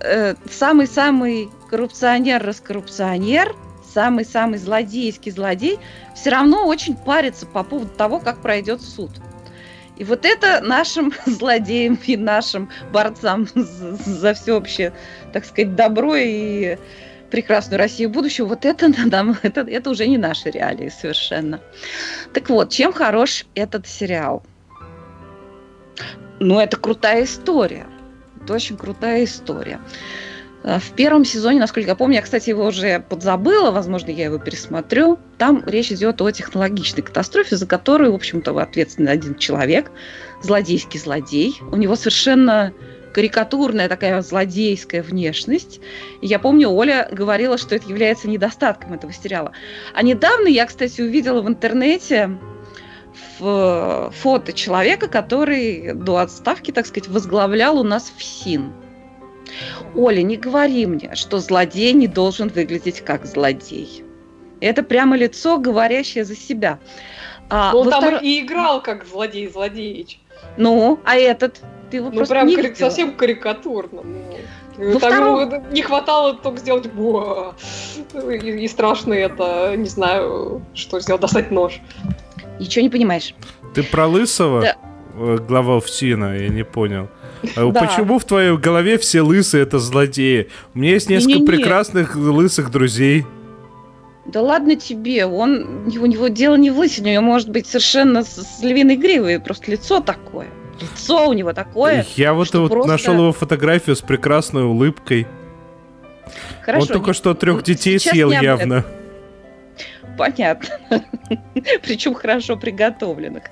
э, 0.00 0.34
самый-самый 0.50 1.48
коррупционер-раскоррупционер, 1.70 3.54
самый-самый 3.94 4.58
злодейский 4.58 5.30
злодей, 5.30 5.78
все 6.14 6.30
равно 6.30 6.66
очень 6.66 6.96
парится 6.96 7.46
по 7.46 7.62
поводу 7.62 7.90
того, 7.90 8.18
как 8.18 8.42
пройдет 8.42 8.82
суд. 8.82 9.10
И 9.96 10.04
вот 10.04 10.24
это 10.24 10.60
нашим 10.60 11.12
злодеям 11.26 11.98
и 12.06 12.16
нашим 12.16 12.70
борцам 12.92 13.46
за, 13.54 13.94
за 13.96 14.34
всеобщее, 14.34 14.92
так 15.32 15.44
сказать, 15.44 15.74
добро 15.74 16.16
и 16.16 16.76
прекрасную 17.30 17.78
Россию 17.78 18.10
будущего, 18.10 18.46
вот 18.46 18.64
это, 18.64 18.88
нам, 19.10 19.36
это, 19.42 19.62
это 19.62 19.90
уже 19.90 20.06
не 20.06 20.18
наши 20.18 20.50
реалии 20.50 20.88
совершенно. 20.88 21.60
Так 22.32 22.48
вот, 22.48 22.70
чем 22.70 22.92
хорош 22.92 23.46
этот 23.54 23.86
сериал? 23.86 24.44
Ну, 26.40 26.58
это 26.58 26.76
крутая 26.76 27.24
история. 27.24 27.86
Это 28.42 28.54
очень 28.54 28.76
крутая 28.76 29.24
история. 29.24 29.80
А, 30.64 30.78
в 30.78 30.90
первом 30.92 31.24
сезоне, 31.24 31.60
насколько 31.60 31.90
я 31.90 31.94
помню, 31.94 32.16
я, 32.16 32.22
кстати, 32.22 32.48
его 32.48 32.64
уже 32.66 33.00
подзабыла, 33.00 33.70
возможно, 33.70 34.10
я 34.10 34.24
его 34.24 34.38
пересмотрю. 34.38 35.18
Там 35.36 35.62
речь 35.66 35.92
идет 35.92 36.20
о 36.22 36.30
технологичной 36.30 37.02
катастрофе, 37.02 37.56
за 37.56 37.66
которую, 37.66 38.12
в 38.12 38.14
общем-то, 38.14 38.58
ответственный 38.58 39.12
один 39.12 39.36
человек, 39.36 39.90
злодейский 40.42 40.98
злодей. 40.98 41.60
У 41.70 41.76
него 41.76 41.96
совершенно 41.96 42.72
карикатурная 43.12 43.88
такая 43.88 44.22
злодейская 44.22 45.02
внешность. 45.02 45.80
И 46.22 46.26
я 46.26 46.38
помню, 46.38 46.70
Оля 46.70 47.08
говорила, 47.12 47.58
что 47.58 47.74
это 47.76 47.88
является 47.88 48.28
недостатком 48.28 48.94
этого 48.94 49.12
сериала. 49.12 49.52
А 49.92 50.02
недавно 50.02 50.48
я, 50.48 50.64
кстати, 50.64 51.02
увидела 51.02 51.42
в 51.42 51.48
интернете 51.48 52.38
фото 53.38 54.52
человека, 54.54 55.08
который 55.08 55.92
до 55.92 56.16
отставки, 56.16 56.72
так 56.72 56.86
сказать, 56.86 57.08
возглавлял 57.08 57.78
у 57.78 57.84
нас 57.84 58.12
ФСИН. 58.16 58.83
Оля, 59.94 60.22
не 60.22 60.36
говори 60.36 60.86
мне, 60.86 61.14
что 61.14 61.38
злодей 61.38 61.92
не 61.92 62.06
должен 62.06 62.48
выглядеть 62.48 63.00
как 63.00 63.26
злодей. 63.26 64.04
Это 64.60 64.82
прямо 64.82 65.16
лицо, 65.16 65.58
говорящее 65.58 66.24
за 66.24 66.36
себя. 66.36 66.78
А, 67.50 67.72
ну, 67.72 67.80
он 67.80 67.90
там 67.90 68.02
втор... 68.02 68.20
и 68.22 68.40
играл 68.40 68.82
как 68.82 69.06
злодей 69.06 69.48
Злодеевич. 69.48 70.18
Ну, 70.56 70.98
а 71.04 71.16
этот? 71.16 71.60
Ты 71.90 71.98
его 71.98 72.08
ну, 72.10 72.16
просто 72.16 72.34
прям 72.34 72.46
не 72.46 72.56
карик... 72.56 72.76
совсем 72.76 73.14
карикатурно. 73.14 74.02
Ну. 74.76 74.98
Там 74.98 75.12
втором... 75.12 75.72
не 75.72 75.82
хватало 75.82 76.34
только 76.34 76.58
сделать 76.58 76.86
и, 76.86 78.64
и 78.64 78.68
страшно 78.68 79.12
это, 79.12 79.76
не 79.76 79.88
знаю, 79.88 80.62
что 80.74 80.98
сделать, 81.00 81.20
достать 81.20 81.50
нож. 81.50 81.80
Ничего 82.58 82.82
не 82.82 82.90
понимаешь. 82.90 83.34
Ты 83.74 83.82
про 83.82 84.06
Лысого? 84.06 84.62
Да. 84.62 84.76
Э, 85.16 85.38
глава 85.46 85.80
ФСИНа, 85.80 86.38
я 86.38 86.48
не 86.48 86.64
понял. 86.64 87.08
А 87.56 87.70
почему 87.70 88.18
в 88.18 88.24
твоей 88.24 88.56
голове 88.56 88.98
все 88.98 89.22
лысые 89.22 89.62
это 89.62 89.78
злодеи? 89.78 90.48
У 90.74 90.78
меня 90.78 90.92
есть 90.92 91.08
несколько 91.08 91.44
прекрасных 91.44 92.16
лысых 92.16 92.70
друзей. 92.70 93.24
Да 94.26 94.40
ладно 94.40 94.74
тебе, 94.76 95.26
он, 95.26 95.86
у 95.86 96.06
него 96.06 96.28
дело 96.28 96.54
не 96.54 96.70
в 96.70 96.78
лысине, 96.78 97.10
у 97.10 97.14
него 97.14 97.24
может 97.24 97.50
быть 97.50 97.66
совершенно 97.66 98.24
с, 98.24 98.36
с 98.36 98.62
львиной 98.62 98.96
гривой, 98.96 99.38
просто 99.38 99.70
лицо 99.70 100.00
такое. 100.00 100.48
Лицо 100.80 101.28
у 101.28 101.32
него 101.34 101.52
такое. 101.52 102.06
Я 102.16 102.32
вот, 102.32 102.52
вот 102.54 102.70
просто... 102.70 102.90
нашел 102.90 103.14
его 103.14 103.32
фотографию 103.32 103.94
с 103.94 104.00
прекрасной 104.00 104.64
улыбкой. 104.64 105.26
Хорошо. 106.62 106.86
Он 106.86 106.88
только 106.88 107.10
не... 107.10 107.14
что 107.14 107.34
трех 107.34 107.62
детей 107.62 107.98
съел 107.98 108.30
явно. 108.30 108.84
Понятно. 110.16 110.68
Причем 111.82 112.14
хорошо 112.14 112.56
приготовленных. 112.56 113.44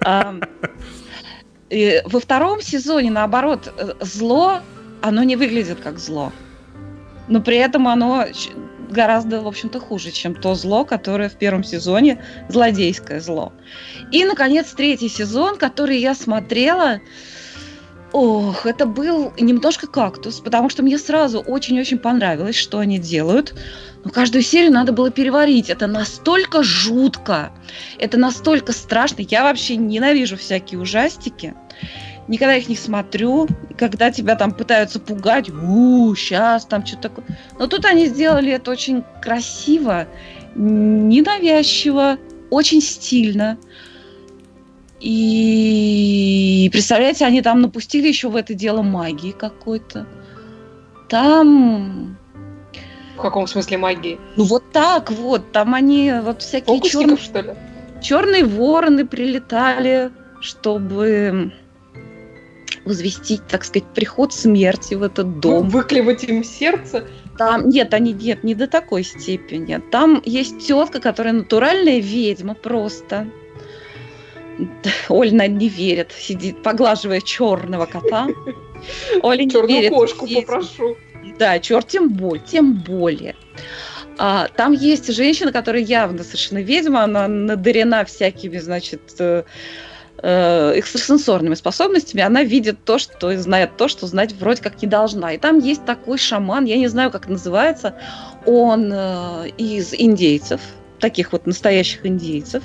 Во 1.70 2.20
втором 2.20 2.60
сезоне, 2.62 3.10
наоборот, 3.10 3.72
э, 3.76 3.94
зло, 4.00 4.60
оно 5.02 5.22
не 5.24 5.36
выглядит 5.36 5.80
как 5.80 5.98
зло. 5.98 6.32
Но 7.28 7.40
при 7.40 7.56
этом 7.56 7.88
оно 7.88 8.26
гораздо, 8.88 9.42
в 9.42 9.48
общем-то, 9.48 9.80
хуже, 9.80 10.12
чем 10.12 10.34
то 10.34 10.54
зло, 10.54 10.84
которое 10.84 11.28
в 11.28 11.34
первом 11.34 11.64
сезоне, 11.64 12.22
злодейское 12.48 13.20
зло. 13.20 13.52
И, 14.12 14.24
наконец, 14.24 14.72
третий 14.72 15.08
сезон, 15.08 15.56
который 15.56 15.98
я 15.98 16.14
смотрела, 16.14 17.00
Ох, 18.18 18.64
это 18.64 18.86
был 18.86 19.30
немножко 19.38 19.86
кактус, 19.86 20.40
потому 20.40 20.70
что 20.70 20.82
мне 20.82 20.96
сразу 20.96 21.38
очень-очень 21.40 21.98
понравилось, 21.98 22.56
что 22.56 22.78
они 22.78 22.98
делают. 22.98 23.54
Но 24.04 24.10
каждую 24.10 24.40
серию 24.40 24.72
надо 24.72 24.92
было 24.92 25.10
переварить. 25.10 25.68
Это 25.68 25.86
настолько 25.86 26.62
жутко, 26.62 27.52
это 27.98 28.16
настолько 28.16 28.72
страшно. 28.72 29.20
Я 29.20 29.42
вообще 29.42 29.76
ненавижу 29.76 30.38
всякие 30.38 30.80
ужастики 30.80 31.54
никогда 32.26 32.56
их 32.56 32.70
не 32.70 32.76
смотрю. 32.76 33.48
Когда 33.76 34.10
тебя 34.10 34.34
там 34.34 34.52
пытаются 34.52 34.98
пугать, 34.98 35.50
у, 35.50 36.14
сейчас 36.14 36.64
там 36.64 36.86
что-то 36.86 37.10
такое. 37.10 37.26
Но 37.58 37.66
тут 37.66 37.84
они 37.84 38.06
сделали 38.06 38.50
это 38.50 38.70
очень 38.70 39.04
красиво, 39.20 40.06
ненавязчиво, 40.54 42.16
очень 42.48 42.80
стильно. 42.80 43.58
И 45.00 46.68
представляете, 46.72 47.26
они 47.26 47.42
там 47.42 47.60
напустили 47.60 48.08
еще 48.08 48.28
в 48.28 48.36
это 48.36 48.54
дело 48.54 48.82
магии 48.82 49.32
какой-то. 49.32 50.06
Там 51.08 52.16
в 53.16 53.20
каком 53.20 53.46
смысле 53.46 53.78
магии? 53.78 54.18
Ну 54.36 54.44
вот 54.44 54.72
так 54.72 55.10
вот, 55.10 55.52
там 55.52 55.74
они 55.74 56.12
вот 56.22 56.42
всякие 56.42 56.80
черные, 56.82 57.16
что 57.16 57.40
ли? 57.40 57.54
черные 58.02 58.44
вороны 58.44 59.06
прилетали, 59.06 60.10
чтобы 60.40 61.52
возвестить, 62.84 63.46
так 63.48 63.64
сказать, 63.64 63.88
приход 63.94 64.32
смерти 64.32 64.94
в 64.94 65.02
этот 65.02 65.40
дом. 65.40 65.68
Выклевать 65.68 66.24
им 66.24 66.44
сердце? 66.44 67.04
Там, 67.36 67.68
нет, 67.68 67.92
они 67.94 68.12
нет, 68.12 68.44
не 68.44 68.54
до 68.54 68.66
такой 68.68 69.02
степени. 69.02 69.80
Там 69.90 70.22
есть 70.24 70.58
тетка, 70.66 71.00
которая 71.00 71.34
натуральная 71.34 71.98
ведьма 71.98 72.54
просто. 72.54 73.26
Оля 75.08 75.48
не 75.48 75.68
верит, 75.68 76.12
сидит, 76.12 76.62
поглаживая 76.62 77.20
черного 77.20 77.86
кота. 77.86 78.28
Оля 79.22 79.44
не 79.44 79.50
Черную 79.50 79.80
верит. 79.80 79.92
кошку 79.92 80.26
попрошу. 80.26 80.96
Да, 81.38 81.58
черт, 81.58 81.88
тем 81.88 82.10
более, 82.10 82.44
тем 82.44 82.74
более. 82.74 83.34
А, 84.18 84.48
там 84.56 84.72
есть 84.72 85.12
женщина, 85.12 85.52
которая 85.52 85.82
явно 85.82 86.24
совершенно 86.24 86.58
ведьма, 86.58 87.04
она 87.04 87.28
надарена 87.28 88.04
всякими, 88.04 88.58
значит, 88.58 89.02
э, 89.18 89.42
э, 90.22 90.72
экстрасенсорными 90.78 91.54
способностями, 91.54 92.22
она 92.22 92.42
видит 92.42 92.82
то, 92.84 92.98
что 92.98 93.36
знает 93.36 93.76
то, 93.76 93.88
что 93.88 94.06
знать 94.06 94.32
вроде 94.32 94.62
как 94.62 94.80
не 94.80 94.88
должна. 94.88 95.32
И 95.32 95.38
там 95.38 95.58
есть 95.58 95.84
такой 95.84 96.16
шаман, 96.16 96.64
я 96.64 96.78
не 96.78 96.88
знаю, 96.88 97.10
как 97.10 97.28
называется, 97.28 97.96
он 98.46 98.90
э, 98.92 99.48
из 99.58 99.92
индейцев, 99.92 100.62
таких 100.98 101.32
вот 101.32 101.46
настоящих 101.46 102.06
индейцев, 102.06 102.62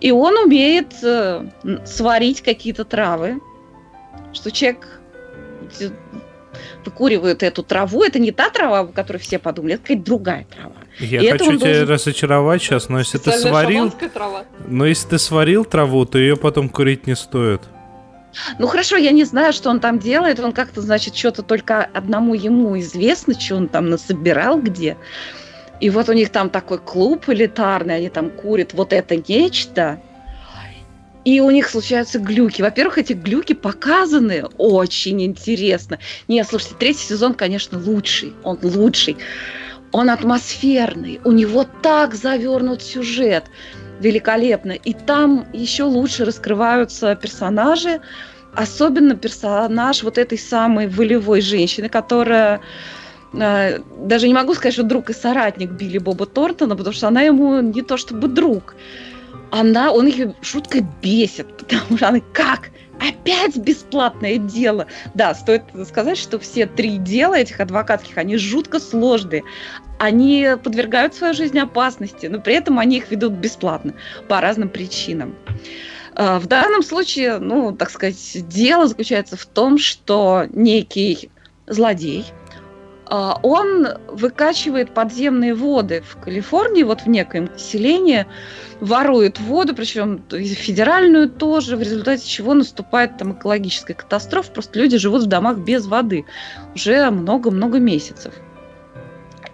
и 0.00 0.10
он 0.10 0.36
умеет 0.38 0.94
э, 1.02 1.46
сварить 1.84 2.42
какие-то 2.42 2.84
травы, 2.84 3.40
что 4.32 4.50
человек 4.50 5.00
выкуривают 6.84 7.42
эту 7.42 7.62
траву. 7.62 8.02
Это 8.02 8.18
не 8.18 8.32
та 8.32 8.50
трава, 8.50 8.80
о 8.80 8.86
которой 8.86 9.18
все 9.18 9.38
подумали, 9.38 9.74
это 9.74 9.82
какая-то 9.82 10.04
другая 10.04 10.46
трава. 10.50 10.76
Я 10.98 11.20
и 11.20 11.30
хочу 11.30 11.56
тебя 11.56 11.58
должен... 11.58 11.88
разочаровать 11.88 12.62
сейчас, 12.62 12.88
но 12.88 12.98
если 12.98 13.18
ты 13.18 13.32
сварил... 13.32 13.90
Трава. 13.90 14.44
Но 14.66 14.86
если 14.86 15.08
ты 15.08 15.18
сварил 15.18 15.64
траву, 15.64 16.04
то 16.06 16.18
ее 16.18 16.36
потом 16.36 16.68
курить 16.68 17.06
не 17.06 17.14
стоит. 17.14 17.62
Ну 18.58 18.66
хорошо, 18.66 18.96
я 18.96 19.10
не 19.10 19.24
знаю, 19.24 19.52
что 19.52 19.70
он 19.70 19.80
там 19.80 19.98
делает. 19.98 20.38
Он 20.40 20.52
как-то, 20.52 20.80
значит, 20.80 21.16
что-то 21.16 21.42
только 21.42 21.84
одному 21.84 22.34
ему 22.34 22.78
известно, 22.78 23.38
что 23.38 23.56
он 23.56 23.68
там 23.68 23.90
насобирал 23.90 24.60
где. 24.60 24.96
И 25.80 25.90
вот 25.90 26.08
у 26.08 26.12
них 26.12 26.30
там 26.30 26.50
такой 26.50 26.78
клуб 26.78 27.28
элитарный, 27.28 27.96
они 27.96 28.08
там 28.08 28.30
курят 28.30 28.74
вот 28.74 28.92
это 28.92 29.16
нечто, 29.16 30.00
и 31.28 31.40
у 31.40 31.50
них 31.50 31.68
случаются 31.68 32.18
глюки. 32.18 32.62
Во-первых, 32.62 32.96
эти 32.96 33.12
глюки 33.12 33.52
показаны 33.52 34.46
очень 34.56 35.22
интересно. 35.22 35.98
Не, 36.26 36.42
слушайте, 36.42 36.76
третий 36.78 37.04
сезон, 37.04 37.34
конечно, 37.34 37.78
лучший. 37.78 38.32
Он 38.44 38.58
лучший. 38.62 39.18
Он 39.92 40.08
атмосферный. 40.08 41.20
У 41.24 41.32
него 41.32 41.66
так 41.82 42.14
завернут 42.14 42.82
сюжет. 42.82 43.44
Великолепно. 44.00 44.72
И 44.72 44.94
там 44.94 45.46
еще 45.52 45.82
лучше 45.82 46.24
раскрываются 46.24 47.14
персонажи. 47.14 48.00
Особенно 48.54 49.14
персонаж 49.14 50.02
вот 50.02 50.16
этой 50.16 50.38
самой 50.38 50.88
волевой 50.88 51.42
женщины, 51.42 51.90
которая 51.90 52.62
даже 53.32 54.26
не 54.26 54.34
могу 54.34 54.54
сказать, 54.54 54.74
что 54.74 54.82
друг 54.82 55.10
и 55.10 55.12
соратник 55.12 55.70
Билли 55.70 55.98
Боба 55.98 56.26
Тортона, 56.26 56.76
потому 56.76 56.94
что 56.94 57.08
она 57.08 57.22
ему 57.22 57.60
не 57.60 57.82
то 57.82 57.96
чтобы 57.96 58.28
друг 58.28 58.74
она, 59.50 59.92
он 59.92 60.06
ее 60.06 60.34
шутка 60.42 60.80
бесит, 61.02 61.56
потому 61.56 61.96
что 61.96 62.08
она 62.08 62.20
как? 62.32 62.70
Опять 63.00 63.56
бесплатное 63.56 64.38
дело. 64.38 64.86
Да, 65.14 65.34
стоит 65.34 65.62
сказать, 65.86 66.18
что 66.18 66.38
все 66.38 66.66
три 66.66 66.98
дела 66.98 67.38
этих 67.38 67.60
адвокатских, 67.60 68.18
они 68.18 68.36
жутко 68.36 68.80
сложные. 68.80 69.44
Они 69.98 70.48
подвергают 70.62 71.14
свою 71.14 71.32
жизнь 71.34 71.58
опасности, 71.58 72.26
но 72.26 72.40
при 72.40 72.54
этом 72.54 72.78
они 72.78 72.98
их 72.98 73.10
ведут 73.10 73.34
бесплатно 73.34 73.94
по 74.26 74.40
разным 74.40 74.68
причинам. 74.68 75.36
А, 76.14 76.40
в 76.40 76.46
данном 76.46 76.82
случае, 76.82 77.38
ну, 77.38 77.72
так 77.72 77.90
сказать, 77.90 78.48
дело 78.48 78.88
заключается 78.88 79.36
в 79.36 79.46
том, 79.46 79.78
что 79.78 80.46
некий 80.50 81.30
злодей, 81.68 82.24
а, 82.26 82.37
он 83.08 83.88
выкачивает 84.08 84.92
подземные 84.92 85.54
воды 85.54 86.02
в 86.06 86.16
Калифорнии, 86.20 86.82
вот 86.82 87.02
в 87.02 87.06
некоем 87.08 87.50
селении, 87.56 88.26
ворует 88.80 89.40
воду, 89.40 89.74
причем 89.74 90.22
федеральную 90.30 91.30
тоже, 91.30 91.76
в 91.76 91.80
результате 91.80 92.26
чего 92.26 92.54
наступает 92.54 93.16
там 93.16 93.32
экологическая 93.32 93.94
катастрофа, 93.94 94.52
просто 94.52 94.78
люди 94.78 94.98
живут 94.98 95.22
в 95.22 95.26
домах 95.26 95.58
без 95.58 95.86
воды 95.86 96.24
уже 96.74 97.10
много-много 97.10 97.78
месяцев. 97.78 98.34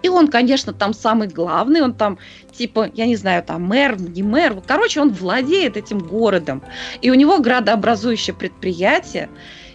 И 0.05 0.09
он, 0.09 0.27
конечно, 0.27 0.71
там 0.71 0.93
самый 0.93 1.27
главный, 1.27 1.81
он 1.81 1.95
там, 1.95 2.19
типа, 2.51 2.91
я 2.93 3.07
не 3.07 3.15
знаю, 3.15 3.41
там 3.41 3.63
мэр, 3.63 3.99
не 3.99 4.21
мэр, 4.21 4.61
короче, 4.67 5.01
он 5.01 5.09
владеет 5.09 5.77
этим 5.77 5.97
городом. 5.97 6.61
И 7.01 7.09
у 7.09 7.15
него 7.15 7.39
градообразующее 7.39 8.35
предприятие, 8.35 9.29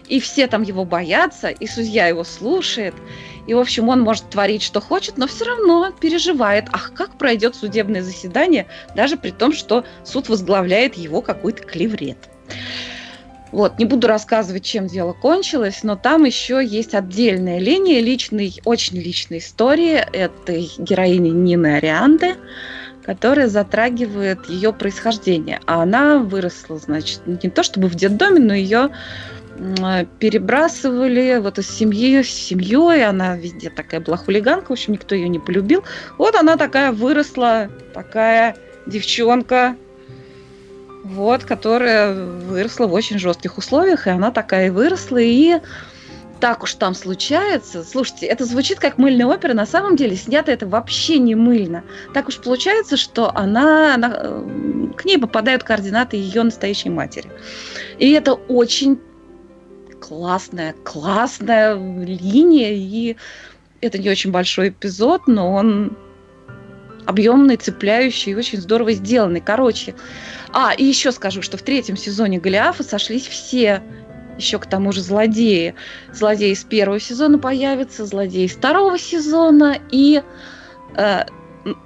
и 0.07 0.21
все 0.21 0.47
там 0.47 0.61
его 0.61 0.85
боятся, 0.85 1.49
и 1.49 1.67
судья 1.67 2.07
его 2.07 2.23
слушает. 2.23 2.95
И, 3.47 3.53
в 3.53 3.59
общем, 3.59 3.89
он 3.89 4.01
может 4.01 4.29
творить, 4.29 4.61
что 4.61 4.81
хочет, 4.81 5.17
но 5.17 5.27
все 5.27 5.45
равно 5.45 5.91
переживает, 5.99 6.65
ах, 6.71 6.93
как 6.93 7.17
пройдет 7.17 7.55
судебное 7.55 8.01
заседание, 8.01 8.67
даже 8.95 9.17
при 9.17 9.31
том, 9.31 9.53
что 9.53 9.83
суд 10.03 10.29
возглавляет 10.29 10.95
его 10.95 11.21
какой-то 11.21 11.63
клеврет. 11.63 12.17
Вот, 13.51 13.79
не 13.79 13.85
буду 13.85 14.07
рассказывать, 14.07 14.63
чем 14.63 14.87
дело 14.87 15.11
кончилось, 15.11 15.83
но 15.83 15.97
там 15.97 16.23
еще 16.23 16.65
есть 16.65 16.93
отдельная 16.93 17.59
линия 17.59 17.99
личной, 17.99 18.53
очень 18.63 18.97
личной 18.97 19.39
истории 19.39 19.95
этой 19.95 20.71
героини 20.77 21.29
Нины 21.29 21.75
Арианды, 21.75 22.35
которая 23.03 23.47
затрагивает 23.47 24.47
ее 24.47 24.71
происхождение. 24.71 25.59
А 25.65 25.81
она 25.81 26.19
выросла, 26.19 26.77
значит, 26.77 27.21
не 27.25 27.49
то 27.49 27.63
чтобы 27.63 27.89
в 27.89 27.95
детдоме, 27.95 28.39
но 28.39 28.53
ее 28.53 28.91
перебрасывали 30.19 31.39
вот 31.39 31.59
из 31.59 31.69
семьи 31.69 32.23
с 32.23 32.29
семьей, 32.29 33.05
она 33.05 33.37
везде 33.37 33.69
такая 33.69 33.99
была 34.01 34.17
хулиганка, 34.17 34.69
в 34.69 34.71
общем, 34.71 34.93
никто 34.93 35.13
ее 35.13 35.29
не 35.29 35.39
полюбил. 35.39 35.83
Вот 36.17 36.35
она 36.35 36.57
такая 36.57 36.91
выросла, 36.91 37.69
такая 37.93 38.55
девчонка, 38.87 39.75
вот, 41.03 41.43
которая 41.43 42.13
выросла 42.13 42.87
в 42.87 42.93
очень 42.93 43.19
жестких 43.19 43.57
условиях, 43.57 44.07
и 44.07 44.09
она 44.09 44.31
такая 44.31 44.71
выросла, 44.71 45.17
и 45.17 45.59
так 46.39 46.63
уж 46.63 46.73
там 46.73 46.95
случается. 46.95 47.83
Слушайте, 47.83 48.25
это 48.25 48.45
звучит 48.45 48.79
как 48.79 48.97
мыльная 48.97 49.27
опера, 49.27 49.53
на 49.53 49.67
самом 49.67 49.95
деле 49.95 50.15
снято 50.15 50.51
это 50.51 50.65
вообще 50.65 51.19
не 51.19 51.35
мыльно. 51.35 51.83
Так 52.15 52.27
уж 52.29 52.39
получается, 52.39 52.97
что 52.97 53.31
она, 53.35 53.93
она 53.93 54.11
э, 54.15 54.87
к 54.97 55.05
ней 55.05 55.19
попадают 55.19 55.63
координаты 55.63 56.17
ее 56.17 56.41
настоящей 56.41 56.89
матери. 56.89 57.29
И 57.99 58.11
это 58.11 58.33
очень 58.33 58.99
классная, 60.01 60.73
классная 60.83 61.75
линия, 61.75 62.73
и 62.73 63.15
это 63.79 63.97
не 63.97 64.09
очень 64.09 64.31
большой 64.31 64.69
эпизод, 64.69 65.27
но 65.27 65.53
он 65.53 65.97
объемный, 67.05 67.57
цепляющий 67.57 68.31
и 68.31 68.35
очень 68.35 68.59
здорово 68.59 68.93
сделанный. 68.93 69.41
Короче, 69.41 69.95
а, 70.51 70.73
и 70.73 70.83
еще 70.83 71.11
скажу, 71.11 71.41
что 71.41 71.57
в 71.57 71.61
третьем 71.61 71.97
сезоне 71.97 72.39
Голиафа 72.39 72.83
сошлись 72.83 73.27
все 73.27 73.81
еще 74.37 74.59
к 74.59 74.65
тому 74.65 74.91
же 74.91 75.01
злодеи. 75.01 75.75
Злодей 76.11 76.53
из 76.53 76.63
первого 76.63 76.99
сезона 76.99 77.37
появится, 77.37 78.05
злодей 78.05 78.45
из 78.45 78.53
второго 78.53 78.97
сезона, 78.97 79.77
и 79.91 80.21
э, 80.95 81.25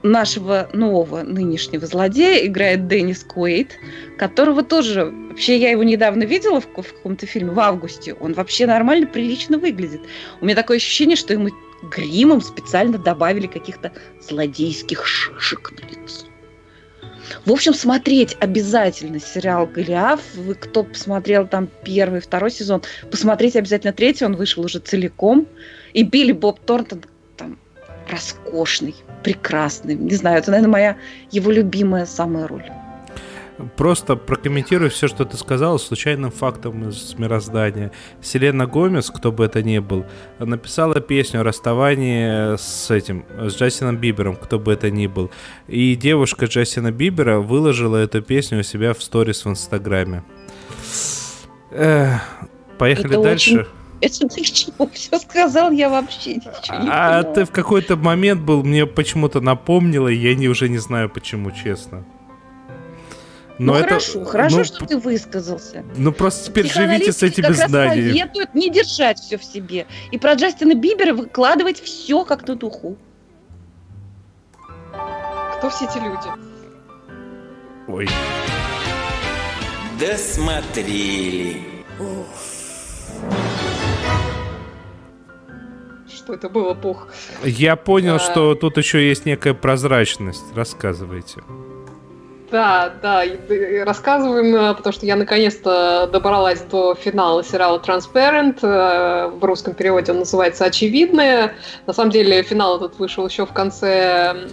нашего 0.03 0.69
нового 0.73 1.21
нынешнего 1.23 1.85
злодея 1.85 2.45
играет 2.45 2.87
Деннис 2.87 3.23
Куэйт, 3.23 3.77
которого 4.17 4.63
тоже... 4.63 5.13
Вообще, 5.29 5.57
я 5.57 5.71
его 5.71 5.83
недавно 5.83 6.23
видела 6.23 6.61
в, 6.61 6.65
в 6.65 6.93
каком-то 6.93 7.25
фильме 7.25 7.51
в 7.51 7.59
августе. 7.59 8.13
Он 8.13 8.33
вообще 8.33 8.65
нормально, 8.65 9.05
прилично 9.05 9.57
выглядит. 9.57 10.01
У 10.39 10.45
меня 10.45 10.55
такое 10.55 10.77
ощущение, 10.77 11.17
что 11.17 11.33
ему 11.33 11.49
гримом 11.83 12.41
специально 12.41 12.97
добавили 12.97 13.47
каких-то 13.47 13.91
злодейских 14.21 15.05
шишек 15.05 15.71
на 15.71 15.85
лицо. 15.87 16.25
В 17.45 17.51
общем, 17.51 17.73
смотреть 17.73 18.37
обязательно 18.39 19.19
сериал 19.19 19.67
«Голиаф». 19.67 20.21
Вы, 20.35 20.55
кто 20.55 20.83
посмотрел 20.83 21.47
там 21.47 21.67
первый, 21.83 22.21
второй 22.21 22.51
сезон, 22.51 22.83
посмотрите 23.09 23.59
обязательно 23.59 23.93
третий, 23.93 24.25
он 24.25 24.35
вышел 24.35 24.63
уже 24.63 24.79
целиком. 24.79 25.47
И 25.93 26.03
Билли 26.03 26.31
Боб 26.31 26.59
Торнтон 26.59 27.01
там 27.35 27.57
роскошный, 28.09 28.95
прекрасный. 29.23 29.95
Не 29.95 30.15
знаю, 30.15 30.39
это, 30.39 30.51
наверное, 30.51 30.71
моя 30.71 30.97
его 31.31 31.51
любимая 31.51 32.05
самая 32.05 32.47
роль. 32.47 32.65
Просто 33.77 34.17
прокомментирую 34.17 34.89
все, 34.89 35.07
что 35.07 35.23
ты 35.23 35.37
сказал, 35.37 35.79
случайным 35.79 36.29
фактом 36.29 36.89
из 36.89 37.17
мироздания. 37.17 37.91
Селена 38.21 38.65
Гомес, 38.67 39.09
кто 39.09 39.31
бы 39.31 39.45
это 39.45 39.63
ни 39.63 39.79
был, 39.79 40.05
написала 40.39 40.99
песню 40.99 41.39
о 41.39 41.43
расставании 41.43 42.57
с 42.57 42.91
этим, 42.91 43.25
с 43.39 43.55
Джастином 43.55 43.97
Бибером, 43.97 44.35
кто 44.35 44.59
бы 44.59 44.73
это 44.73 44.91
ни 44.91 45.07
был. 45.07 45.31
И 45.67 45.95
девушка 45.95 46.47
Джастина 46.47 46.91
Бибера 46.91 47.39
выложила 47.39 47.95
эту 47.95 48.21
песню 48.21 48.59
у 48.59 48.63
себя 48.63 48.93
в 48.93 49.01
сторис 49.01 49.45
в 49.45 49.49
Инстаграме. 49.49 50.23
Эх, 51.71 52.21
поехали 52.77 53.13
это 53.13 53.23
дальше. 53.23 53.59
Очень 53.61 53.84
это 54.05 54.27
ты 54.27 54.41
к 54.41 54.45
чему 54.45 54.89
все 54.93 55.17
сказал, 55.19 55.71
я 55.71 55.89
вообще 55.89 56.35
ничего 56.35 56.77
не 56.79 56.89
А 56.89 57.21
поняла. 57.21 57.23
ты 57.23 57.45
в 57.45 57.51
какой-то 57.51 57.95
момент 57.95 58.41
был, 58.41 58.63
мне 58.63 58.85
почему-то 58.85 59.41
напомнила, 59.41 60.07
и 60.07 60.15
я 60.15 60.35
не, 60.35 60.47
уже 60.47 60.69
не 60.69 60.77
знаю 60.77 61.09
почему, 61.09 61.51
честно. 61.51 62.05
Но 63.57 63.73
ну 63.73 63.79
это, 63.79 63.87
хорошо, 63.87 64.25
хорошо, 64.25 64.57
ну, 64.57 64.63
что 64.65 64.85
ты 64.85 64.97
высказался. 64.97 65.85
Ну 65.95 66.11
просто 66.11 66.51
теперь 66.51 66.71
живите 66.71 67.13
с 67.13 67.23
этими 67.23 67.45
как 67.45 67.55
знаниями. 67.55 68.09
Раз 68.09 68.17
советуют 68.17 68.53
не 68.53 68.69
держать 68.69 69.17
все 69.19 69.37
в 69.37 69.43
себе. 69.43 69.87
И 70.11 70.17
про 70.17 70.33
Джастина 70.33 70.75
Бибера 70.75 71.13
выкладывать 71.13 71.79
все 71.79 72.25
как 72.25 72.45
на 72.47 72.55
духу. 72.55 72.97
Кто 75.57 75.69
все 75.69 75.85
эти 75.85 75.97
люди? 75.97 76.29
Ой. 77.87 78.09
Досмотрели. 79.99 81.61
Уф. 81.97 82.54
Что 86.25 86.33
это 86.33 86.49
было 86.49 86.73
пух. 86.73 87.07
Я 87.43 87.75
понял, 87.75 88.15
а... 88.15 88.19
что 88.19 88.55
тут 88.55 88.77
еще 88.77 89.07
есть 89.07 89.25
некая 89.25 89.53
прозрачность. 89.53 90.43
Рассказывайте. 90.55 91.43
Да, 92.51 92.93
да, 93.01 93.23
рассказываем, 93.83 94.55
э, 94.55 94.75
потому 94.75 94.93
что 94.93 95.05
я 95.05 95.15
наконец-то 95.15 96.07
добралась 96.11 96.61
до 96.61 96.95
финала 96.95 97.43
сериала 97.43 97.79
Transparent. 97.79 98.59
Э, 98.61 99.27
в 99.27 99.43
русском 99.43 99.73
переводе 99.73 100.11
он 100.11 100.19
называется 100.19 100.65
«Очевидное». 100.65 101.55
На 101.85 101.93
самом 101.93 102.11
деле 102.11 102.43
финал 102.43 102.77
этот 102.77 102.97
вышел 102.97 103.27
еще 103.27 103.45
в 103.45 103.51
конце 103.51 104.47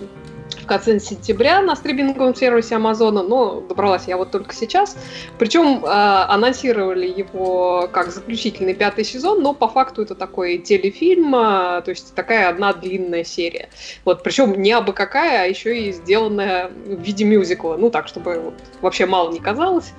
в 0.61 0.67
конце 0.67 0.99
сентября 1.01 1.63
на 1.63 1.77
стриминговом 1.77 2.35
сервисе 2.35 2.77
Амазона, 2.77 3.23
но 3.23 3.61
добралась 3.61 4.05
я 4.07 4.17
вот 4.17 4.31
только 4.31 4.55
сейчас. 4.55 4.97
Причем 5.39 5.85
э, 5.85 5.89
анонсировали 5.89 7.07
его 7.07 7.89
как 7.93 8.11
заключительный 8.11 8.75
пятый 8.75 9.05
сезон, 9.05 9.43
но 9.43 9.55
по 9.55 9.69
факту 9.69 10.03
это 10.03 10.15
такой 10.15 10.59
телефильм, 10.59 11.35
э, 11.35 11.83
то 11.83 11.91
есть 11.91 12.15
такая 12.15 12.49
одна 12.49 12.73
длинная 12.73 13.25
серия. 13.25 13.69
Вот, 14.05 14.23
причем 14.23 14.61
не 14.61 14.73
абы 14.73 14.93
какая, 14.93 15.43
а 15.43 15.47
еще 15.47 15.79
и 15.79 15.93
сделанная 15.93 16.69
в 16.69 17.01
виде 17.01 17.25
мюзикла, 17.25 17.77
ну 17.77 17.91
так, 17.91 18.09
чтобы 18.09 18.39
вот, 18.39 18.55
вообще 18.81 19.07
мало 19.07 19.31
не 19.31 19.41
казалось. 19.41 19.93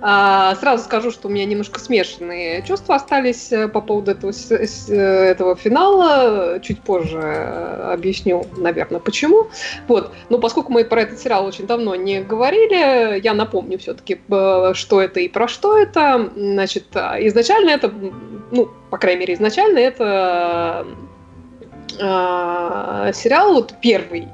А, 0.00 0.54
сразу 0.56 0.84
скажу, 0.84 1.10
что 1.10 1.28
у 1.28 1.30
меня 1.30 1.44
немножко 1.44 1.80
смешанные 1.80 2.62
чувства 2.62 2.96
остались 2.96 3.50
э, 3.50 3.68
по 3.68 3.80
поводу 3.80 4.10
этого, 4.10 4.32
э, 4.50 4.94
этого 4.94 5.56
финала. 5.56 6.60
Чуть 6.60 6.80
позже 6.82 7.18
э, 7.18 7.92
объясню, 7.92 8.44
наверное, 8.56 9.00
почему. 9.00 9.48
Вот. 9.88 10.12
Но 10.28 10.38
поскольку 10.38 10.72
мы 10.72 10.84
про 10.84 11.02
этот 11.02 11.18
сериал 11.18 11.46
очень 11.46 11.66
давно 11.66 11.94
не 11.94 12.20
говорили, 12.20 13.20
я 13.20 13.34
напомню 13.34 13.78
все-таки, 13.78 14.20
что 14.74 15.00
это 15.00 15.20
и 15.20 15.28
про 15.28 15.48
что 15.48 15.78
это. 15.78 16.30
Значит, 16.36 16.84
изначально 16.94 17.70
это, 17.70 17.92
ну, 18.50 18.68
по 18.90 18.98
крайней 18.98 19.20
мере, 19.20 19.34
изначально 19.34 19.78
это 19.78 20.86
сериал, 21.98 23.54
вот 23.54 23.74
первый, 23.80 24.28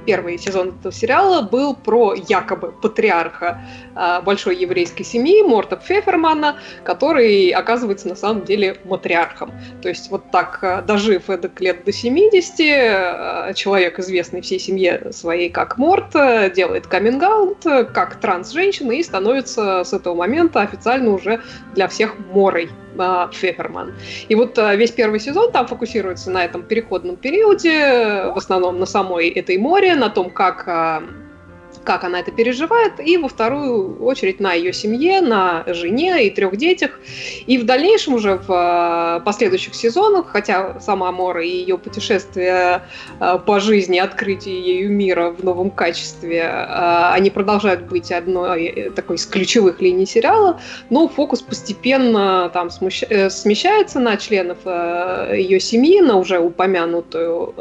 первый 0.00 0.38
сезон 0.38 0.74
этого 0.78 0.92
сериала 0.92 1.42
был 1.42 1.74
про 1.74 2.14
якобы 2.14 2.72
патриарха 2.72 3.60
э, 3.94 4.20
большой 4.22 4.56
еврейской 4.56 5.04
семьи 5.04 5.42
Морта 5.42 5.76
Пфефермана, 5.76 6.58
который 6.84 7.50
оказывается 7.50 8.08
на 8.08 8.16
самом 8.16 8.44
деле 8.44 8.78
матриархом. 8.84 9.52
То 9.82 9.88
есть 9.88 10.10
вот 10.10 10.30
так, 10.30 10.58
э, 10.62 10.82
дожив 10.86 11.30
эдак 11.30 11.60
лет 11.60 11.84
до 11.84 11.92
70, 11.92 12.60
э, 12.60 13.52
человек, 13.54 13.98
известный 13.98 14.40
всей 14.40 14.58
семье 14.58 15.12
своей 15.12 15.50
как 15.50 15.78
Морт, 15.78 16.12
делает 16.54 16.86
каминг 16.86 17.22
как 17.92 18.16
транс-женщина 18.16 18.92
и 18.92 19.02
становится 19.02 19.84
с 19.84 19.92
этого 19.92 20.14
момента 20.14 20.60
официально 20.60 21.10
уже 21.12 21.40
для 21.74 21.88
всех 21.88 22.16
Морой. 22.32 22.70
Феферман. 23.32 23.94
И 24.28 24.34
вот 24.34 24.58
весь 24.58 24.90
первый 24.90 25.18
сезон 25.18 25.50
там 25.50 25.66
фокусируется 25.66 26.30
на 26.30 26.44
этом 26.44 26.62
переходном 26.62 27.16
периоде, 27.16 28.30
в 28.34 28.36
основном 28.36 28.78
на 28.78 28.84
самой 28.84 29.30
этой 29.30 29.56
море, 29.56 29.81
на 29.94 30.08
том, 30.08 30.30
как 30.30 30.68
а, 30.68 31.02
как 31.84 32.04
она 32.04 32.20
это 32.20 32.30
переживает, 32.30 33.00
и 33.00 33.16
во 33.16 33.28
вторую 33.28 34.02
очередь 34.02 34.40
на 34.40 34.52
ее 34.52 34.72
семье, 34.72 35.20
на 35.20 35.64
жене 35.66 36.26
и 36.26 36.30
трех 36.30 36.56
детях. 36.56 37.00
И 37.46 37.58
в 37.58 37.64
дальнейшем 37.64 38.14
уже 38.14 38.38
в 38.38 38.46
а, 38.48 39.20
последующих 39.20 39.74
сезонах, 39.74 40.28
хотя 40.28 40.80
сама 40.80 41.10
Мора 41.12 41.44
и 41.44 41.48
ее 41.48 41.78
путешествие 41.78 42.82
а, 43.20 43.38
по 43.38 43.60
жизни, 43.60 43.98
открытие 43.98 44.60
ею 44.60 44.90
мира 44.90 45.30
в 45.30 45.44
новом 45.44 45.70
качестве, 45.70 46.42
а, 46.44 47.12
они 47.14 47.30
продолжают 47.30 47.82
быть 47.82 48.12
одной 48.12 48.64
э, 48.66 48.90
такой 48.90 49.16
из 49.16 49.26
ключевых 49.26 49.80
линий 49.80 50.06
сериала, 50.06 50.60
но 50.90 51.08
фокус 51.08 51.42
постепенно 51.42 52.50
там 52.52 52.68
э, 52.68 53.30
смещается 53.30 54.00
на 54.00 54.16
членов 54.16 54.58
э, 54.64 55.34
ее 55.38 55.60
семьи, 55.60 56.00
на 56.00 56.16
уже 56.16 56.38
упомянутую 56.38 57.54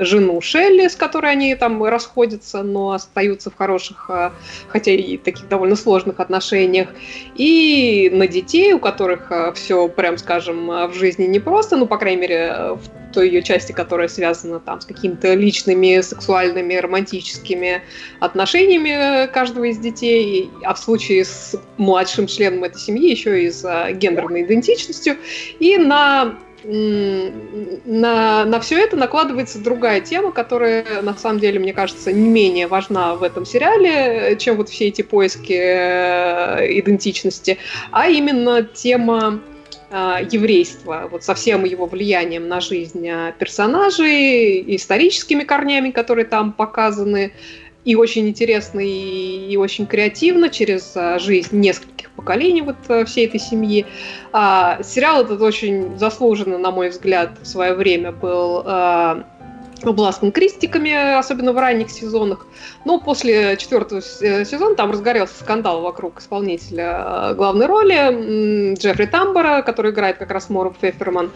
жену 0.00 0.40
Шелли, 0.40 0.88
с 0.88 0.96
которой 0.96 1.32
они 1.32 1.54
там 1.54 1.82
расходятся, 1.84 2.62
но 2.62 2.92
остаются 2.92 3.50
в 3.50 3.54
хороших, 3.58 4.08
а, 4.08 4.32
хотя 4.68 4.92
и 4.92 5.16
таких 5.16 5.48
довольно 5.48 5.76
сложных 5.76 6.20
отношениях, 6.20 6.88
и 7.34 8.08
на 8.12 8.26
детей, 8.26 8.72
у 8.72 8.78
которых 8.78 9.30
а, 9.30 9.52
все, 9.52 9.88
прям 9.88 10.16
скажем, 10.16 10.70
а, 10.70 10.86
в 10.86 10.94
жизни 10.94 11.24
непросто, 11.24 11.76
ну, 11.76 11.86
по 11.86 11.98
крайней 11.98 12.22
мере, 12.22 12.54
в 12.74 13.12
той 13.12 13.28
ее 13.28 13.42
части, 13.42 13.72
которая 13.72 14.08
связана 14.08 14.60
там 14.60 14.80
с 14.80 14.84
какими-то 14.84 15.34
личными, 15.34 16.00
сексуальными, 16.02 16.74
романтическими 16.74 17.82
отношениями 18.20 19.26
каждого 19.32 19.64
из 19.64 19.78
детей, 19.78 20.50
а 20.62 20.74
в 20.74 20.78
случае 20.78 21.24
с 21.24 21.56
младшим 21.78 22.26
членом 22.26 22.64
этой 22.64 22.78
семьи 22.78 23.10
еще 23.10 23.44
и 23.44 23.50
с 23.50 23.64
гендерной 23.92 24.42
идентичностью, 24.42 25.16
и 25.58 25.78
на 25.78 26.38
на, 26.64 28.44
на 28.44 28.60
все 28.60 28.78
это 28.78 28.96
накладывается 28.96 29.62
другая 29.62 30.00
тема, 30.00 30.32
которая, 30.32 31.02
на 31.02 31.14
самом 31.14 31.40
деле, 31.40 31.60
мне 31.60 31.72
кажется, 31.72 32.12
не 32.12 32.28
менее 32.28 32.66
важна 32.66 33.14
в 33.14 33.22
этом 33.22 33.46
сериале, 33.46 34.36
чем 34.38 34.56
вот 34.56 34.68
все 34.68 34.88
эти 34.88 35.02
поиски 35.02 35.52
э, 35.52 36.78
идентичности, 36.78 37.58
а 37.92 38.08
именно 38.08 38.62
тема 38.62 39.40
э, 39.90 40.26
еврейства, 40.30 41.08
вот 41.10 41.22
со 41.22 41.34
всем 41.34 41.64
его 41.64 41.86
влиянием 41.86 42.48
на 42.48 42.60
жизнь 42.60 43.06
э, 43.08 43.32
персонажей, 43.38 44.76
историческими 44.76 45.44
корнями, 45.44 45.90
которые 45.90 46.24
там 46.24 46.52
показаны, 46.52 47.32
и 47.88 47.96
очень 47.96 48.28
интересно 48.28 48.80
и, 48.80 49.50
и 49.50 49.56
очень 49.56 49.86
креативно 49.86 50.50
через 50.50 50.92
а, 50.94 51.18
жизнь 51.18 51.58
нескольких 51.58 52.10
поколений 52.10 52.60
вот 52.60 52.76
а, 52.88 53.06
всей 53.06 53.26
этой 53.26 53.40
семьи. 53.40 53.86
А, 54.30 54.82
сериал 54.82 55.22
этот 55.22 55.40
очень 55.40 55.96
заслуженно, 55.96 56.58
на 56.58 56.70
мой 56.70 56.90
взгляд, 56.90 57.38
в 57.40 57.46
свое 57.46 57.72
время 57.72 58.12
был 58.12 58.62
а, 58.66 59.24
обласкан 59.84 60.32
критиками, 60.32 61.18
особенно 61.18 61.52
в 61.52 61.58
ранних 61.58 61.90
сезонах. 61.90 62.46
Но 62.84 62.98
после 63.00 63.56
четвертого 63.56 64.00
э, 64.20 64.44
сезона 64.44 64.74
там 64.74 64.90
разгорелся 64.90 65.34
скандал 65.40 65.82
вокруг 65.82 66.20
исполнителя 66.20 67.30
э, 67.30 67.34
главной 67.34 67.66
роли 67.66 68.74
Джеффри 68.74 69.06
Тамбора, 69.06 69.62
который 69.62 69.92
играет 69.92 70.18
как 70.18 70.30
раз 70.30 70.50
Моров 70.50 70.76
Феферман. 70.80 71.30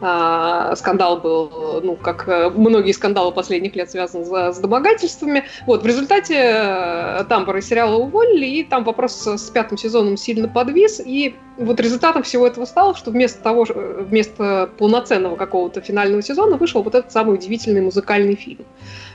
А, 0.00 0.76
скандал 0.76 1.18
был, 1.18 1.80
ну, 1.82 1.96
как 1.96 2.28
э, 2.28 2.50
многие 2.50 2.92
скандалы 2.92 3.32
последних 3.32 3.74
лет 3.74 3.90
связаны 3.90 4.52
с 4.52 4.58
домогательствами. 4.58 5.44
Вот, 5.66 5.82
в 5.82 5.86
результате 5.86 7.24
Тамбора 7.28 7.58
из 7.58 7.68
сериала 7.68 7.96
уволили, 7.96 8.46
и 8.46 8.64
там 8.64 8.84
вопрос 8.84 9.26
с 9.26 9.50
пятым 9.50 9.76
сезоном 9.76 10.16
сильно 10.16 10.48
подвис, 10.48 11.00
и 11.04 11.34
вот 11.58 11.80
результатом 11.80 12.22
всего 12.22 12.46
этого 12.46 12.64
стало, 12.64 12.94
что 12.94 13.10
вместо 13.10 13.42
того, 13.42 13.66
вместо 13.68 14.70
полноценного 14.78 15.36
какого-то 15.36 15.80
финального 15.80 16.22
сезона 16.22 16.56
вышел 16.56 16.82
вот 16.82 16.94
этот 16.94 17.12
самый 17.12 17.34
удивительный 17.34 17.80
музыкальный 17.80 18.36
фильм. 18.36 18.64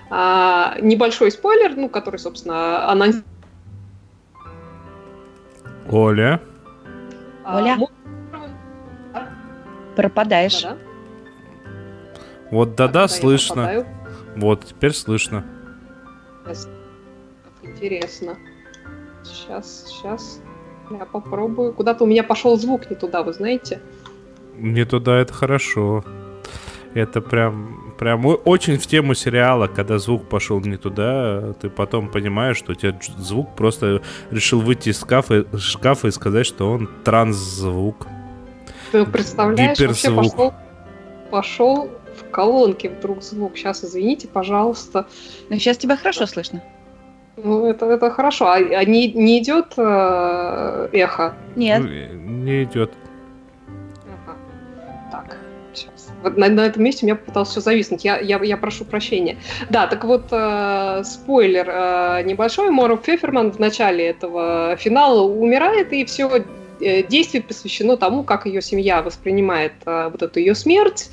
А, 0.09 0.75
небольшой 0.81 1.31
спойлер, 1.31 1.75
ну, 1.75 1.89
который, 1.89 2.17
собственно, 2.17 2.89
анонсировал. 2.89 3.27
Оля. 5.89 6.41
А, 7.45 7.57
Оля. 7.57 7.77
Пропадаешь. 9.95 10.61
Да-да. 10.61 10.77
Вот 12.51 12.75
да-да, 12.75 13.07
слышно. 13.07 13.85
Вот, 14.35 14.65
теперь 14.65 14.93
слышно. 14.93 15.45
Интересно. 17.63 18.37
Сейчас, 19.23 19.85
сейчас. 19.87 20.42
Я 20.97 21.05
попробую. 21.05 21.73
Куда-то 21.73 22.03
у 22.03 22.07
меня 22.07 22.23
пошел 22.23 22.57
звук 22.57 22.89
не 22.89 22.95
туда, 22.95 23.23
вы 23.23 23.33
знаете? 23.33 23.81
Не 24.57 24.85
туда, 24.85 25.17
это 25.19 25.33
хорошо. 25.33 26.03
Это 26.93 27.21
прям, 27.21 27.93
прям 27.97 28.23
очень 28.45 28.77
в 28.77 28.85
тему 28.85 29.15
сериала, 29.15 29.67
когда 29.67 29.97
звук 29.97 30.29
пошел 30.29 30.59
не 30.59 30.77
туда, 30.77 31.53
ты 31.59 31.69
потом 31.69 32.09
понимаешь, 32.09 32.57
что 32.57 32.73
у 32.73 32.75
тебя 32.75 32.99
звук 33.17 33.55
просто 33.55 34.01
решил 34.29 34.61
выйти 34.61 34.89
из 34.89 35.01
шкафа, 35.01 35.45
шкафа 35.57 36.07
и 36.07 36.11
сказать, 36.11 36.45
что 36.45 36.69
он 36.69 36.87
транс-звук. 37.03 38.07
Ты 38.91 39.05
представляешь, 39.05 39.79
Гиперзвук. 39.79 40.15
вообще 40.15 40.29
пошел, 40.31 40.53
пошел 41.31 41.89
в 42.15 42.29
колонке 42.29 42.89
вдруг 42.89 43.23
звук. 43.23 43.57
Сейчас, 43.57 43.83
извините, 43.83 44.27
пожалуйста. 44.27 45.07
Но 45.49 45.57
сейчас 45.57 45.77
тебя 45.77 45.97
хорошо 45.97 46.27
слышно. 46.27 46.61
Ну, 47.35 47.65
это, 47.65 47.87
это 47.87 48.11
хорошо. 48.11 48.47
А, 48.47 48.55
а 48.55 48.85
не, 48.85 49.11
не 49.11 49.39
идет 49.39 49.73
э, 49.77 50.89
эхо? 50.91 51.33
Нет. 51.55 51.81
Ну, 51.81 51.87
не 51.87 52.63
идет. 52.63 52.91
Ага. 54.05 54.37
Так, 55.11 55.37
сейчас. 55.73 56.11
Вот 56.21 56.37
на, 56.37 56.47
на 56.49 56.67
этом 56.67 56.83
месте 56.83 57.05
у 57.05 57.07
меня 57.07 57.15
попытался 57.15 57.53
все 57.53 57.61
зависнуть. 57.61 58.05
Я, 58.05 58.19
я, 58.19 58.39
я 58.43 58.55
прошу 58.55 58.85
прощения. 58.85 59.37
Да, 59.71 59.87
так 59.87 60.03
вот, 60.03 60.25
э, 60.31 61.01
спойлер 61.03 61.67
э, 61.67 62.23
небольшой. 62.23 62.69
Моров 62.69 63.03
Феферман 63.03 63.51
в 63.51 63.59
начале 63.59 64.09
этого 64.09 64.75
финала 64.77 65.21
умирает, 65.21 65.91
и 65.91 66.05
все 66.05 66.45
э, 66.81 67.01
действие 67.01 67.41
посвящено 67.41 67.97
тому, 67.97 68.23
как 68.23 68.45
ее 68.45 68.61
семья 68.61 69.01
воспринимает 69.01 69.73
э, 69.87 70.09
вот 70.11 70.21
эту 70.21 70.39
ее 70.39 70.53
смерть 70.53 71.09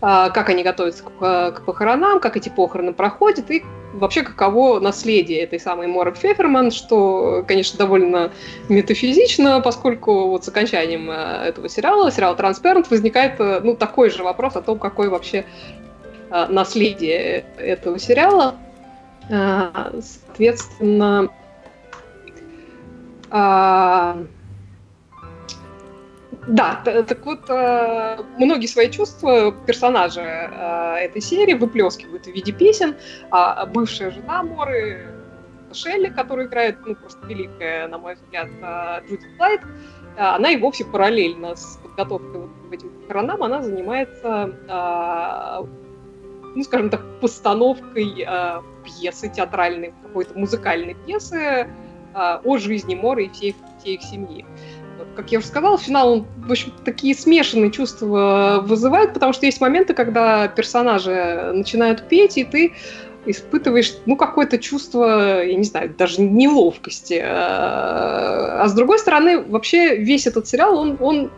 а, 0.00 0.30
как 0.30 0.48
они 0.48 0.62
готовятся 0.62 1.02
к, 1.02 1.50
к 1.52 1.64
похоронам, 1.64 2.20
как 2.20 2.36
эти 2.36 2.48
похороны 2.48 2.92
проходят, 2.92 3.50
и 3.50 3.64
вообще 3.92 4.22
каково 4.22 4.80
наследие 4.80 5.40
этой 5.40 5.60
самой 5.60 5.86
Моры 5.86 6.14
Феферман, 6.14 6.70
что, 6.70 7.44
конечно, 7.46 7.78
довольно 7.78 8.32
метафизично, 8.68 9.60
поскольку 9.60 10.28
вот 10.28 10.44
с 10.44 10.48
окончанием 10.48 11.10
э, 11.10 11.48
этого 11.48 11.68
сериала, 11.68 12.10
сериала 12.10 12.36
«Транспарент», 12.36 12.90
возникает 12.90 13.40
э, 13.40 13.60
ну, 13.62 13.76
такой 13.76 14.10
же 14.10 14.22
вопрос 14.22 14.56
о 14.56 14.62
том, 14.62 14.78
какое 14.78 15.10
вообще 15.10 15.44
э, 16.30 16.46
наследие 16.48 17.44
этого 17.56 17.98
сериала. 17.98 18.56
Соответственно, 19.28 21.28
да, 26.48 26.80
так 26.84 27.26
вот, 27.26 27.50
э, 27.50 28.18
многие 28.38 28.66
свои 28.66 28.90
чувства 28.90 29.52
персонажи 29.66 30.20
э, 30.20 30.94
этой 31.00 31.20
серии 31.20 31.52
выплескивают 31.52 32.24
в 32.24 32.30
виде 32.30 32.52
песен, 32.52 32.96
а 33.30 33.66
бывшая 33.66 34.10
жена 34.10 34.42
Моры, 34.42 35.14
Шелли, 35.72 36.08
которая 36.08 36.46
играет, 36.46 36.78
ну, 36.86 36.94
просто 36.94 37.26
великая, 37.26 37.88
на 37.88 37.98
мой 37.98 38.14
взгляд, 38.14 38.48
э, 38.62 39.06
Джуди 39.06 39.26
Флайт, 39.36 39.60
она 40.16 40.50
и 40.50 40.56
вовсе 40.56 40.84
параллельно 40.84 41.54
с 41.54 41.78
подготовкой 41.82 42.40
вот 42.40 42.50
к 42.70 42.72
этим 42.72 42.88
похоронам, 42.88 43.42
она 43.42 43.62
занимается, 43.62 44.50
ну, 46.56 46.62
скажем 46.64 46.90
так, 46.90 47.20
постановкой 47.20 48.26
пьесы 48.84 49.28
театральной, 49.28 49.94
какой-то 50.02 50.36
музыкальной 50.36 50.96
пьесы, 51.06 51.68
о 52.14 52.58
жизни 52.58 52.96
Мора 52.96 53.22
и 53.22 53.28
всей, 53.28 53.54
всей 53.78 53.94
их 53.94 54.02
семьи. 54.02 54.44
Как 55.18 55.32
я 55.32 55.40
уже 55.40 55.48
сказала, 55.48 55.76
финал, 55.76 56.12
он, 56.12 56.26
в 56.46 56.52
общем, 56.52 56.72
такие 56.84 57.12
смешанные 57.12 57.72
чувства 57.72 58.62
вызывает, 58.64 59.14
потому 59.14 59.32
что 59.32 59.46
есть 59.46 59.60
моменты, 59.60 59.92
когда 59.92 60.46
персонажи 60.46 61.50
начинают 61.52 62.06
петь, 62.08 62.38
и 62.38 62.44
ты 62.44 62.72
испытываешь, 63.26 63.94
ну, 64.06 64.14
какое-то 64.14 64.58
чувство, 64.58 65.42
я 65.42 65.56
не 65.56 65.64
знаю, 65.64 65.92
даже 65.98 66.22
неловкости. 66.22 67.20
А, 67.20 68.62
а 68.62 68.68
с 68.68 68.74
другой 68.74 69.00
стороны, 69.00 69.40
вообще 69.40 69.96
весь 69.96 70.28
этот 70.28 70.46
сериал, 70.46 70.78
он, 70.78 70.96
он 71.00 71.32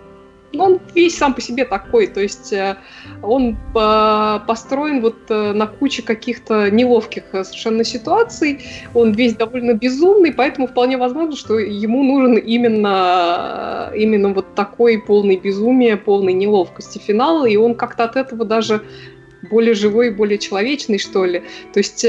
ну, 0.52 0.64
он 0.64 0.80
весь 0.94 1.16
сам 1.16 1.34
по 1.34 1.40
себе 1.40 1.64
такой, 1.64 2.08
то 2.08 2.20
есть 2.20 2.52
э, 2.52 2.76
он 3.22 3.56
э, 3.74 4.38
построен 4.46 5.00
вот 5.00 5.16
э, 5.28 5.52
на 5.52 5.66
куче 5.66 6.02
каких-то 6.02 6.70
неловких 6.70 7.24
совершенно 7.30 7.84
ситуаций, 7.84 8.60
он 8.92 9.12
весь 9.12 9.36
довольно 9.36 9.74
безумный, 9.74 10.32
поэтому 10.32 10.66
вполне 10.66 10.96
возможно, 10.96 11.36
что 11.36 11.58
ему 11.58 12.02
нужен 12.02 12.36
именно, 12.36 13.92
именно 13.94 14.30
вот 14.30 14.54
такой 14.54 15.00
полный 15.00 15.36
безумия, 15.36 15.96
полный 15.96 16.32
неловкости 16.32 16.98
финал, 16.98 17.46
и 17.46 17.56
он 17.56 17.74
как-то 17.74 18.04
от 18.04 18.16
этого 18.16 18.44
даже 18.44 18.82
более 19.50 19.74
живой, 19.74 20.10
более 20.10 20.38
человечный, 20.38 20.98
что 20.98 21.24
ли. 21.24 21.42
То 21.72 21.78
есть 21.78 22.04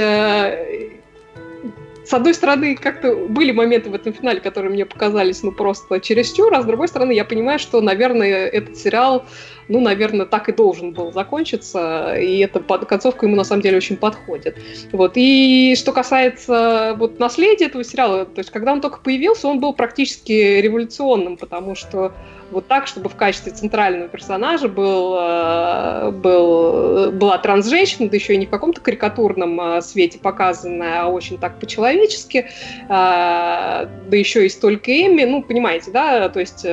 с 2.12 2.14
одной 2.14 2.34
стороны, 2.34 2.76
как-то 2.76 3.16
были 3.16 3.54
моменты 3.54 3.90
в 3.90 3.96
этом 3.96 4.12
финале, 4.12 4.42
которые 4.42 4.70
мне 4.70 4.86
показались, 4.86 5.44
ну, 5.44 5.54
просто 5.54 6.02
чересчур, 6.02 6.54
а 6.54 6.62
с 6.62 6.66
другой 6.66 6.90
стороны, 6.90 7.14
я 7.14 7.24
понимаю, 7.24 7.58
что, 7.58 7.80
наверное, 7.80 8.48
этот 8.48 8.76
сериал, 8.78 9.24
ну, 9.70 9.80
наверное, 9.80 10.26
так 10.26 10.50
и 10.50 10.52
должен 10.52 10.92
был 10.92 11.14
закончиться, 11.14 12.16
и 12.18 12.40
эта 12.40 12.60
концовка 12.60 13.26
ему, 13.26 13.38
на 13.38 13.46
самом 13.46 13.62
деле, 13.62 13.78
очень 13.78 13.96
подходит. 13.96 14.58
Вот. 14.92 15.14
И 15.16 15.74
что 15.78 15.94
касается 15.94 16.96
вот 16.98 17.18
наследия 17.18 17.68
этого 17.68 17.86
сериала, 17.86 18.26
то 18.26 18.40
есть, 18.40 18.52
когда 18.52 18.74
он 18.74 18.82
только 18.82 19.00
появился, 19.00 19.48
он 19.48 19.62
был 19.62 19.72
практически 19.72 20.34
революционным, 20.34 21.38
потому 21.38 21.76
что 21.76 22.12
вот 22.52 22.68
так, 22.68 22.88
чтобы 22.88 23.10
в 23.10 23.16
качестве 23.16 23.52
центрального 23.52 24.08
персонажа 24.10 24.68
был, 24.68 25.16
э, 25.18 26.12
был, 26.12 27.12
была 27.12 27.38
транс-женщина, 27.38 28.10
да 28.10 28.16
еще 28.16 28.34
и 28.34 28.38
не 28.38 28.46
в 28.46 28.50
каком-то 28.50 28.82
карикатурном 28.82 29.60
э, 29.60 29.82
свете 29.82 30.20
показанная, 30.20 31.04
а 31.04 31.08
очень 31.08 31.38
так 31.38 31.60
по-человечески, 31.60 32.38
э, 32.38 32.48
да 32.88 33.88
еще 34.12 34.46
и 34.46 34.50
столько 34.50 34.92
Эми, 34.92 35.24
ну, 35.24 35.42
понимаете, 35.42 35.92
да, 35.92 36.30
то 36.30 36.40
есть 36.40 36.66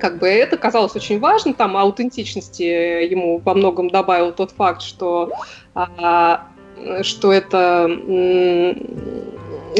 как 0.00 0.18
бы 0.18 0.28
это 0.28 0.56
казалось 0.56 0.94
очень 0.94 1.18
важно, 1.18 1.54
там 1.54 1.76
аутентичности 1.76 2.62
ему 2.62 3.38
во 3.38 3.54
многом 3.54 3.90
добавил 3.90 4.32
тот 4.32 4.50
факт, 4.50 4.82
что, 4.82 5.32
что 7.02 7.32
это 7.32 7.88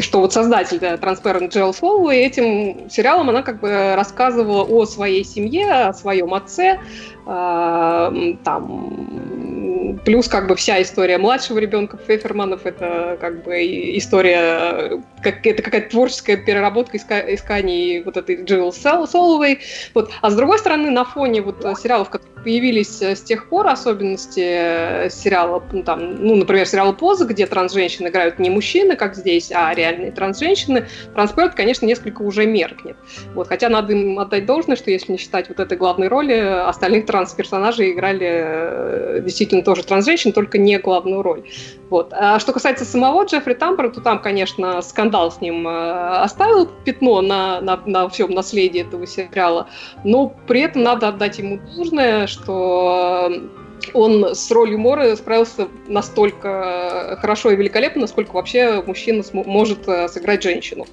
что 0.02 0.20
вот 0.20 0.32
создатель 0.32 0.78
да, 0.78 0.94
Transparent 0.94 1.50
Джел 1.50 1.72
Соловой 1.72 2.18
этим 2.18 2.90
сериалом 2.90 3.30
она 3.30 3.42
как 3.42 3.60
бы 3.60 3.94
рассказывала 3.94 4.62
о 4.62 4.84
своей 4.86 5.24
семье, 5.24 5.70
о 5.70 5.92
своем 5.94 6.34
отце, 6.34 6.80
э, 7.26 8.34
там 8.44 9.96
плюс 10.04 10.28
как 10.28 10.48
бы 10.48 10.56
вся 10.56 10.80
история 10.82 11.18
младшего 11.18 11.58
ребенка 11.58 11.96
Феферманов 11.96 12.66
это 12.66 13.16
как 13.20 13.44
бы 13.44 13.54
история 13.96 15.02
как, 15.22 15.46
это 15.46 15.62
какая-то 15.62 15.90
творческая 15.90 16.36
переработка 16.36 16.96
иска, 16.96 17.18
исканий 17.34 18.02
вот 18.02 18.16
этой 18.16 18.44
Джилл 18.44 18.72
Соловой. 18.72 19.60
Вот. 19.94 20.10
А 20.20 20.30
с 20.30 20.34
другой 20.34 20.58
стороны, 20.58 20.90
на 20.90 21.04
фоне 21.04 21.42
вот 21.42 21.66
сериалов, 21.80 22.10
которые 22.10 22.35
появились 22.46 23.02
э, 23.02 23.16
с 23.16 23.22
тех 23.22 23.48
пор, 23.48 23.66
особенности 23.66 24.38
э, 24.38 25.10
сериала, 25.10 25.60
ну, 25.72 25.82
там, 25.82 26.14
ну, 26.24 26.36
например, 26.36 26.64
сериала 26.64 26.92
«Поза», 26.92 27.24
где 27.24 27.44
транс-женщины 27.44 28.06
играют 28.06 28.38
не 28.38 28.50
мужчины, 28.50 28.94
как 28.94 29.16
здесь, 29.16 29.50
а 29.52 29.74
реальные 29.74 30.12
транс-женщины, 30.12 30.86
трансперт, 31.12 31.56
конечно, 31.56 31.86
несколько 31.86 32.22
уже 32.22 32.46
меркнет. 32.46 32.96
Вот. 33.34 33.48
Хотя 33.48 33.68
надо 33.68 33.94
им 33.94 34.20
отдать 34.20 34.46
должное, 34.46 34.76
что 34.76 34.92
если 34.92 35.10
не 35.10 35.18
считать 35.18 35.48
вот 35.48 35.58
этой 35.58 35.76
главной 35.76 36.06
роли, 36.06 36.34
остальных 36.34 37.06
транс-персонажей 37.06 37.90
играли 37.90 38.28
э, 38.30 39.20
действительно 39.24 39.62
тоже 39.62 39.82
транс-женщин, 39.82 40.30
только 40.30 40.56
не 40.56 40.78
главную 40.78 41.22
роль. 41.22 41.42
Вот. 41.90 42.12
А 42.12 42.38
что 42.38 42.52
касается 42.52 42.84
самого 42.84 43.24
Джеффри 43.24 43.54
Тампера, 43.54 43.88
то 43.88 44.00
там, 44.00 44.20
конечно, 44.20 44.82
скандал 44.82 45.32
с 45.32 45.40
ним 45.40 45.66
э, 45.66 46.18
оставил 46.18 46.66
пятно 46.84 47.22
на, 47.22 47.60
на, 47.60 47.80
на 47.86 48.08
всем 48.08 48.30
наследии 48.30 48.82
этого 48.82 49.04
сериала, 49.04 49.66
но 50.04 50.28
при 50.46 50.60
этом 50.60 50.84
надо 50.84 51.08
отдать 51.08 51.38
ему 51.38 51.58
должное, 51.74 52.28
что 52.36 53.30
он 53.94 54.34
с 54.34 54.50
ролью 54.50 54.78
Моры 54.78 55.16
справился 55.16 55.68
настолько 55.86 57.18
хорошо 57.20 57.50
и 57.50 57.56
великолепно, 57.56 58.02
насколько 58.02 58.32
вообще 58.32 58.82
мужчина 58.86 59.22
может 59.32 59.88
э, 59.88 60.08
сыграть 60.08 60.42
женщину. 60.42 60.86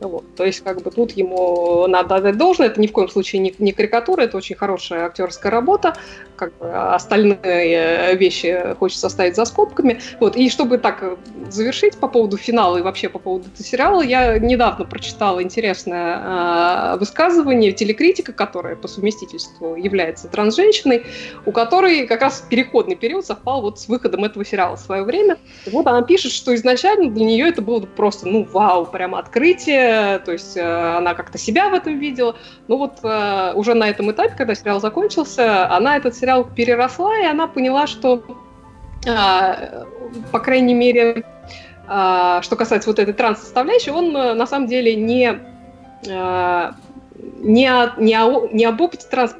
Вот. 0.00 0.24
То 0.34 0.44
есть, 0.44 0.60
как 0.60 0.82
бы 0.82 0.90
тут 0.90 1.12
ему 1.12 1.86
надо 1.86 2.16
отдать 2.16 2.36
должное. 2.36 2.68
Это 2.68 2.80
ни 2.80 2.86
в 2.86 2.92
коем 2.92 3.08
случае 3.08 3.40
не, 3.40 3.54
не 3.58 3.72
карикатура, 3.72 4.22
это 4.22 4.36
очень 4.36 4.56
хорошая 4.56 5.06
актерская 5.06 5.50
работа. 5.50 5.94
Как 6.36 6.56
бы 6.58 6.70
остальные 6.72 7.38
э, 7.42 8.16
вещи 8.16 8.74
хочется 8.78 9.06
оставить 9.06 9.36
за 9.36 9.44
скобками. 9.44 10.00
Вот. 10.20 10.36
И 10.36 10.48
чтобы 10.50 10.78
так 10.78 11.18
завершить 11.48 11.96
по 11.96 12.08
поводу 12.08 12.36
финала 12.36 12.78
и 12.78 12.82
вообще 12.82 13.08
по 13.08 13.18
поводу 13.18 13.48
этого 13.48 13.64
сериала, 13.64 14.02
я 14.02 14.38
недавно 14.38 14.84
прочитала 14.84 15.42
интересное 15.42 16.94
э, 16.94 16.98
высказывание 16.98 17.72
телекритика, 17.72 18.32
которая 18.32 18.76
по 18.76 18.88
совместительству 18.88 19.74
является 19.74 20.28
трансженщиной, 20.28 21.04
у 21.46 21.52
которой 21.52 22.06
как 22.06 22.22
раз 22.22 22.39
переходный 22.48 22.96
период 22.96 23.24
совпал 23.24 23.62
вот 23.62 23.78
с 23.78 23.88
выходом 23.88 24.24
этого 24.24 24.44
сериала 24.44 24.76
в 24.76 24.80
свое 24.80 25.02
время. 25.02 25.38
И 25.66 25.70
вот 25.70 25.86
она 25.86 26.02
пишет, 26.02 26.32
что 26.32 26.54
изначально 26.54 27.10
для 27.10 27.24
нее 27.24 27.48
это 27.48 27.62
было 27.62 27.80
просто, 27.80 28.28
ну, 28.28 28.44
вау, 28.44 28.86
прямо 28.86 29.18
открытие, 29.18 30.18
то 30.20 30.32
есть 30.32 30.56
э, 30.56 30.96
она 30.96 31.14
как-то 31.14 31.38
себя 31.38 31.68
в 31.68 31.74
этом 31.74 31.98
видела. 31.98 32.36
Но 32.68 32.78
вот 32.78 32.98
э, 33.02 33.52
уже 33.54 33.74
на 33.74 33.88
этом 33.88 34.10
этапе, 34.10 34.34
когда 34.36 34.54
сериал 34.54 34.80
закончился, 34.80 35.68
она 35.70 35.96
этот 35.96 36.14
сериал 36.14 36.44
переросла, 36.44 37.18
и 37.18 37.24
она 37.24 37.46
поняла, 37.46 37.86
что, 37.86 38.22
э, 39.06 39.84
по 40.32 40.38
крайней 40.40 40.74
мере, 40.74 41.24
что 41.86 42.56
касается 42.56 42.88
вот 42.88 43.00
этой 43.00 43.14
транс-составляющей, 43.14 43.90
он 43.90 44.12
на 44.12 44.46
самом 44.46 44.68
деле 44.68 44.94
не, 44.94 45.40
не, 46.04 47.68
не, 47.98 48.54
не 48.54 48.64
об 48.64 48.80
опыте 48.80 49.08
транс 49.10 49.34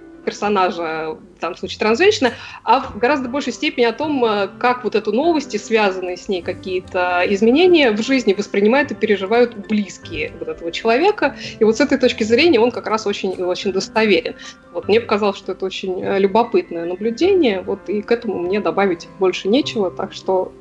данном 1.40 1.56
случае 1.56 1.78
трансженщина, 1.78 2.32
а 2.64 2.80
в 2.80 2.98
гораздо 2.98 3.28
большей 3.28 3.52
степени 3.52 3.84
о 3.84 3.92
том, 3.92 4.24
э, 4.24 4.48
как 4.58 4.84
вот 4.84 4.94
эту 4.94 5.12
новости, 5.12 5.56
связанные 5.56 6.16
с 6.16 6.28
ней 6.28 6.42
какие-то 6.42 7.22
изменения 7.28 7.90
в 7.92 8.02
жизни 8.02 8.32
воспринимают 8.32 8.90
и 8.92 8.94
переживают 8.94 9.54
близкие 9.68 10.32
вот 10.38 10.48
этого 10.48 10.72
человека. 10.72 11.36
И 11.58 11.64
вот 11.64 11.76
с 11.76 11.80
этой 11.80 11.98
точки 11.98 12.24
зрения 12.24 12.60
он 12.60 12.70
как 12.70 12.86
раз 12.86 13.06
очень, 13.06 13.30
очень 13.42 13.72
достоверен. 13.72 14.34
Вот 14.72 14.88
мне 14.88 15.00
показалось, 15.00 15.38
что 15.38 15.52
это 15.52 15.64
очень 15.64 16.02
э, 16.02 16.18
любопытное 16.18 16.84
наблюдение, 16.84 17.62
вот 17.62 17.88
и 17.88 18.02
к 18.02 18.10
этому 18.10 18.38
мне 18.38 18.60
добавить 18.60 19.08
больше 19.18 19.48
нечего, 19.48 19.90
так 19.90 20.12
что 20.12 20.52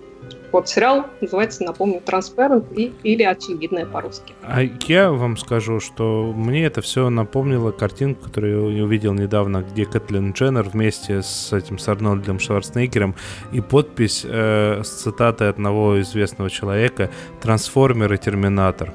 вот 0.52 0.68
сериал 0.68 1.06
называется, 1.22 1.64
напомню, 1.64 2.02
Transparent 2.06 2.74
и, 2.76 2.93
или 3.04 3.24
Очевидное 3.24 3.86
по-русски. 3.86 4.34
А 4.43 4.62
я 4.88 5.12
вам 5.12 5.38
скажу, 5.38 5.80
что 5.80 6.34
мне 6.36 6.66
это 6.66 6.82
все 6.82 7.10
напомнило 7.10 7.72
картинку, 7.72 8.26
которую 8.26 8.76
я 8.76 8.84
увидел 8.84 9.14
недавно, 9.14 9.64
где 9.64 9.86
Кэтлин 9.86 10.32
Дженнер 10.32 10.64
вместе 10.64 11.22
с 11.22 11.54
этим 11.54 11.78
с 11.78 11.88
Арнольдом 11.88 12.39
Шварценеггером 12.39 13.16
и 13.52 13.62
подпись 13.62 14.24
э, 14.26 14.82
с 14.84 14.89
цитатой 14.89 15.50
одного 15.50 16.02
известного 16.02 16.50
человека 16.50 17.10
«Трансформер 17.41 18.14
и 18.14 18.18
Терминатор». 18.18 18.93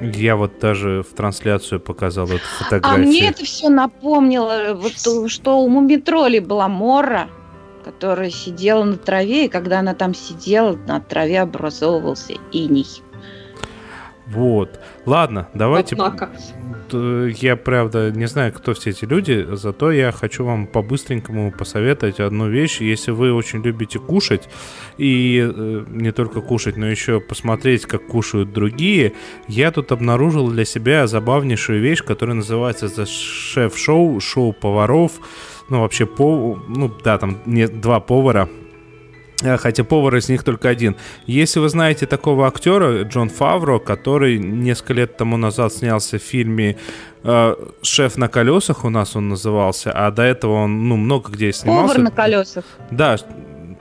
Я 0.00 0.36
вот 0.36 0.58
даже 0.58 1.02
в 1.02 1.14
трансляцию 1.14 1.78
показал 1.78 2.26
эту 2.26 2.44
фотографию. 2.58 3.04
А 3.04 3.06
мне 3.06 3.28
это 3.28 3.44
все 3.44 3.68
напомнило, 3.68 4.72
вот, 4.74 4.94
что 5.30 5.58
у 5.60 5.68
Мумитроли 5.68 6.38
была 6.38 6.68
Мора, 6.68 7.28
которая 7.80 8.30
сидела 8.30 8.84
на 8.84 8.96
траве, 8.96 9.46
и 9.46 9.48
когда 9.48 9.80
она 9.80 9.94
там 9.94 10.14
сидела, 10.14 10.76
на 10.86 11.00
траве 11.00 11.40
образовывался 11.40 12.34
иней. 12.52 13.02
Вот. 14.30 14.78
Ладно, 15.06 15.48
давайте... 15.54 15.96
Однако. 15.96 16.30
Я, 16.92 17.54
правда, 17.56 18.10
не 18.10 18.26
знаю, 18.26 18.52
кто 18.52 18.74
все 18.74 18.90
эти 18.90 19.04
люди, 19.04 19.46
зато 19.52 19.92
я 19.92 20.10
хочу 20.10 20.44
вам 20.44 20.66
по-быстренькому 20.66 21.52
посоветовать 21.52 22.18
одну 22.18 22.48
вещь. 22.48 22.80
Если 22.80 23.12
вы 23.12 23.32
очень 23.32 23.62
любите 23.62 24.00
кушать, 24.00 24.48
и 24.98 25.40
э, 25.40 25.84
не 25.88 26.10
только 26.10 26.40
кушать, 26.40 26.76
но 26.76 26.88
еще 26.88 27.20
посмотреть, 27.20 27.86
как 27.86 28.06
кушают 28.06 28.52
другие, 28.52 29.12
я 29.46 29.70
тут 29.70 29.92
обнаружил 29.92 30.48
для 30.50 30.64
себя 30.64 31.06
забавнейшую 31.06 31.80
вещь, 31.80 32.02
которая 32.02 32.36
называется 32.36 32.86
The 32.86 33.04
Chef 33.04 33.74
Show, 33.74 34.20
шоу 34.20 34.52
поваров 34.52 35.12
ну, 35.70 35.80
вообще, 35.80 36.04
по, 36.04 36.58
ну, 36.68 36.90
да, 37.02 37.16
там 37.16 37.38
не, 37.46 37.66
два 37.66 38.00
повара, 38.00 38.48
э, 39.42 39.56
хотя 39.56 39.84
повар 39.84 40.16
из 40.16 40.28
них 40.28 40.42
только 40.42 40.68
один. 40.68 40.96
Если 41.26 41.60
вы 41.60 41.68
знаете 41.68 42.06
такого 42.06 42.46
актера, 42.46 43.04
Джон 43.04 43.28
Фавро, 43.28 43.78
который 43.78 44.38
несколько 44.38 44.94
лет 44.94 45.16
тому 45.16 45.36
назад 45.36 45.72
снялся 45.72 46.18
в 46.18 46.22
фильме 46.22 46.76
э, 47.22 47.54
«Шеф 47.82 48.16
на 48.16 48.28
колесах» 48.28 48.84
у 48.84 48.90
нас 48.90 49.16
он 49.16 49.28
назывался, 49.28 49.92
а 49.92 50.10
до 50.10 50.22
этого 50.22 50.64
он, 50.64 50.88
ну, 50.88 50.96
много 50.96 51.30
где 51.30 51.52
снимался. 51.52 51.94
Повар 51.94 52.02
на 52.02 52.10
колесах. 52.10 52.64
Да, 52.90 53.16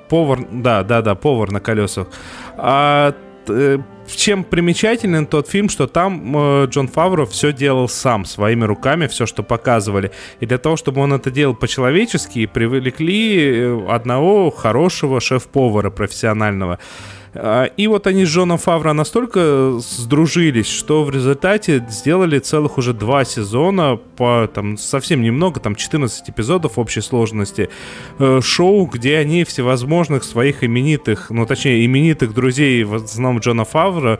повар, 0.09 0.39
да, 0.51 0.83
да, 0.83 1.01
да, 1.01 1.15
повар 1.15 1.51
на 1.51 1.59
колесах. 1.59 2.07
А 2.55 3.15
э, 3.49 3.79
чем 4.15 4.43
примечателен 4.43 5.25
тот 5.25 5.47
фильм, 5.47 5.69
что 5.69 5.87
там 5.87 6.35
э, 6.35 6.65
Джон 6.67 6.87
Фавро 6.87 7.25
все 7.25 7.53
делал 7.53 7.87
сам, 7.87 8.25
своими 8.25 8.65
руками, 8.65 9.07
все, 9.07 9.25
что 9.25 9.43
показывали. 9.43 10.11
И 10.39 10.45
для 10.45 10.57
того, 10.57 10.75
чтобы 10.75 11.01
он 11.01 11.13
это 11.13 11.31
делал 11.31 11.55
по-человечески, 11.55 12.45
привлекли 12.45 13.39
э, 13.39 13.85
одного 13.87 14.51
хорошего 14.51 15.19
шеф-повара 15.19 15.89
профессионального. 15.89 16.79
И 17.33 17.87
вот 17.87 18.07
они 18.07 18.25
с 18.25 18.29
Джоном 18.29 18.57
Фавро 18.57 18.93
настолько 18.93 19.77
сдружились, 19.79 20.67
что 20.67 21.03
в 21.03 21.11
результате 21.11 21.85
сделали 21.89 22.39
целых 22.39 22.77
уже 22.77 22.93
два 22.93 23.23
сезона 23.23 23.99
по 24.17 24.49
там 24.53 24.77
совсем 24.77 25.21
немного, 25.21 25.59
там 25.59 25.75
14 25.75 26.29
эпизодов 26.29 26.79
общей 26.79 27.01
сложности 27.01 27.69
э, 28.17 28.41
шоу, 28.41 28.85
где 28.85 29.17
они 29.17 29.43
всевозможных 29.43 30.23
своих 30.23 30.63
именитых, 30.63 31.29
ну 31.29 31.45
точнее 31.45 31.85
именитых 31.85 32.33
друзей, 32.33 32.83
в 32.83 32.95
основном 32.95 33.39
Джона 33.39 33.65
Фавро, 33.65 34.19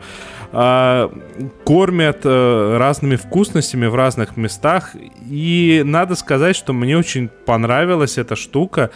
кормят 0.52 2.20
э, 2.24 2.76
разными 2.76 3.16
вкусностями 3.16 3.86
в 3.86 3.94
разных 3.94 4.36
местах. 4.36 4.96
И 5.28 5.82
надо 5.84 6.16
сказать, 6.16 6.56
что 6.56 6.72
мне 6.72 6.98
очень 6.98 7.28
понравилась 7.28 8.18
эта 8.18 8.34
штука 8.36 8.90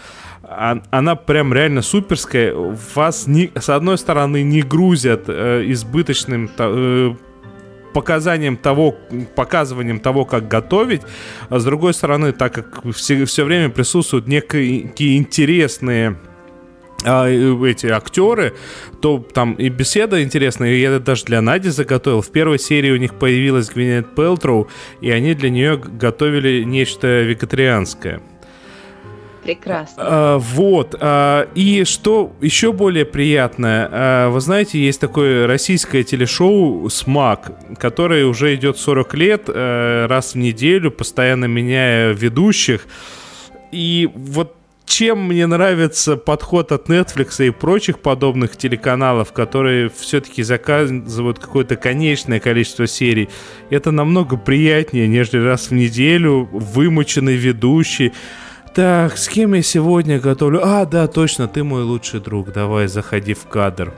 она 0.91 1.17
прям 1.17 1.53
реально 1.53 1.83
суперская. 1.83 2.55
Вас, 2.95 3.27
не, 3.27 3.51
с 3.59 3.69
одной 3.69 3.99
стороны, 3.99 4.43
не 4.43 4.63
грузят 4.63 5.25
э, 5.29 5.65
избыточным 5.69 6.51
э, 6.59 7.15
показанием 7.95 8.57
того, 8.57 8.95
показыванием 9.37 10.01
того, 10.01 10.25
как 10.25 10.49
готовить, 10.49 11.03
а 11.49 11.59
с 11.59 11.65
другой 11.65 11.95
стороны, 11.95 12.33
так 12.33 12.53
как 12.53 12.93
все, 12.95 13.25
все 13.25 13.45
время 13.45 13.71
присутствуют 13.71 14.27
некие 14.27 15.17
интересные 15.17 16.19
а, 17.05 17.29
эти 17.29 17.87
актеры, 17.87 18.55
то 19.01 19.19
там 19.19 19.55
и 19.55 19.69
беседа 19.69 20.23
интересная, 20.23 20.73
и 20.73 20.81
я 20.81 20.99
даже 20.99 21.25
для 21.25 21.41
Нади 21.41 21.69
заготовил. 21.69 22.23
В 22.23 22.31
первой 22.31 22.59
серии 22.59 22.91
у 22.91 22.97
них 22.97 23.15
появилась 23.15 23.71
Гвинет 23.71 24.15
Пелтроу, 24.15 24.69
и 25.01 25.11
они 25.11 25.35
для 25.35 25.51
нее 25.51 25.77
готовили 25.77 26.65
нечто 26.65 27.23
вегетарианское. 27.23 28.21
Прекрасно. 29.45 30.03
А, 30.05 30.39
вот. 30.39 30.97
А, 30.99 31.47
и 31.55 31.85
что 31.85 32.33
еще 32.41 32.73
более 32.73 33.05
приятное, 33.05 33.89
а, 33.93 34.31
вы 34.31 34.41
знаете, 34.41 34.79
есть 34.79 35.01
такое 35.01 35.47
российское 35.47 36.03
телешоу 36.03 36.89
«Смак», 36.89 37.53
которое 37.79 38.25
уже 38.25 38.55
идет 38.55 38.79
40 38.79 39.15
лет, 39.15 39.43
а, 39.49 40.09
раз 40.09 40.33
в 40.33 40.39
неделю, 40.39 40.91
постоянно 40.91 41.45
меняя 41.45 42.13
ведущих. 42.13 42.87
И 43.71 44.09
вот 44.15 44.57
чем 44.87 45.29
мне 45.29 45.47
нравится 45.47 46.17
подход 46.17 46.73
от 46.73 46.89
Netflix 46.89 47.45
и 47.45 47.51
прочих 47.51 48.01
подобных 48.01 48.57
телеканалов, 48.57 49.33
которые 49.33 49.89
все-таки 49.89 50.43
заказывают 50.43 51.39
какое-то 51.39 51.77
конечное 51.77 52.41
количество 52.41 52.87
серий, 52.87 53.29
это 53.71 53.91
намного 53.91 54.37
приятнее, 54.37 55.09
нежели 55.09 55.43
раз 55.43 55.71
в 55.71 55.73
неделю 55.73 56.49
вымученный 56.53 57.37
ведущий, 57.37 58.13
так, 58.75 59.17
с 59.17 59.29
кем 59.29 59.55
я 59.55 59.63
сегодня 59.63 60.19
готовлю? 60.19 60.61
А, 60.65 60.85
да, 60.85 61.07
точно, 61.07 61.47
ты 61.47 61.63
мой 61.63 61.85
лучший 61.85 62.19
друг. 62.19 62.53
Давай, 62.53 62.89
заходи 62.89 63.33
в 63.33 63.47
кадр. 63.47 63.95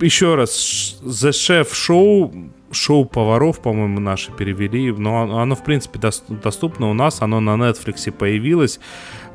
Еще 0.00 0.36
раз, 0.36 0.98
The 1.02 1.30
Chef 1.30 1.68
Show, 1.72 2.50
шоу 2.72 3.04
поваров, 3.04 3.60
по-моему, 3.60 4.00
наши 4.00 4.32
перевели, 4.32 4.92
но 4.92 5.40
оно, 5.40 5.54
в 5.54 5.64
принципе, 5.64 5.98
доступно 6.28 6.90
у 6.90 6.94
нас, 6.94 7.22
оно 7.22 7.40
на 7.40 7.56
Netflix 7.56 8.10
появилось. 8.12 8.80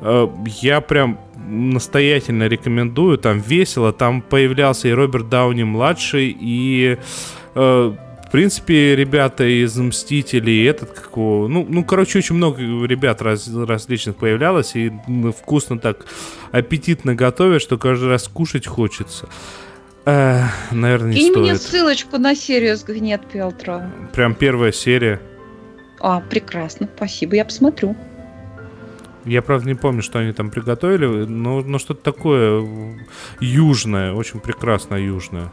Э, 0.00 0.28
я 0.46 0.80
прям 0.80 1.18
настоятельно 1.48 2.48
рекомендую, 2.48 3.18
там 3.18 3.38
весело, 3.40 3.92
там 3.92 4.22
появлялся 4.22 4.88
и 4.88 4.92
Роберт 4.92 5.28
Дауни 5.28 5.62
младший, 5.62 6.36
и 6.38 6.98
э, 7.54 7.94
в 8.26 8.30
принципе, 8.32 8.96
ребята 8.96 9.44
из 9.44 9.76
Мстителей, 9.78 10.66
этот 10.66 10.90
какого... 10.90 11.46
Ну, 11.46 11.64
ну, 11.68 11.84
короче, 11.84 12.18
очень 12.18 12.34
много 12.34 12.60
ребят 12.60 13.22
раз, 13.22 13.48
различных 13.48 14.16
появлялось, 14.16 14.74
и 14.74 14.92
ну, 15.06 15.32
вкусно 15.32 15.78
так, 15.78 16.06
аппетитно 16.50 17.14
готовят, 17.14 17.62
что 17.62 17.78
каждый 17.78 18.08
раз 18.08 18.26
кушать 18.26 18.66
хочется. 18.66 19.28
Э, 20.06 20.44
наверное, 20.70 21.10
не 21.10 21.16
Кинь 21.16 21.32
стоит. 21.32 21.42
мне 21.42 21.56
ссылочку 21.56 22.18
на 22.18 22.36
серию 22.36 22.76
с 22.76 22.84
Гвинет 22.84 23.26
Пелтро. 23.26 23.90
Прям 24.14 24.34
первая 24.36 24.70
серия. 24.70 25.20
А, 26.00 26.20
прекрасно, 26.20 26.88
спасибо, 26.96 27.34
я 27.34 27.44
посмотрю. 27.44 27.96
Я, 29.24 29.42
правда, 29.42 29.66
не 29.66 29.74
помню, 29.74 30.02
что 30.02 30.20
они 30.20 30.32
там 30.32 30.50
приготовили, 30.50 31.06
но, 31.24 31.60
но 31.62 31.78
что-то 31.80 32.02
такое 32.02 32.64
южное, 33.40 34.12
очень 34.12 34.38
прекрасно 34.38 34.94
южное. 34.94 35.52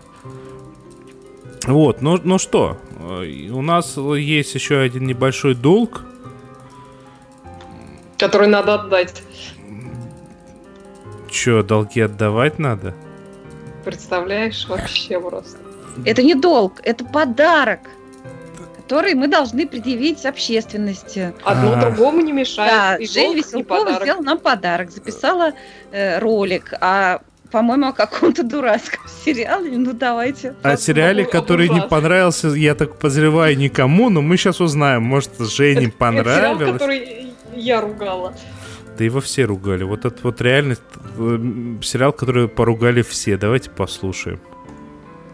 Вот, 1.65 2.01
ну, 2.01 2.19
ну 2.23 2.37
что, 2.37 2.77
у 2.99 3.61
нас 3.63 3.97
есть 3.97 4.53
еще 4.53 4.77
один 4.77 5.07
небольшой 5.07 5.55
долг. 5.55 6.03
Который 8.19 8.47
надо 8.47 8.75
отдать. 8.75 9.23
Че, 11.31 11.63
долги 11.63 12.01
отдавать 12.01 12.59
надо? 12.59 12.93
Представляешь, 13.84 14.65
вообще 14.67 15.19
просто. 15.19 15.57
Это 16.05 16.23
не 16.23 16.36
долг, 16.36 16.79
это 16.84 17.05
подарок, 17.05 17.81
который 18.77 19.13
мы 19.13 19.27
должны 19.27 19.67
предъявить 19.67 20.25
общественности. 20.25 21.34
Одно 21.43 21.73
а. 21.73 21.75
другому 21.81 22.21
не 22.21 22.31
мешает. 22.31 22.71
Да, 22.71 22.95
и 22.95 23.07
Жень 23.07 23.36
Веселкова 23.36 23.99
сделала 24.01 24.23
нам 24.23 24.39
подарок, 24.39 24.91
записала 24.91 25.53
э, 25.91 26.19
ролик, 26.19 26.73
а 26.81 27.21
по-моему, 27.53 27.89
о 27.89 27.93
каком-то 27.93 28.43
дурацком 28.43 29.03
сериале. 29.25 29.77
Ну, 29.77 29.93
давайте. 29.93 30.55
О 30.63 30.75
сериале, 30.75 31.23
который 31.23 31.69
не 31.69 31.81
понравился, 31.81 32.47
я 32.47 32.73
так 32.73 32.97
подозреваю, 32.97 33.55
никому, 33.55 34.09
но 34.09 34.21
мы 34.23 34.38
сейчас 34.38 34.59
узнаем. 34.59 35.03
Может, 35.03 35.39
Жене 35.39 35.89
понравилось. 35.97 36.57
сериал, 36.57 36.73
который 36.73 37.34
я 37.55 37.79
ругала. 37.81 38.34
Да 38.97 39.03
его 39.03 39.21
все 39.21 39.45
ругали. 39.45 39.83
Вот 39.83 40.05
это 40.05 40.17
вот 40.23 40.39
реально 40.41 40.75
э, 41.17 41.81
сериал, 41.81 42.13
который 42.13 42.47
поругали 42.47 43.01
все. 43.01 43.37
Давайте 43.37 43.71
послушаем. 43.71 44.39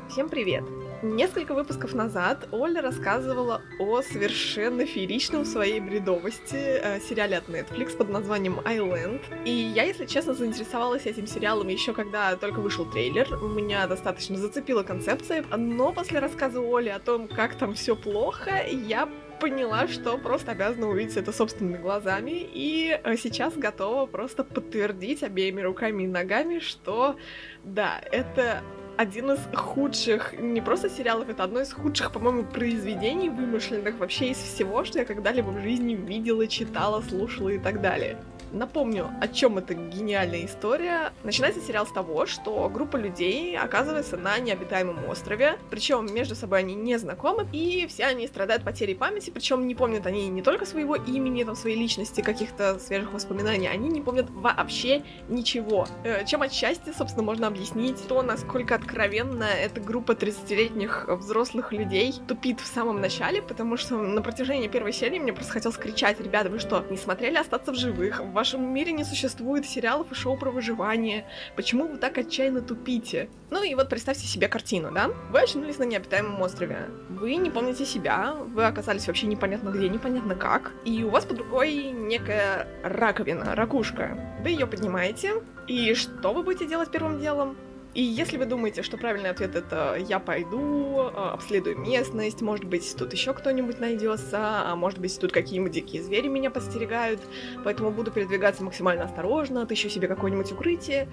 Всем 0.10 0.30
привет. 0.30 0.64
Несколько 1.02 1.54
выпусков 1.54 1.94
назад 1.94 2.50
Оля 2.52 2.82
рассказывала 2.82 3.62
о 3.80 4.02
совершенно 4.02 4.86
фееричном 4.86 5.46
своей 5.46 5.80
бредовости 5.80 6.56
э, 6.56 7.00
сериале 7.00 7.38
от 7.38 7.48
Netflix 7.48 7.96
под 7.96 8.10
названием 8.10 8.60
Island. 8.60 9.22
И 9.46 9.52
я, 9.52 9.84
если 9.84 10.06
честно, 10.06 10.34
заинтересовалась 10.34 11.06
этим 11.06 11.26
сериалом 11.26 11.68
еще 11.70 11.94
когда 11.94 12.36
только 12.36 12.60
вышел 12.60 12.86
трейлер. 12.86 13.28
Меня 13.42 13.88
достаточно 13.88 14.38
зацепила 14.38 14.84
концепция, 14.84 15.44
но 15.56 15.94
после 15.94 16.20
рассказа 16.20 16.60
Оли 16.60 16.90
о 16.90 17.00
том, 17.00 17.28
как 17.30 17.56
там 17.56 17.74
все 17.76 17.96
плохо, 17.96 18.62
я 18.70 19.08
поняла, 19.40 19.88
что 19.88 20.18
просто 20.18 20.52
обязана 20.52 20.88
увидеть 20.88 21.18
это 21.18 21.32
собственными 21.32 21.78
глазами, 21.78 22.48
и 22.54 23.00
э, 23.04 23.16
сейчас 23.18 23.56
готова 23.56 24.06
просто 24.06 24.44
подтвердить 24.44 25.24
обеими 25.24 25.62
руками 25.62 26.04
и 26.04 26.08
ногами, 26.08 26.60
что 26.60 27.16
да, 27.64 28.02
это 28.12 28.62
один 28.98 29.32
из 29.32 29.40
худших, 29.56 30.34
не 30.34 30.60
просто 30.60 30.90
сериалов, 30.90 31.30
это 31.30 31.44
одно 31.44 31.62
из 31.62 31.72
худших, 31.72 32.12
по-моему, 32.12 32.44
произведений 32.44 33.30
вымышленных 33.30 33.98
вообще 33.98 34.32
из 34.32 34.38
всего, 34.38 34.84
что 34.84 35.00
я 35.00 35.06
когда-либо 35.06 35.48
в 35.52 35.62
жизни 35.62 35.94
видела, 35.94 36.48
читала, 36.48 37.02
слушала 37.02 37.50
и 37.50 37.60
так 37.60 37.80
далее. 37.80 38.18
Напомню, 38.52 39.10
о 39.22 39.28
чем 39.28 39.58
эта 39.58 39.74
гениальная 39.74 40.46
история. 40.46 41.14
Начинается 41.24 41.62
сериал 41.62 41.86
с 41.86 41.92
того, 41.92 42.26
что 42.26 42.70
группа 42.70 42.98
людей 42.98 43.58
оказывается 43.58 44.18
на 44.18 44.38
необитаемом 44.40 45.08
острове, 45.08 45.60
причем 45.70 46.12
между 46.14 46.36
собой 46.36 46.60
они 46.60 46.76
не 46.76 46.98
знакомы, 46.98 47.48
и 47.52 47.86
все 47.88 48.06
они 48.06 48.28
страдают 48.28 48.64
потерей 48.64 48.96
памяти, 48.96 49.30
причем 49.30 49.68
не 49.68 49.76
помнят 49.76 50.06
они 50.06 50.28
не 50.30 50.42
только 50.42 50.66
своего 50.66 50.96
имени, 50.96 51.44
там, 51.44 51.56
своей 51.56 51.78
личности, 51.78 52.22
каких-то 52.22 52.80
свежих 52.80 53.14
воспоминаний, 53.14 53.68
они 53.68 53.90
не 53.90 54.02
помнят 54.02 54.30
вообще 54.30 55.04
ничего. 55.28 55.88
Э, 56.04 56.26
чем 56.26 56.42
отчасти, 56.42 56.92
собственно, 56.98 57.24
можно 57.24 57.48
объяснить 57.48 58.08
то, 58.08 58.22
насколько 58.22 58.76
откровенно 58.76 59.44
эта 59.44 59.80
группа 59.80 60.14
30-летних 60.14 61.06
взрослых 61.08 61.72
людей 61.72 62.14
тупит 62.28 62.60
в 62.60 62.66
самом 62.66 63.02
начале, 63.02 63.42
потому 63.42 63.78
что 63.78 63.98
на 63.98 64.22
протяжении 64.22 64.68
первой 64.68 64.94
серии 64.94 65.20
мне 65.20 65.34
просто 65.34 65.54
хотелось 65.54 65.78
кричать, 65.78 66.20
ребята, 66.20 66.50
вы 66.50 66.60
что, 66.60 66.84
не 66.90 66.98
смотрели 66.98 67.38
«Остаться 67.38 67.72
в 67.72 67.76
живых»? 67.76 68.22
Вашем 68.40 68.74
мире 68.74 68.94
не 68.94 69.04
существует 69.04 69.66
сериалов 69.66 70.14
и 70.14 70.16
шоу 70.16 70.38
про 70.38 70.50
выживание. 70.50 71.26
Почему 71.58 71.90
вы 71.90 71.98
так 71.98 72.18
отчаянно 72.18 72.62
тупите? 72.62 73.30
Ну 73.52 73.62
и 73.64 73.76
вот 73.76 73.90
представьте 73.90 74.28
себе 74.28 74.48
картину, 74.48 74.94
да? 74.94 75.10
Вы 75.30 75.42
очнулись 75.42 75.78
на 75.78 75.84
необитаемом 75.84 76.42
острове. 76.42 76.88
Вы 77.10 77.36
не 77.36 77.50
помните 77.50 77.86
себя, 77.86 78.36
вы 78.56 78.64
оказались 78.64 79.08
вообще 79.08 79.28
непонятно 79.28 79.72
где, 79.72 79.90
непонятно 79.90 80.36
как. 80.36 80.72
И 80.86 81.04
у 81.04 81.10
вас 81.10 81.26
под 81.26 81.40
рукой 81.40 81.92
некая 81.92 82.66
раковина, 82.82 83.56
ракушка. 83.56 84.18
Вы 84.42 84.52
ее 84.52 84.68
поднимаете, 84.68 85.44
и 85.68 85.94
что 85.94 86.32
вы 86.32 86.44
будете 86.44 86.66
делать 86.66 86.92
первым 86.92 87.20
делом? 87.20 87.58
И 87.96 88.04
если 88.04 88.38
вы 88.38 88.46
думаете, 88.46 88.84
что 88.84 88.98
правильный 88.98 89.32
ответ 89.32 89.56
это 89.56 89.96
«я 89.98 90.20
пойду», 90.20 91.00
а, 91.00 91.32
обследую 91.34 91.80
местность, 91.80 92.42
может 92.42 92.66
быть, 92.66 92.96
тут 92.96 93.14
еще 93.14 93.34
кто-нибудь 93.34 93.80
найдется, 93.80 94.38
а 94.40 94.76
может 94.76 95.00
быть, 95.00 95.20
тут 95.20 95.32
какие-нибудь 95.32 95.72
дикие 95.72 96.04
звери 96.04 96.28
меня 96.28 96.52
подстерегают, 96.52 97.20
поэтому 97.64 97.90
буду 97.90 98.12
передвигаться 98.12 98.64
максимально 98.64 99.06
осторожно, 99.06 99.64
отыщу 99.64 99.90
себе 99.90 100.08
какое-нибудь 100.08 100.52
укрытие, 100.52 101.08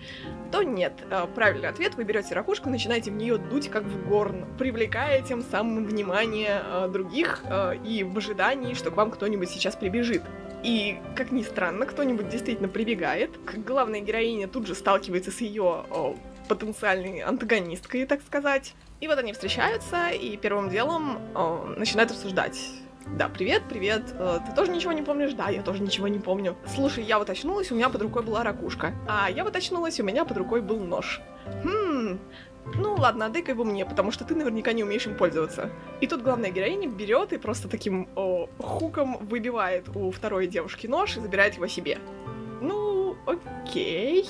то 0.53 0.62
нет. 0.62 0.93
А, 1.11 1.27
правильный 1.27 1.70
ответ, 1.70 1.95
вы 1.95 2.05
берете 2.05 2.35
ракушку, 2.35 2.68
начинаете 2.68 3.11
в 3.11 3.14
нее 3.14 3.39
дуть 3.39 3.70
как 3.70 3.85
в 3.85 4.09
горн, 4.09 4.45
привлекая 4.59 5.22
тем 5.22 5.43
самым 5.43 5.87
внимание 5.87 6.61
а, 6.62 6.89
других 6.89 7.43
и 7.85 8.05
в 8.05 8.18
ожидании, 8.18 8.74
что 8.74 8.91
к 8.91 8.97
вам 8.97 9.11
кто-нибудь 9.11 9.49
сейчас 9.49 9.77
прибежит. 9.77 10.22
И, 10.62 10.99
как 11.14 11.33
ни 11.33 11.43
странно, 11.43 11.87
кто-нибудь 11.87 12.29
действительно 12.29 12.68
прибегает. 12.68 13.31
Главная 13.64 14.01
героиня 14.01 14.49
тут 14.49 14.66
же 14.66 14.74
сталкивается 14.74 15.31
с 15.31 15.41
ее 15.41 15.85
потенциальной 16.47 17.20
антагонисткой, 17.20 18.07
так 18.07 18.22
сказать. 18.22 18.74
И 19.01 19.09
вот 19.09 19.18
они 19.18 19.32
встречаются, 19.32 20.09
и 20.09 20.36
первым 20.36 20.70
делом 20.70 21.18
э, 21.34 21.74
начинают 21.76 22.11
обсуждать. 22.11 22.59
Да, 23.07 23.28
привет, 23.28 23.62
привет. 23.68 24.03
Э, 24.18 24.40
ты 24.47 24.55
тоже 24.55 24.72
ничего 24.72 24.92
не 24.92 25.03
помнишь? 25.03 25.32
Да, 25.34 25.49
я 25.49 25.62
тоже 25.62 25.82
ничего 25.82 26.09
не 26.09 26.18
помню. 26.18 26.57
Слушай, 26.74 27.05
я 27.05 27.18
вот 27.18 27.30
очнулась, 27.30 27.70
у 27.70 27.74
меня 27.74 27.88
под 27.88 28.03
рукой 28.03 28.22
была 28.22 28.42
ракушка. 28.42 28.92
А 29.09 29.30
я 29.30 29.44
вот 29.44 29.55
очнулась, 29.55 30.01
у 30.01 30.03
меня 30.03 30.24
под 30.24 30.36
рукой 30.38 30.61
был 30.61 30.78
нож. 30.78 31.20
Хм, 31.62 32.18
ну 32.74 32.94
ладно, 32.97 33.26
отдай-ка 33.26 33.53
его 33.53 33.64
мне, 33.64 33.86
потому 33.86 34.11
что 34.11 34.24
ты 34.24 34.34
наверняка 34.34 34.72
не 34.72 34.82
умеешь 34.82 35.07
им 35.07 35.16
пользоваться. 35.16 35.70
И 36.01 36.07
тут 36.07 36.22
главная 36.22 36.51
героиня 36.51 36.88
берет 36.88 37.32
и 37.32 37.38
просто 37.38 37.68
таким 37.68 38.09
о, 38.16 38.49
хуком 38.59 39.18
выбивает 39.26 39.88
у 39.94 40.11
второй 40.11 40.49
девушки 40.49 40.86
нож 40.86 41.16
и 41.16 41.20
забирает 41.20 41.55
его 41.55 41.68
себе. 41.68 41.99
Ну, 42.61 43.16
окей. 43.26 44.26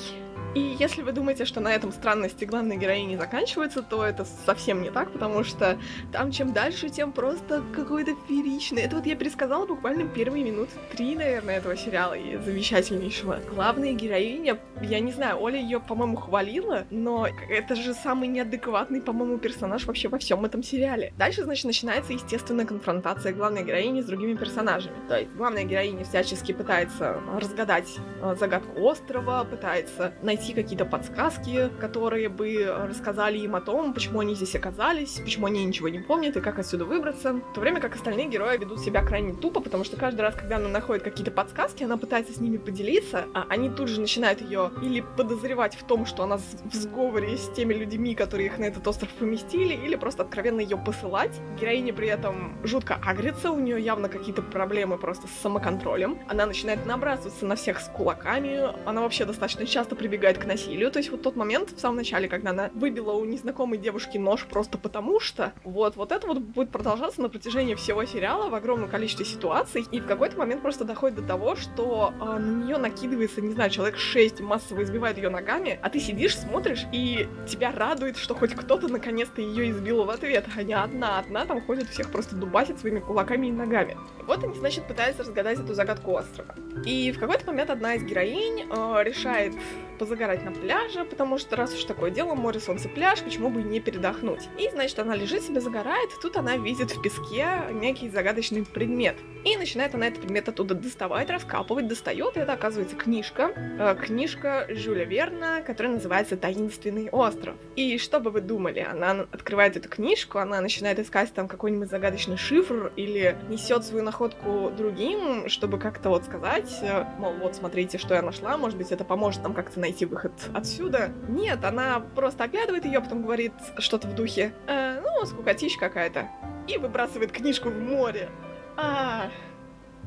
И 0.57 0.75
если 0.79 1.03
вы 1.03 1.13
думаете, 1.13 1.45
что 1.45 1.61
на 1.61 1.75
этом 1.75 1.93
странности 1.93 2.47
главной 2.47 2.79
героини 2.79 3.17
заканчиваются, 3.17 3.83
то 3.83 4.03
это 4.03 4.25
совсем 4.25 4.81
не 4.81 4.91
так, 4.91 5.13
потому 5.13 5.45
что 5.45 5.79
там 6.13 6.33
чем 6.33 6.55
дальше, 6.55 6.89
тем 6.89 7.13
просто 7.13 7.63
какой-то 7.75 8.15
фееричный. 8.27 8.81
Это 8.81 8.97
вот 8.97 9.05
я 9.05 9.17
пересказала 9.17 9.67
буквально 9.67 10.09
первые 10.09 10.43
минуты 10.43 10.71
три, 10.91 11.15
наверное, 11.15 11.59
этого 11.59 11.77
сериала 11.77 12.15
и 12.15 12.39
замечательнейшего. 12.39 13.41
Главная 13.51 13.93
героиня, 13.93 14.59
я 14.81 15.01
не 15.01 15.13
знаю, 15.13 15.43
Оля 15.43 15.61
ее, 15.61 15.79
по-моему, 15.79 16.17
хвалила, 16.17 16.87
но 16.91 17.29
это 17.51 17.77
же 17.77 17.93
самый 17.93 18.27
неадекватный, 18.27 19.03
по-моему, 19.03 19.37
персонаж 19.37 19.85
вообще 19.85 20.09
во 20.09 20.17
всем 20.17 20.43
этом 20.47 20.63
сериале. 20.63 21.13
Дальше, 21.19 21.45
значит, 21.45 21.67
начинается 21.67 22.15
естественная 22.15 22.65
конфронтация 22.65 23.35
главной 23.35 23.63
героини 23.63 24.01
с 24.01 24.07
другими 24.07 24.33
персонажами. 24.33 24.97
То 25.07 25.19
есть 25.19 25.35
главная 25.35 25.65
героиня 25.65 26.05
всячески 26.05 26.53
пытается 26.53 27.21
разгадать 27.39 27.99
э, 28.23 28.37
загадку 28.41 28.81
острова, 28.81 29.45
пытается 29.45 30.15
найти 30.23 30.46
найти 30.47 30.55
какие-то 30.55 30.85
подсказки, 30.85 31.71
которые 31.81 32.29
бы 32.29 32.73
рассказали 32.89 33.39
им 33.39 33.57
о 33.57 33.61
том, 33.61 33.93
почему 33.93 34.21
они 34.21 34.35
здесь 34.35 34.55
оказались, 34.55 35.21
почему 35.25 35.47
они 35.47 35.65
ничего 35.65 35.89
не 35.89 35.99
помнят 35.99 36.37
и 36.37 36.41
как 36.41 36.59
отсюда 36.59 36.85
выбраться. 36.85 37.33
В 37.33 37.55
то 37.55 37.61
время 37.61 37.81
как 37.81 37.95
остальные 37.97 38.29
герои 38.29 38.57
ведут 38.59 38.81
себя 38.81 39.03
крайне 39.03 39.35
тупо, 39.35 39.61
потому 39.61 39.85
что 39.85 39.97
каждый 39.97 40.21
раз, 40.21 40.35
когда 40.35 40.57
она 40.57 40.69
находит 40.69 41.03
какие-то 41.03 41.31
подсказки, 41.31 41.83
она 41.85 41.97
пытается 41.97 42.33
с 42.33 42.41
ними 42.41 42.59
поделиться, 42.59 43.25
а 43.35 43.47
они 43.49 43.71
тут 43.71 43.89
же 43.89 44.01
начинают 44.01 44.41
ее 44.41 44.71
или 44.83 45.05
подозревать 45.17 45.75
в 45.75 45.85
том, 45.85 46.07
что 46.07 46.23
она 46.23 46.37
в 46.37 46.75
сговоре 46.75 47.37
с 47.37 47.49
теми 47.51 47.75
людьми, 47.75 48.15
которые 48.15 48.47
их 48.47 48.59
на 48.59 48.65
этот 48.65 48.87
остров 48.87 49.11
поместили, 49.19 49.75
или 49.75 49.97
просто 49.97 50.23
откровенно 50.23 50.61
ее 50.61 50.77
посылать. 50.77 51.33
Героиня 51.61 51.93
при 51.93 52.09
этом 52.09 52.57
жутко 52.63 53.01
агрится, 53.05 53.51
у 53.51 53.59
нее 53.59 53.81
явно 53.81 54.09
какие-то 54.09 54.43
проблемы 54.43 54.99
просто 54.99 55.27
с 55.27 55.43
самоконтролем. 55.43 56.19
Она 56.29 56.47
начинает 56.47 56.87
набрасываться 56.87 57.47
на 57.47 57.57
всех 57.57 57.81
с 57.81 57.89
кулаками, 57.89 58.71
она 58.87 59.01
вообще 59.03 59.25
достаточно 59.25 59.67
часто 59.67 59.97
прибегает 59.97 60.36
к 60.39 60.47
насилию. 60.47 60.91
То 60.91 60.99
есть 60.99 61.11
вот 61.11 61.23
тот 61.23 61.37
момент 61.37 61.71
в 61.71 61.81
самом 61.81 61.97
начале, 61.97 62.29
когда 62.29 62.51
она 62.51 62.71
выбила 62.75 63.13
у 63.13 63.25
незнакомой 63.25 63.79
девушки 63.79 64.19
нож 64.19 64.45
просто 64.45 64.79
потому 64.79 65.21
что, 65.21 65.53
вот, 65.65 65.97
вот 65.97 66.13
это 66.13 66.27
вот 66.27 66.39
будет 66.39 66.71
продолжаться 66.71 67.21
на 67.21 67.29
протяжении 67.29 67.75
всего 67.75 68.05
сериала 68.05 68.49
в 68.49 68.55
огромном 68.55 68.89
количестве 68.89 69.25
ситуаций. 69.25 69.85
И 69.91 70.01
в 70.01 70.07
какой-то 70.07 70.37
момент 70.39 70.63
просто 70.63 70.85
доходит 70.85 71.17
до 71.17 71.23
того, 71.23 71.57
что 71.57 72.13
э, 72.21 72.25
на 72.39 72.65
нее 72.65 72.77
накидывается, 72.77 73.41
не 73.41 73.53
знаю, 73.53 73.71
человек 73.71 73.99
6 73.99 74.41
массово 74.41 74.83
избивает 74.83 75.17
ее 75.17 75.29
ногами, 75.29 75.79
а 75.83 75.91
ты 75.91 76.01
сидишь, 76.01 76.37
смотришь, 76.37 76.87
и 76.93 77.29
тебя 77.49 77.73
радует, 77.73 78.17
что 78.17 78.35
хоть 78.35 78.55
кто-то 78.55 78.89
наконец-то 78.89 79.41
ее 79.41 79.71
избил 79.71 80.05
в 80.05 80.11
ответ, 80.11 80.47
а 80.57 80.63
не 80.63 80.75
одна. 80.75 81.19
Одна 81.19 81.45
там 81.47 81.61
ходит 81.61 81.89
всех 81.89 82.11
просто 82.11 82.37
дубасит 82.37 82.79
своими 82.79 83.01
кулаками 83.01 83.49
и 83.49 83.53
ногами. 83.53 83.97
Вот 84.27 84.43
они, 84.43 84.55
значит, 84.55 84.87
пытаются 84.87 85.23
разгадать 85.23 85.59
эту 85.59 85.75
загадку 85.75 86.17
острова. 86.17 86.55
И 86.85 87.13
в 87.13 87.19
какой-то 87.19 87.47
момент 87.47 87.71
одна 87.71 87.95
из 87.95 88.03
героинь 88.03 88.67
э, 88.69 89.03
решает 89.03 89.55
позагорать 89.97 90.45
на 90.45 90.53
пляже, 90.53 91.05
потому 91.05 91.39
что 91.39 91.57
раз 91.57 91.75
уж 91.75 91.85
такое 91.85 92.11
дело, 92.11 92.35
море, 92.35 92.61
солнце, 92.61 92.89
пляж, 92.89 93.23
почему 93.23 93.51
бы 93.51 93.63
не 93.63 93.81
передохнуть. 93.81 94.49
И, 94.59 94.69
значит, 94.71 94.99
она 94.99 95.15
лежит 95.17 95.43
себе, 95.43 95.61
загорает, 95.61 96.11
тут 96.23 96.37
она 96.37 96.57
видит 96.57 96.93
в 96.93 97.03
песке 97.03 97.47
некий 97.73 98.09
загадочный 98.09 98.65
предмет. 98.65 99.17
И 99.45 99.57
начинает 99.57 99.95
она 99.95 100.09
этот 100.09 100.23
предмет 100.23 100.49
оттуда 100.49 100.75
доставать, 100.75 101.31
раскапывать, 101.31 101.87
достает, 101.87 102.37
и 102.37 102.41
это 102.41 102.53
оказывается 102.53 102.97
книжка. 102.97 103.53
Э, 103.79 103.95
книжка 103.95 104.67
Жюля 104.69 105.05
Верна, 105.05 105.63
которая 105.63 105.95
называется 105.95 106.37
«Таинственный 106.37 107.09
остров». 107.11 107.55
И 107.77 107.99
что 107.99 108.19
бы 108.19 108.31
вы 108.31 108.41
думали, 108.41 108.81
она 108.81 109.27
открывает 109.31 109.77
эту 109.77 109.89
книжку, 109.89 110.39
она 110.39 110.61
начинает 110.61 110.99
искать 110.99 111.33
там 111.33 111.47
какой-нибудь 111.47 111.89
загадочный 111.89 112.37
шифр 112.37 112.93
или 112.97 113.37
несет 113.49 113.85
свою 113.85 114.05
находку 114.05 114.71
другим, 114.77 115.49
чтобы 115.49 115.79
как-то 115.79 116.09
вот 116.09 116.25
сказать, 116.25 116.71
э, 116.83 117.05
мол, 117.19 117.35
вот 117.35 117.55
смотрите, 117.55 117.99
что 117.99 118.15
я 118.15 118.23
нашла, 118.23 118.57
может 118.57 118.77
быть, 118.77 118.91
это 118.91 119.05
поможет 119.05 119.43
нам 119.43 119.55
как-то 119.55 119.79
найти 119.87 120.05
выход 120.05 120.33
отсюда. 120.53 121.13
Нет, 121.29 121.65
она 121.65 122.01
просто 122.15 122.45
оглядывает 122.45 122.85
ее, 122.85 123.01
потом 123.01 123.23
говорит 123.23 123.53
что-то 123.79 124.09
в 124.09 124.15
духе, 124.15 124.53
э, 124.67 125.01
ну, 125.01 125.27
скукотища 125.27 125.79
какая-то, 125.79 126.29
и 126.67 126.77
выбрасывает 126.77 127.33
книжку 127.33 127.71
в 127.71 127.79
море. 127.79 128.29
А, 128.77 129.31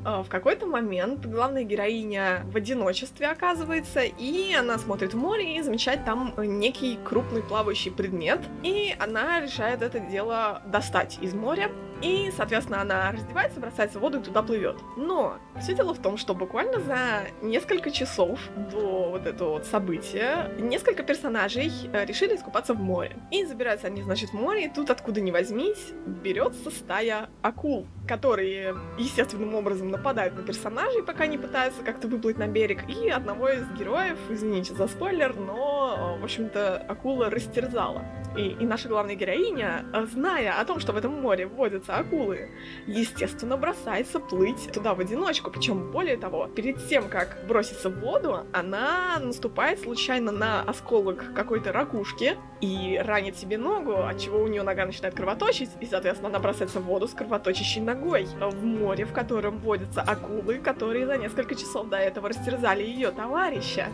в 0.04 0.30
какой-то 0.30 0.66
момент 0.66 1.26
главная 1.26 1.64
героиня 1.64 2.44
в 2.46 2.56
одиночестве 2.56 3.28
оказывается, 3.28 4.02
и 4.02 4.54
она 4.54 4.78
смотрит 4.78 5.14
в 5.14 5.18
море 5.18 5.58
и 5.58 5.62
замечает 5.62 6.06
там 6.06 6.34
некий 6.38 6.98
крупный 7.04 7.42
плавающий 7.42 7.92
предмет, 7.92 8.40
и 8.64 8.96
она 9.00 9.42
решает 9.42 9.82
это 9.82 10.00
дело 10.00 10.62
достать 10.66 11.18
из 11.22 11.34
моря, 11.34 11.70
и, 12.02 12.32
соответственно, 12.36 12.82
она 12.82 13.12
раздевается, 13.12 13.60
бросается 13.60 14.00
в 14.00 14.02
воду 14.02 14.20
и 14.20 14.24
туда 14.24 14.42
плывет. 14.42 14.78
Но 14.98 15.38
все 15.60 15.74
дело 15.74 15.94
в 15.94 16.02
том, 16.02 16.18
что 16.18 16.34
буквально 16.34 16.80
за 16.80 17.24
несколько 17.42 17.92
часов 17.92 18.40
до 18.72 19.10
вот 19.10 19.26
этого 19.26 19.50
вот 19.52 19.66
события 19.66 20.52
несколько 20.60 21.04
персонажей 21.04 21.72
э, 21.92 22.06
решили 22.06 22.36
искупаться 22.36 22.74
в 22.74 22.80
море. 22.80 23.18
И 23.32 23.46
забираются 23.46 23.88
они, 23.88 24.02
значит, 24.02 24.30
в 24.30 24.34
море, 24.34 24.66
и 24.66 24.70
тут 24.70 24.90
откуда 24.90 25.22
ни 25.22 25.32
возьмись 25.32 25.94
берется 26.06 26.72
стая 26.72 27.30
акул, 27.42 27.88
которые 28.08 28.76
естественным 28.98 29.56
образом 29.56 29.90
нападают 29.90 30.36
на 30.36 30.44
персонажей, 30.44 31.04
пока 31.04 31.28
не 31.28 31.38
пытаются 31.38 31.84
как-то 31.84 32.08
выплыть 32.08 32.38
на 32.38 32.48
берег. 32.48 32.88
И 32.90 33.10
одного 33.10 33.50
из 33.50 33.70
героев, 33.78 34.18
извините 34.30 34.74
за 34.74 34.88
спойлер, 34.88 35.36
но, 35.36 36.18
в 36.20 36.24
общем-то, 36.24 36.78
акула 36.88 37.30
растерзала. 37.30 38.04
И, 38.38 38.50
и 38.50 38.66
наша 38.66 38.88
главная 38.88 39.16
героиня, 39.16 39.86
зная 40.12 40.60
о 40.60 40.66
том, 40.66 40.80
что 40.80 40.94
в 40.94 40.98
этом 40.98 41.20
море 41.22 41.48
водятся 41.48 41.89
бросаются 41.90 41.98
акулы. 41.98 42.50
Естественно, 42.88 43.58
бросается 43.58 44.20
плыть 44.20 44.72
туда 44.72 44.94
в 44.94 45.00
одиночку. 45.00 45.52
Причем, 45.52 45.92
более 45.92 46.18
того, 46.18 46.48
перед 46.48 46.88
тем, 46.88 47.10
как 47.10 47.38
броситься 47.48 47.90
в 47.90 48.00
воду, 48.00 48.46
она 48.54 49.18
наступает 49.20 49.82
случайно 49.82 50.32
на 50.32 50.62
осколок 50.62 51.34
какой-то 51.36 51.72
ракушки 51.72 52.38
и 52.62 53.02
ранит 53.04 53.38
себе 53.38 53.58
ногу, 53.58 53.96
от 54.04 54.20
чего 54.20 54.40
у 54.42 54.48
нее 54.48 54.64
нога 54.64 54.86
начинает 54.86 55.16
кровоточить, 55.16 55.70
и, 55.80 55.86
соответственно, 55.86 56.30
она 56.30 56.40
бросается 56.40 56.80
в 56.80 56.84
воду 56.84 57.08
с 57.08 57.14
кровоточащей 57.14 57.82
ногой 57.82 58.26
в 58.40 58.64
море, 58.64 59.06
в 59.06 59.14
котором 59.14 59.60
водятся 59.60 60.02
акулы, 60.02 60.56
которые 60.60 61.06
за 61.06 61.18
несколько 61.18 61.56
часов 61.56 61.90
до 61.90 61.98
этого 61.98 62.30
растерзали 62.30 62.84
ее 62.84 63.12
товарища. 63.12 63.88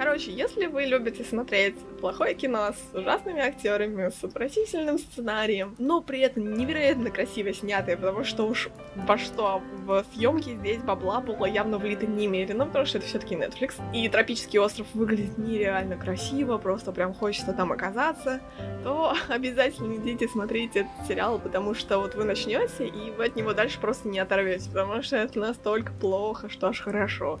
Короче, 0.00 0.32
если 0.32 0.64
вы 0.64 0.84
любите 0.84 1.22
смотреть 1.24 1.74
плохое 2.00 2.34
кино 2.34 2.70
с 2.72 2.96
ужасными 2.96 3.42
актерами, 3.42 4.08
с 4.08 4.24
отвратительным 4.24 4.98
сценарием, 4.98 5.76
но 5.76 6.00
при 6.00 6.20
этом 6.20 6.54
невероятно 6.54 7.10
красиво 7.10 7.52
снятое, 7.52 7.98
потому 7.98 8.24
что 8.24 8.44
уж 8.44 8.70
во 8.96 9.18
что 9.18 9.60
в 9.84 10.02
съемке 10.14 10.54
здесь 10.54 10.78
бабла 10.78 11.20
было 11.20 11.44
явно 11.44 11.76
влито 11.76 12.06
немерено, 12.06 12.64
потому 12.64 12.86
что 12.86 12.96
это 12.96 13.08
все-таки 13.08 13.34
Netflix. 13.34 13.74
И 13.92 14.08
тропический 14.08 14.58
остров 14.58 14.86
выглядит 14.94 15.36
нереально 15.36 15.98
красиво, 15.98 16.56
просто 16.56 16.92
прям 16.92 17.12
хочется 17.12 17.52
там 17.52 17.70
оказаться, 17.70 18.40
то 18.82 19.14
обязательно 19.28 19.96
идите 19.96 20.28
смотреть 20.28 20.76
этот 20.76 20.92
сериал, 21.08 21.38
потому 21.38 21.74
что 21.74 21.98
вот 21.98 22.14
вы 22.14 22.24
начнете, 22.24 22.86
и 22.86 23.10
вы 23.10 23.26
от 23.26 23.36
него 23.36 23.52
дальше 23.52 23.78
просто 23.78 24.08
не 24.08 24.18
оторветесь, 24.18 24.68
потому 24.68 25.02
что 25.02 25.16
это 25.16 25.38
настолько 25.38 25.92
плохо, 25.92 26.48
что 26.48 26.68
аж 26.68 26.80
хорошо. 26.80 27.38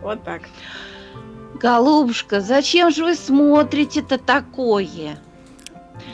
Вот 0.00 0.24
так. 0.24 0.40
Голубушка, 1.60 2.40
зачем 2.40 2.90
же 2.90 3.04
вы 3.04 3.14
смотрите-то 3.14 4.18
такое? 4.18 5.18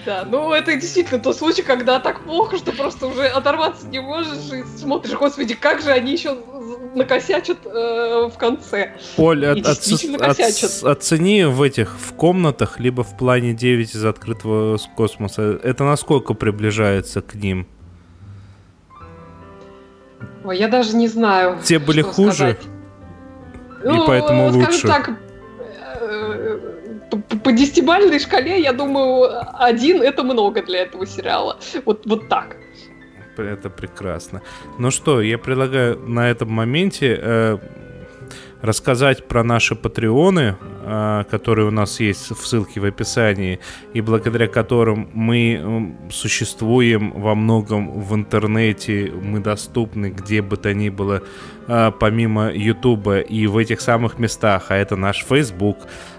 Да, 0.05 0.25
ну 0.29 0.53
это 0.53 0.75
действительно 0.75 1.21
тот 1.21 1.37
случай, 1.37 1.63
когда 1.63 2.01
так 2.01 2.25
плохо, 2.25 2.57
что 2.57 2.73
просто 2.73 3.07
уже 3.07 3.27
оторваться 3.27 3.87
не 3.87 4.01
можешь 4.01 4.53
и 4.53 4.65
смотришь, 4.79 5.13
господи, 5.15 5.55
как 5.55 5.81
же 5.81 5.91
они 5.91 6.13
еще 6.13 6.37
накосячат 6.95 7.59
э, 7.65 8.29
в 8.33 8.37
конце. 8.37 8.93
Оль, 9.17 9.47
от, 9.47 9.59
от, 9.59 9.79
от, 10.21 10.85
оцени 10.85 11.45
в 11.45 11.63
этих, 11.63 11.97
в 11.99 12.15
комнатах, 12.15 12.81
либо 12.81 13.03
в 13.05 13.17
плане 13.17 13.55
9 13.55 13.95
из 13.95 14.05
открытого 14.05 14.79
космоса, 14.97 15.59
это 15.63 15.85
насколько 15.85 16.35
приближается 16.35 17.21
к 17.21 17.35
ним? 17.35 17.67
Ой, 20.45 20.59
я 20.59 20.69
даже 20.69 20.97
не 20.97 21.09
знаю. 21.09 21.59
Те 21.65 21.79
были 21.79 22.03
хуже? 22.03 22.33
Сказать. 22.33 22.61
И 23.85 23.89
ну, 23.89 24.07
поэтому 24.07 24.49
лучше. 24.49 24.87
так, 24.87 25.11
по 27.43 27.53
десятибальной 27.53 28.19
шкале, 28.19 28.61
я 28.61 28.73
думаю, 28.73 29.31
один 29.55 30.03
это 30.03 30.23
много 30.23 30.63
для 30.63 30.83
этого 30.83 31.07
сериала. 31.07 31.59
Вот, 31.85 32.07
вот 32.07 32.29
так. 32.29 32.57
Это 33.37 33.71
прекрасно. 33.71 34.43
Ну 34.79 34.91
что, 34.91 35.23
я 35.23 35.39
предлагаю 35.39 35.99
на 35.99 36.31
этом 36.31 36.51
моменте 36.51 37.19
э, 37.21 37.59
рассказать 38.63 39.29
про 39.29 39.43
наши 39.43 39.75
патреоны, 39.75 40.57
э, 40.85 41.25
которые 41.31 41.69
у 41.69 41.71
нас 41.71 42.01
есть 42.01 42.31
в 42.31 42.47
ссылке 42.47 42.81
в 42.81 42.85
описании, 42.85 43.59
и 43.93 44.01
благодаря 44.01 44.47
которым 44.47 45.09
мы 45.13 45.95
существуем 46.11 47.13
во 47.13 47.35
многом 47.35 48.01
в 48.01 48.15
интернете, 48.15 49.13
мы 49.23 49.41
доступны 49.41 50.07
где 50.11 50.41
бы 50.43 50.57
то 50.57 50.73
ни 50.73 50.89
было, 50.89 51.23
э, 51.67 51.93
помимо 51.99 52.53
Ютуба, 52.53 53.19
и 53.19 53.47
в 53.47 53.57
этих 53.57 53.81
самых 53.81 54.19
местах, 54.19 54.67
а 54.69 54.77
это 54.77 54.97
наш 54.97 55.25
Facebook, 55.25 55.79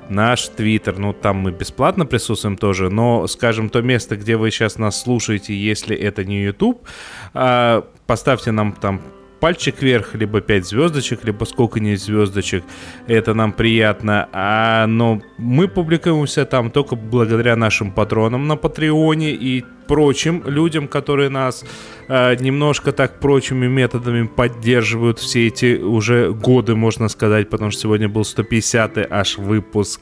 наш 0.10 0.50
Твиттер, 0.50 1.00
ну 1.00 1.14
там 1.14 1.38
мы 1.38 1.52
бесплатно 1.52 2.06
присутствуем 2.06 2.58
тоже, 2.58 2.90
но, 2.90 3.26
скажем, 3.28 3.70
то 3.70 3.82
место, 3.82 4.18
где 4.18 4.36
вы 4.36 4.52
сейчас 4.52 4.78
нас 4.78 5.02
слушаете, 5.02 5.56
если 5.56 5.96
это 5.96 6.26
не 6.26 6.44
YouTube, 6.44 6.86
а, 7.34 7.86
поставьте 8.06 8.52
нам 8.52 8.74
там 8.74 9.02
пальчик 9.44 9.82
вверх, 9.82 10.16
либо 10.16 10.40
5 10.40 10.66
звездочек, 10.66 11.26
либо 11.26 11.44
сколько-нибудь 11.44 12.02
звездочек. 12.02 12.64
Это 13.08 13.34
нам 13.34 13.52
приятно. 13.52 14.30
А, 14.32 14.88
но 14.88 15.22
мы 15.38 15.68
публикуемся 15.68 16.46
там 16.46 16.72
только 16.72 16.96
благодаря 16.96 17.58
нашим 17.58 17.92
патронам 17.92 18.48
на 18.48 18.56
Патреоне 18.56 19.32
и 19.32 19.66
прочим 19.86 20.44
людям, 20.46 20.88
которые 20.88 21.28
нас 21.28 21.66
э, 22.08 22.38
немножко 22.38 22.94
так 22.94 23.20
прочими 23.20 23.68
методами 23.68 24.28
поддерживают 24.28 25.20
все 25.20 25.48
эти 25.48 25.78
уже 25.78 26.32
годы, 26.32 26.76
можно 26.76 27.10
сказать, 27.10 27.50
потому 27.50 27.72
что 27.72 27.82
сегодня 27.82 28.08
был 28.08 28.22
150-й 28.22 29.06
аж 29.10 29.38
выпуск. 29.38 30.00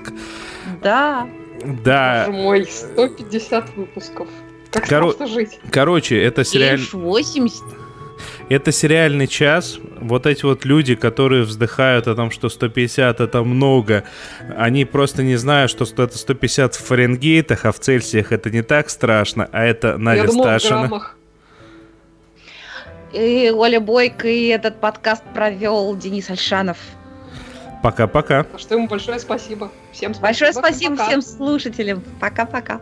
Да. 0.84 1.28
Да. 1.84 2.26
Боже 2.28 2.38
мой, 2.38 2.66
150 2.66 3.76
выпусков. 3.76 4.28
Как 4.70 4.88
Коро- 4.88 5.28
жить? 5.28 5.60
Короче, 5.72 6.22
это 6.22 6.44
сериал... 6.44 6.78
80. 6.94 7.64
Это 8.52 8.74
сериальный 8.74 9.28
час. 9.28 9.80
Вот 10.02 10.26
эти 10.26 10.44
вот 10.44 10.66
люди, 10.66 10.96
которые 10.96 11.44
вздыхают 11.44 12.08
о 12.08 12.16
том, 12.16 12.32
что 12.32 12.50
150 12.50 13.22
это 13.22 13.44
много, 13.44 14.04
они 14.58 14.84
просто 14.84 15.24
не 15.24 15.38
знают, 15.38 15.72
что 15.72 15.86
это 15.86 16.18
150 16.18 16.76
в 16.76 16.86
Фаренгейтах, 16.86 17.64
а 17.64 17.72
в 17.72 17.80
Цельсиях 17.80 18.34
это 18.34 18.50
не 18.50 18.62
так 18.62 18.90
страшно, 18.90 19.48
а 19.54 19.64
это 19.64 19.98
Надя 19.98 20.24
Я 20.24 20.28
Сташина. 20.28 21.02
И 23.14 23.50
Оля 23.56 23.80
Бойко, 23.80 24.28
и 24.28 24.48
этот 24.48 24.82
подкаст 24.82 25.24
провел 25.34 25.96
Денис 25.96 26.30
Альшанов. 26.30 26.78
Пока-пока. 27.82 28.46
Что 28.58 28.76
ему 28.76 28.90
большое 28.90 29.20
спасибо. 29.20 29.72
Всем 29.94 30.14
спасибо. 30.14 30.28
Большое 30.28 30.54
спасибо 30.54 30.96
Пока. 30.98 31.08
всем 31.08 31.22
слушателям. 31.22 32.04
Пока-пока. 32.20 32.82